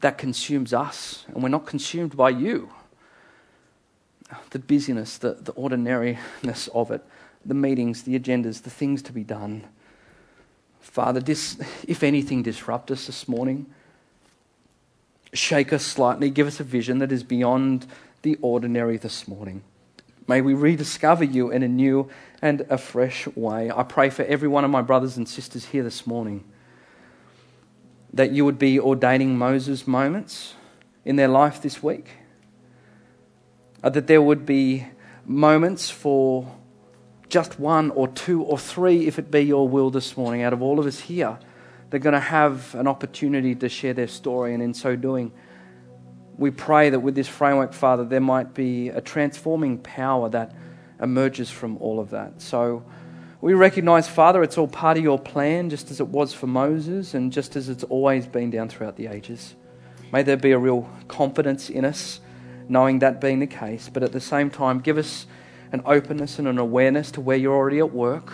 that 0.00 0.18
consumes 0.18 0.72
us, 0.72 1.24
and 1.28 1.42
we're 1.42 1.48
not 1.48 1.66
consumed 1.66 2.16
by 2.16 2.30
you. 2.30 2.70
The 4.50 4.58
busyness, 4.58 5.18
the, 5.18 5.34
the 5.34 5.52
ordinariness 5.52 6.68
of 6.74 6.90
it, 6.90 7.02
the 7.44 7.54
meetings, 7.54 8.02
the 8.02 8.18
agendas, 8.18 8.62
the 8.62 8.70
things 8.70 9.00
to 9.02 9.12
be 9.12 9.22
done. 9.22 9.64
Father, 10.80 11.20
this, 11.20 11.58
if 11.86 12.02
anything, 12.02 12.42
disrupt 12.42 12.90
us 12.90 13.06
this 13.06 13.28
morning. 13.28 13.66
Shake 15.32 15.72
us 15.72 15.84
slightly, 15.84 16.30
give 16.30 16.46
us 16.46 16.60
a 16.60 16.64
vision 16.64 16.98
that 16.98 17.12
is 17.12 17.22
beyond 17.22 17.86
the 18.26 18.36
ordinary 18.42 18.96
this 18.96 19.28
morning. 19.28 19.62
May 20.26 20.40
we 20.40 20.52
rediscover 20.52 21.22
you 21.22 21.52
in 21.52 21.62
a 21.62 21.68
new 21.68 22.10
and 22.42 22.62
a 22.68 22.76
fresh 22.76 23.28
way. 23.36 23.70
I 23.70 23.84
pray 23.84 24.10
for 24.10 24.24
every 24.24 24.48
one 24.48 24.64
of 24.64 24.70
my 24.72 24.82
brothers 24.82 25.16
and 25.16 25.28
sisters 25.28 25.66
here 25.66 25.84
this 25.84 26.08
morning 26.08 26.42
that 28.12 28.32
you 28.32 28.44
would 28.44 28.58
be 28.58 28.80
ordaining 28.80 29.38
Moses 29.38 29.86
moments 29.86 30.54
in 31.04 31.14
their 31.14 31.28
life 31.28 31.62
this 31.62 31.84
week, 31.84 32.08
uh, 33.84 33.90
that 33.90 34.08
there 34.08 34.20
would 34.20 34.44
be 34.44 34.88
moments 35.24 35.88
for 35.88 36.52
just 37.28 37.60
one 37.60 37.92
or 37.92 38.08
two 38.08 38.42
or 38.42 38.58
three, 38.58 39.06
if 39.06 39.20
it 39.20 39.30
be 39.30 39.42
your 39.42 39.68
will 39.68 39.90
this 39.90 40.16
morning, 40.16 40.42
out 40.42 40.52
of 40.52 40.62
all 40.62 40.80
of 40.80 40.86
us 40.86 40.98
here. 40.98 41.38
They're 41.90 42.00
going 42.00 42.14
to 42.14 42.18
have 42.18 42.74
an 42.74 42.88
opportunity 42.88 43.54
to 43.54 43.68
share 43.68 43.94
their 43.94 44.08
story, 44.08 44.52
and 44.52 44.60
in 44.60 44.74
so 44.74 44.96
doing, 44.96 45.30
we 46.38 46.50
pray 46.50 46.90
that 46.90 47.00
with 47.00 47.14
this 47.14 47.28
framework, 47.28 47.72
Father, 47.72 48.04
there 48.04 48.20
might 48.20 48.52
be 48.54 48.90
a 48.90 49.00
transforming 49.00 49.78
power 49.78 50.28
that 50.30 50.54
emerges 51.00 51.50
from 51.50 51.76
all 51.78 51.98
of 51.98 52.10
that. 52.10 52.40
So 52.42 52.84
we 53.40 53.54
recognize, 53.54 54.08
Father, 54.08 54.42
it's 54.42 54.58
all 54.58 54.68
part 54.68 54.98
of 54.98 55.04
your 55.04 55.18
plan, 55.18 55.70
just 55.70 55.90
as 55.90 56.00
it 56.00 56.08
was 56.08 56.32
for 56.32 56.46
Moses 56.46 57.14
and 57.14 57.32
just 57.32 57.56
as 57.56 57.68
it's 57.68 57.84
always 57.84 58.26
been 58.26 58.50
down 58.50 58.68
throughout 58.68 58.96
the 58.96 59.06
ages. 59.06 59.54
May 60.12 60.22
there 60.22 60.36
be 60.36 60.52
a 60.52 60.58
real 60.58 60.88
confidence 61.08 61.70
in 61.70 61.84
us, 61.84 62.20
knowing 62.68 62.98
that 63.00 63.20
being 63.20 63.40
the 63.40 63.46
case, 63.46 63.88
but 63.92 64.02
at 64.02 64.12
the 64.12 64.20
same 64.20 64.50
time, 64.50 64.80
give 64.80 64.98
us 64.98 65.26
an 65.72 65.82
openness 65.84 66.38
and 66.38 66.48
an 66.48 66.58
awareness 66.58 67.10
to 67.12 67.20
where 67.20 67.36
you're 67.36 67.54
already 67.54 67.78
at 67.78 67.92
work, 67.92 68.32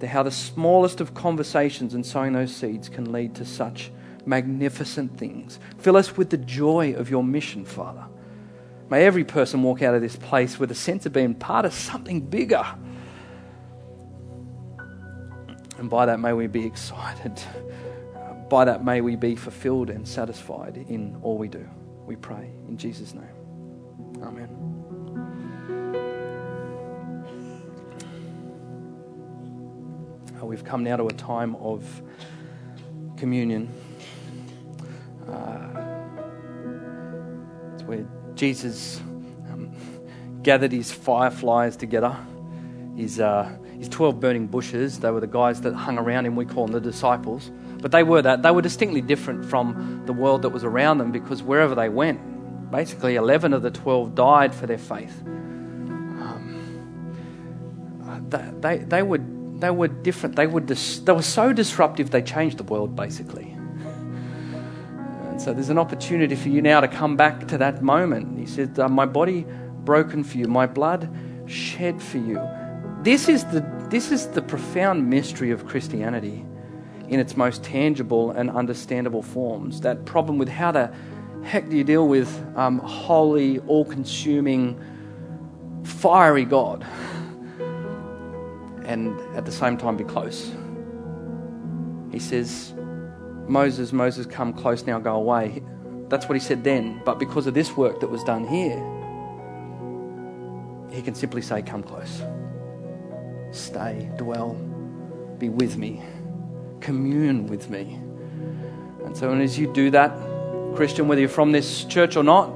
to 0.00 0.06
how 0.06 0.22
the 0.22 0.30
smallest 0.30 1.00
of 1.00 1.14
conversations 1.14 1.94
and 1.94 2.06
sowing 2.06 2.32
those 2.32 2.54
seeds 2.54 2.88
can 2.88 3.12
lead 3.12 3.34
to 3.34 3.44
such 3.44 3.90
magnificent 4.26 5.16
things. 5.18 5.58
Fill 5.78 5.96
us 5.96 6.16
with 6.16 6.30
the 6.30 6.36
joy 6.36 6.94
of 6.94 7.10
your 7.10 7.24
mission, 7.24 7.64
Father. 7.64 8.04
May 8.90 9.06
every 9.06 9.24
person 9.24 9.62
walk 9.62 9.82
out 9.82 9.94
of 9.94 10.02
this 10.02 10.16
place 10.16 10.58
with 10.58 10.70
a 10.70 10.74
sense 10.74 11.06
of 11.06 11.12
being 11.12 11.34
part 11.34 11.64
of 11.64 11.72
something 11.72 12.20
bigger. 12.20 12.66
And 15.78 15.88
by 15.88 16.06
that, 16.06 16.20
may 16.20 16.32
we 16.32 16.46
be 16.46 16.66
excited. 16.66 17.40
By 18.50 18.64
that, 18.64 18.84
may 18.84 19.00
we 19.00 19.14
be 19.14 19.36
fulfilled 19.36 19.90
and 19.90 20.06
satisfied 20.06 20.76
in 20.76 21.16
all 21.22 21.38
we 21.38 21.46
do. 21.46 21.66
We 22.04 22.16
pray 22.16 22.50
in 22.68 22.76
Jesus' 22.76 23.14
name. 23.14 23.24
Amen. 24.20 24.48
Uh, 30.40 30.44
we've 30.44 30.64
come 30.64 30.82
now 30.82 30.96
to 30.96 31.06
a 31.06 31.12
time 31.12 31.54
of 31.56 32.02
communion. 33.16 33.72
Jesus 38.40 38.98
um, 39.50 39.70
gathered 40.42 40.72
his 40.72 40.90
fireflies 40.90 41.76
together, 41.76 42.16
his, 42.96 43.20
uh, 43.20 43.54
his 43.78 43.86
12 43.90 44.18
burning 44.18 44.46
bushes. 44.46 44.98
They 44.98 45.10
were 45.10 45.20
the 45.20 45.26
guys 45.26 45.60
that 45.60 45.74
hung 45.74 45.98
around 45.98 46.24
him. 46.24 46.36
We 46.36 46.46
call 46.46 46.64
them 46.64 46.72
the 46.72 46.80
disciples. 46.80 47.50
But 47.82 47.92
they 47.92 48.02
were 48.02 48.22
that. 48.22 48.42
They 48.42 48.50
were 48.50 48.62
distinctly 48.62 49.02
different 49.02 49.44
from 49.44 50.04
the 50.06 50.14
world 50.14 50.40
that 50.40 50.48
was 50.48 50.64
around 50.64 50.96
them 50.96 51.12
because 51.12 51.42
wherever 51.42 51.74
they 51.74 51.90
went, 51.90 52.70
basically 52.70 53.16
11 53.16 53.52
of 53.52 53.60
the 53.60 53.70
12 53.70 54.14
died 54.14 54.54
for 54.54 54.66
their 54.66 54.78
faith. 54.78 55.20
Um, 55.26 56.96
they, 58.30 58.78
they, 58.78 59.02
were, 59.02 59.20
they 59.58 59.70
were 59.70 59.88
different. 59.88 60.36
They 60.36 60.46
were, 60.46 60.60
dis- 60.60 61.00
they 61.00 61.12
were 61.12 61.20
so 61.20 61.52
disruptive, 61.52 62.10
they 62.10 62.22
changed 62.22 62.56
the 62.56 62.64
world, 62.64 62.96
basically. 62.96 63.54
So 65.40 65.54
there's 65.54 65.70
an 65.70 65.78
opportunity 65.78 66.36
for 66.36 66.50
you 66.50 66.60
now 66.60 66.82
to 66.82 66.86
come 66.86 67.16
back 67.16 67.48
to 67.48 67.56
that 67.56 67.82
moment. 67.82 68.38
He 68.38 68.44
said, 68.44 68.78
uh, 68.78 68.90
My 68.90 69.06
body 69.06 69.46
broken 69.84 70.22
for 70.22 70.36
you, 70.36 70.46
my 70.46 70.66
blood 70.66 71.10
shed 71.46 72.02
for 72.02 72.18
you. 72.18 72.38
This 73.00 73.26
is, 73.26 73.46
the, 73.46 73.66
this 73.88 74.12
is 74.12 74.26
the 74.26 74.42
profound 74.42 75.08
mystery 75.08 75.50
of 75.50 75.66
Christianity 75.66 76.44
in 77.08 77.18
its 77.18 77.38
most 77.38 77.64
tangible 77.64 78.32
and 78.32 78.50
understandable 78.50 79.22
forms. 79.22 79.80
That 79.80 80.04
problem 80.04 80.36
with 80.36 80.50
how 80.50 80.72
the 80.72 80.92
heck 81.42 81.70
do 81.70 81.76
you 81.78 81.84
deal 81.84 82.06
with 82.06 82.28
um, 82.54 82.78
holy, 82.80 83.60
all 83.60 83.86
consuming, 83.86 84.78
fiery 85.84 86.44
God 86.44 86.86
and 88.84 89.18
at 89.34 89.46
the 89.46 89.52
same 89.52 89.78
time 89.78 89.96
be 89.96 90.04
close? 90.04 90.52
He 92.12 92.18
says, 92.18 92.74
Moses, 93.50 93.92
Moses, 93.92 94.26
come 94.26 94.52
close 94.52 94.86
now, 94.86 95.00
go 95.00 95.16
away. 95.16 95.60
That's 96.08 96.28
what 96.28 96.36
he 96.36 96.40
said 96.40 96.62
then. 96.62 97.02
But 97.04 97.18
because 97.18 97.48
of 97.48 97.54
this 97.54 97.76
work 97.76 97.98
that 97.98 98.06
was 98.06 98.22
done 98.22 98.46
here, 98.46 98.78
he 100.94 101.02
can 101.02 101.16
simply 101.16 101.42
say, 101.42 101.60
Come 101.60 101.82
close. 101.82 102.22
Stay, 103.50 104.08
dwell, 104.16 104.54
be 105.38 105.48
with 105.48 105.76
me, 105.76 106.00
commune 106.80 107.48
with 107.48 107.68
me. 107.68 107.98
And 109.04 109.16
so, 109.16 109.32
and 109.32 109.42
as 109.42 109.58
you 109.58 109.72
do 109.72 109.90
that, 109.90 110.12
Christian, 110.76 111.08
whether 111.08 111.20
you're 111.20 111.28
from 111.28 111.50
this 111.50 111.84
church 111.86 112.16
or 112.16 112.22
not, 112.22 112.52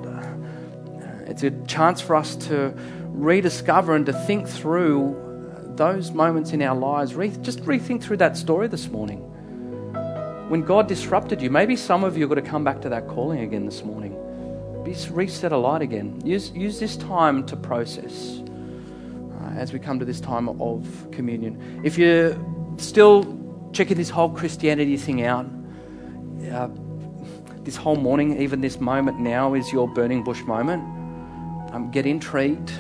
it's 1.26 1.42
a 1.42 1.50
chance 1.66 2.00
for 2.00 2.14
us 2.14 2.36
to 2.36 2.72
rediscover 3.06 3.96
and 3.96 4.06
to 4.06 4.12
think 4.12 4.46
through 4.46 5.72
those 5.74 6.12
moments 6.12 6.52
in 6.52 6.62
our 6.62 6.76
lives. 6.76 7.10
Just 7.38 7.64
rethink 7.64 8.00
through 8.00 8.18
that 8.18 8.36
story 8.36 8.68
this 8.68 8.88
morning 8.88 9.33
when 10.48 10.62
God 10.62 10.88
disrupted 10.88 11.40
you, 11.40 11.50
maybe 11.50 11.76
some 11.76 12.04
of 12.04 12.16
you 12.16 12.24
are 12.26 12.28
going 12.28 12.42
to 12.42 12.48
come 12.48 12.64
back 12.64 12.80
to 12.82 12.88
that 12.90 13.08
calling 13.08 13.40
again 13.40 13.64
this 13.64 13.82
morning. 13.82 14.12
Be 14.84 14.94
reset 15.10 15.52
a 15.52 15.56
light 15.56 15.80
again. 15.80 16.20
Use, 16.24 16.50
use 16.50 16.78
this 16.78 16.96
time 16.96 17.46
to 17.46 17.56
process 17.56 18.42
uh, 19.40 19.54
as 19.56 19.72
we 19.72 19.78
come 19.78 19.98
to 19.98 20.04
this 20.04 20.20
time 20.20 20.48
of 20.60 21.08
communion. 21.10 21.80
If 21.82 21.96
you're 21.96 22.36
still 22.76 23.24
checking 23.72 23.96
this 23.96 24.10
whole 24.10 24.28
Christianity 24.28 24.98
thing 24.98 25.24
out, 25.24 25.46
uh, 26.52 26.68
this 27.62 27.76
whole 27.76 27.96
morning, 27.96 28.40
even 28.42 28.60
this 28.60 28.78
moment 28.78 29.18
now, 29.18 29.54
is 29.54 29.72
your 29.72 29.88
burning 29.88 30.22
bush 30.22 30.42
moment. 30.42 30.82
Um, 31.72 31.90
get 31.90 32.04
intrigued. 32.04 32.70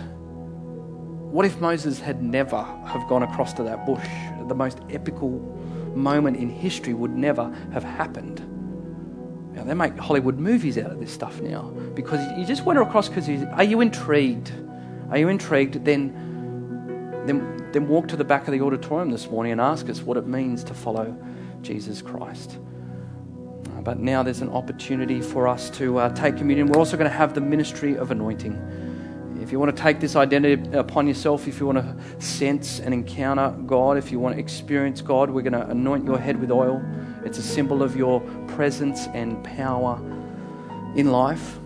What 1.32 1.46
if 1.46 1.58
Moses 1.60 1.98
had 1.98 2.22
never 2.22 2.62
have 2.62 3.08
gone 3.08 3.22
across 3.22 3.54
to 3.54 3.62
that 3.62 3.86
bush, 3.86 4.06
the 4.46 4.54
most 4.54 4.80
epical 4.90 5.40
moment 5.94 6.36
in 6.36 6.48
history 6.48 6.94
would 6.94 7.14
never 7.14 7.50
have 7.72 7.84
happened. 7.84 8.42
Now, 9.54 9.62
they 9.62 9.74
make 9.74 9.96
Hollywood 9.96 10.38
movies 10.38 10.76
out 10.78 10.90
of 10.90 10.98
this 10.98 11.12
stuff 11.12 11.40
now 11.40 11.70
because 11.94 12.20
you 12.36 12.44
just 12.44 12.64
went 12.64 12.78
across 12.78 13.08
because 13.08 13.28
are 13.28 13.64
you 13.64 13.80
intrigued? 13.80 14.52
Are 15.10 15.18
you 15.18 15.28
intrigued? 15.28 15.84
Then, 15.84 17.22
then, 17.26 17.70
then 17.72 17.86
walk 17.86 18.08
to 18.08 18.16
the 18.16 18.24
back 18.24 18.48
of 18.48 18.52
the 18.52 18.60
auditorium 18.60 19.10
this 19.10 19.30
morning 19.30 19.52
and 19.52 19.60
ask 19.60 19.88
us 19.88 20.02
what 20.02 20.16
it 20.16 20.26
means 20.26 20.64
to 20.64 20.74
follow 20.74 21.16
Jesus 21.62 22.02
Christ. 22.02 22.58
Uh, 23.76 23.80
but 23.80 23.98
now 23.98 24.24
there's 24.24 24.40
an 24.40 24.50
opportunity 24.50 25.20
for 25.20 25.46
us 25.46 25.70
to 25.70 25.98
uh, 25.98 26.08
take 26.10 26.36
communion. 26.36 26.66
We're 26.66 26.78
also 26.78 26.96
going 26.96 27.10
to 27.10 27.16
have 27.16 27.32
the 27.32 27.40
ministry 27.40 27.96
of 27.96 28.10
anointing. 28.10 28.83
If 29.44 29.52
you 29.52 29.60
want 29.60 29.76
to 29.76 29.82
take 29.82 30.00
this 30.00 30.16
identity 30.16 30.70
upon 30.70 31.06
yourself, 31.06 31.46
if 31.46 31.60
you 31.60 31.66
want 31.66 31.76
to 31.76 32.18
sense 32.18 32.80
and 32.80 32.94
encounter 32.94 33.50
God, 33.66 33.98
if 33.98 34.10
you 34.10 34.18
want 34.18 34.36
to 34.36 34.40
experience 34.40 35.02
God, 35.02 35.28
we're 35.28 35.42
going 35.42 35.52
to 35.52 35.68
anoint 35.68 36.06
your 36.06 36.18
head 36.18 36.40
with 36.40 36.50
oil. 36.50 36.82
It's 37.26 37.36
a 37.36 37.42
symbol 37.42 37.82
of 37.82 37.94
your 37.94 38.20
presence 38.48 39.06
and 39.08 39.44
power 39.44 39.98
in 40.96 41.12
life. 41.12 41.58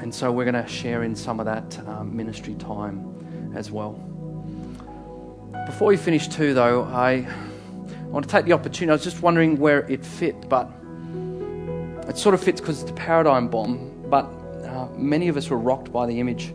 And 0.00 0.12
so 0.12 0.32
we're 0.32 0.44
going 0.44 0.60
to 0.60 0.66
share 0.66 1.04
in 1.04 1.14
some 1.14 1.38
of 1.38 1.46
that 1.46 1.78
um, 1.86 2.16
ministry 2.16 2.56
time 2.56 3.52
as 3.54 3.70
well. 3.70 3.92
Before 5.66 5.86
we 5.86 5.96
finish, 5.96 6.26
too, 6.26 6.52
though, 6.52 6.82
I 6.82 7.28
want 8.06 8.26
to 8.26 8.30
take 8.30 8.44
the 8.44 8.54
opportunity. 8.54 8.90
I 8.90 8.94
was 8.94 9.04
just 9.04 9.22
wondering 9.22 9.56
where 9.56 9.88
it 9.88 10.04
fit, 10.04 10.48
but 10.48 10.68
it 12.08 12.18
sort 12.18 12.34
of 12.34 12.42
fits 12.42 12.60
because 12.60 12.82
it's 12.82 12.90
a 12.90 12.94
paradigm 12.94 13.46
bomb. 13.46 14.02
But 14.10 14.24
uh, 14.64 14.88
many 14.96 15.28
of 15.28 15.36
us 15.36 15.48
were 15.48 15.58
rocked 15.58 15.92
by 15.92 16.06
the 16.06 16.18
image 16.18 16.52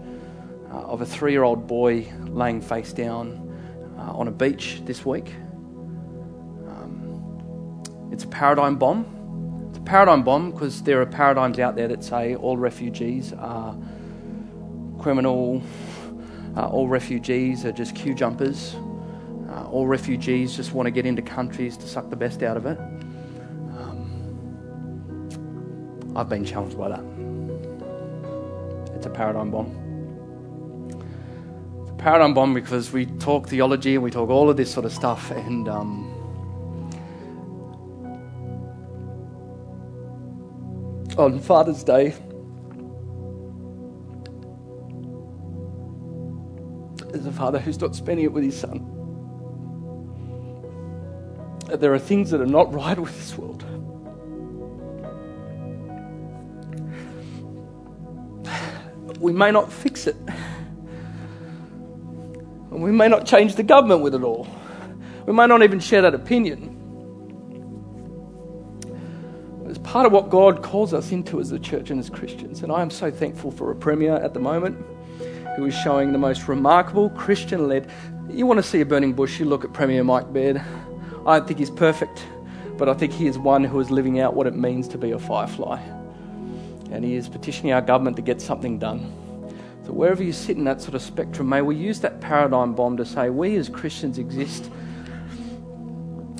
uh, 0.72 0.82
of 0.82 1.02
a 1.02 1.06
three 1.06 1.32
year 1.32 1.44
old 1.44 1.68
boy 1.68 2.08
laying 2.28 2.62
face 2.62 2.94
down 2.94 3.44
uh, 3.98 4.12
on 4.12 4.28
a 4.28 4.32
beach 4.32 4.82
this 4.86 5.06
week. 5.06 5.34
Um, 6.68 8.10
it's 8.12 8.24
a 8.24 8.28
paradigm 8.28 8.78
bomb. 8.78 9.06
It's 9.70 9.78
a 9.78 9.82
paradigm 9.82 10.24
bomb 10.24 10.52
because 10.52 10.82
there 10.84 11.02
are 11.02 11.06
paradigms 11.06 11.60
out 11.60 11.76
there 11.76 11.88
that 11.88 12.04
say 12.04 12.36
all 12.36 12.58
refugees 12.58 13.34
are 13.34 13.76
criminal, 15.00 15.62
uh, 16.56 16.68
all 16.68 16.88
refugees 16.88 17.66
are 17.66 17.72
just 17.72 17.96
queue 17.96 18.14
jumpers, 18.14 18.76
uh, 19.50 19.68
all 19.70 19.88
refugees 19.88 20.56
just 20.56 20.74
want 20.74 20.88
to 20.88 20.92
get 20.92 21.06
into 21.06 21.22
countries 21.22 21.78
to 21.78 21.88
suck 21.88 22.10
the 22.10 22.16
best 22.16 22.44
out 22.44 22.58
of 22.58 22.66
it. 22.66 22.78
Um, 23.78 24.04
I've 26.16 26.30
been 26.30 26.44
challenged 26.44 26.78
by 26.78 26.90
that. 26.90 27.04
It's 28.96 29.06
a 29.06 29.10
paradigm 29.10 29.52
bomb 29.52 29.87
paradigm 31.98 32.34
bomb 32.34 32.54
because 32.54 32.92
we 32.92 33.06
talk 33.06 33.48
theology 33.48 33.96
and 33.96 34.04
we 34.04 34.12
talk 34.12 34.30
all 34.30 34.50
of 34.50 34.58
this 34.58 34.72
sort 34.72 34.86
of 34.86 34.94
stuff. 34.94 35.32
And 35.32 35.68
um, 35.68 36.14
on 41.18 41.40
Father's 41.40 41.84
Day, 41.84 42.14
there's 47.10 47.26
a 47.26 47.32
father 47.32 47.60
who's 47.60 47.80
not 47.80 47.96
spending 47.96 48.26
it 48.26 48.32
with 48.32 48.44
his 48.44 48.58
son. 48.58 48.94
There 51.68 51.94
are 51.94 52.00
things 52.00 52.32
that 52.32 52.40
are 52.40 52.46
not 52.46 52.74
right 52.74 52.98
with 52.98 53.18
this 53.18 53.38
world. 53.38 53.64
We 59.20 59.34
may 59.34 59.52
not 59.52 59.72
fix 59.74 60.06
it 60.08 60.16
And 62.78 62.84
we 62.84 62.92
may 62.92 63.08
not 63.08 63.26
change 63.26 63.56
the 63.56 63.64
government 63.64 64.02
with 64.02 64.14
it 64.14 64.22
all. 64.22 64.48
We 65.26 65.34
may 65.34 65.48
not 65.48 65.64
even 65.64 65.80
share 65.80 66.04
that 66.04 66.14
opinion. 66.14 66.76
It's 69.68 69.80
part 69.80 70.06
of 70.06 70.12
what 70.12 70.30
God 70.30 70.62
calls 70.62 70.94
us 70.94 71.12
into 71.12 71.40
as 71.40 71.52
a 71.52 71.58
church 71.58 71.90
and 71.90 72.00
as 72.00 72.08
Christians. 72.08 72.62
And 72.62 72.72
I 72.72 72.84
am 72.84 72.92
so 72.92 73.10
thankful 73.10 73.50
for 73.50 73.72
a 73.72 73.76
premier 73.76 74.14
at 74.18 74.36
the 74.36 74.40
moment 74.40 74.78
who 75.56 75.66
is 75.66 75.74
showing 75.74 76.12
the 76.12 76.20
most 76.20 76.48
remarkable 76.48 77.10
Christian 77.10 77.68
led. 77.68 77.90
You 78.30 78.46
want 78.46 78.60
to 78.60 78.64
see 78.64 78.82
a 78.82 78.86
burning 78.86 79.14
bush, 79.14 79.40
you 79.40 79.46
look 79.46 79.66
at 79.66 79.74
Premier 79.74 80.04
Mike 80.04 80.32
Baird. 80.32 80.62
I 81.26 81.40
don't 81.40 81.48
think 81.48 81.58
he's 81.58 81.72
perfect, 81.72 82.28
but 82.78 82.88
I 82.88 82.94
think 82.94 83.12
he 83.12 83.26
is 83.26 83.40
one 83.40 83.64
who 83.64 83.80
is 83.80 83.90
living 83.90 84.20
out 84.20 84.36
what 84.36 84.46
it 84.46 84.56
means 84.56 84.88
to 84.90 85.00
be 85.00 85.10
a 85.10 85.18
firefly. 85.18 85.82
And 86.92 87.04
he 87.04 87.16
is 87.16 87.28
petitioning 87.28 87.74
our 87.74 87.82
government 87.82 88.18
to 88.18 88.22
get 88.22 88.40
something 88.40 88.78
done. 88.78 89.27
So, 89.88 89.94
wherever 89.94 90.22
you 90.22 90.34
sit 90.34 90.58
in 90.58 90.66
that 90.66 90.82
sort 90.82 90.96
of 90.96 91.02
spectrum, 91.02 91.48
may 91.48 91.62
we 91.62 91.74
use 91.74 92.02
that 92.02 92.20
paradigm 92.20 92.74
bomb 92.74 92.98
to 92.98 93.06
say 93.06 93.30
we 93.30 93.56
as 93.56 93.70
Christians 93.70 94.18
exist 94.18 94.70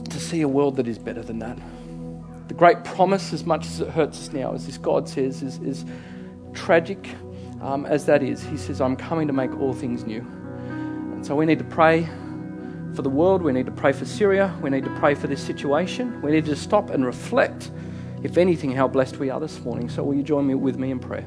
to 0.10 0.20
see 0.20 0.42
a 0.42 0.48
world 0.50 0.76
that 0.76 0.86
is 0.86 1.00
better 1.00 1.22
than 1.22 1.40
that. 1.40 1.58
The 2.50 2.54
great 2.54 2.84
promise, 2.84 3.32
as 3.32 3.46
much 3.46 3.66
as 3.66 3.80
it 3.80 3.88
hurts 3.88 4.20
us 4.20 4.34
now, 4.34 4.54
as 4.54 4.66
this 4.66 4.78
God 4.78 5.08
says, 5.08 5.42
is, 5.42 5.60
is 5.60 5.86
tragic 6.54 7.08
um, 7.62 7.86
as 7.86 8.06
that 8.08 8.22
is. 8.22 8.44
He 8.44 8.58
says, 8.58 8.82
I'm 8.82 8.98
coming 8.98 9.28
to 9.28 9.34
make 9.34 9.58
all 9.62 9.72
things 9.72 10.04
new. 10.04 10.20
And 10.20 11.26
so 11.26 11.34
we 11.34 11.46
need 11.46 11.60
to 11.60 11.66
pray 11.66 12.06
for 12.96 13.02
the 13.02 13.10
world. 13.10 13.42
We 13.42 13.54
need 13.54 13.68
to 13.68 13.72
pray 13.72 13.94
for 13.94 14.04
Syria. 14.04 14.54
We 14.62 14.70
need 14.70 14.84
to 14.84 14.94
pray 15.00 15.16
for 15.16 15.28
this 15.28 15.42
situation. 15.42 16.22
We 16.22 16.32
need 16.32 16.44
to 16.48 16.56
stop 16.58 16.90
and 16.90 17.06
reflect, 17.06 17.72
if 18.24 18.38
anything, 18.38 18.74
how 18.74 18.90
blessed 18.90 19.20
we 19.20 19.30
are 19.30 19.40
this 19.40 19.62
morning. 19.62 19.88
So 19.88 20.04
will 20.04 20.16
you 20.16 20.24
join 20.24 20.46
me 20.46 20.56
with 20.56 20.78
me 20.78 20.92
in 20.92 21.00
prayer? 21.00 21.26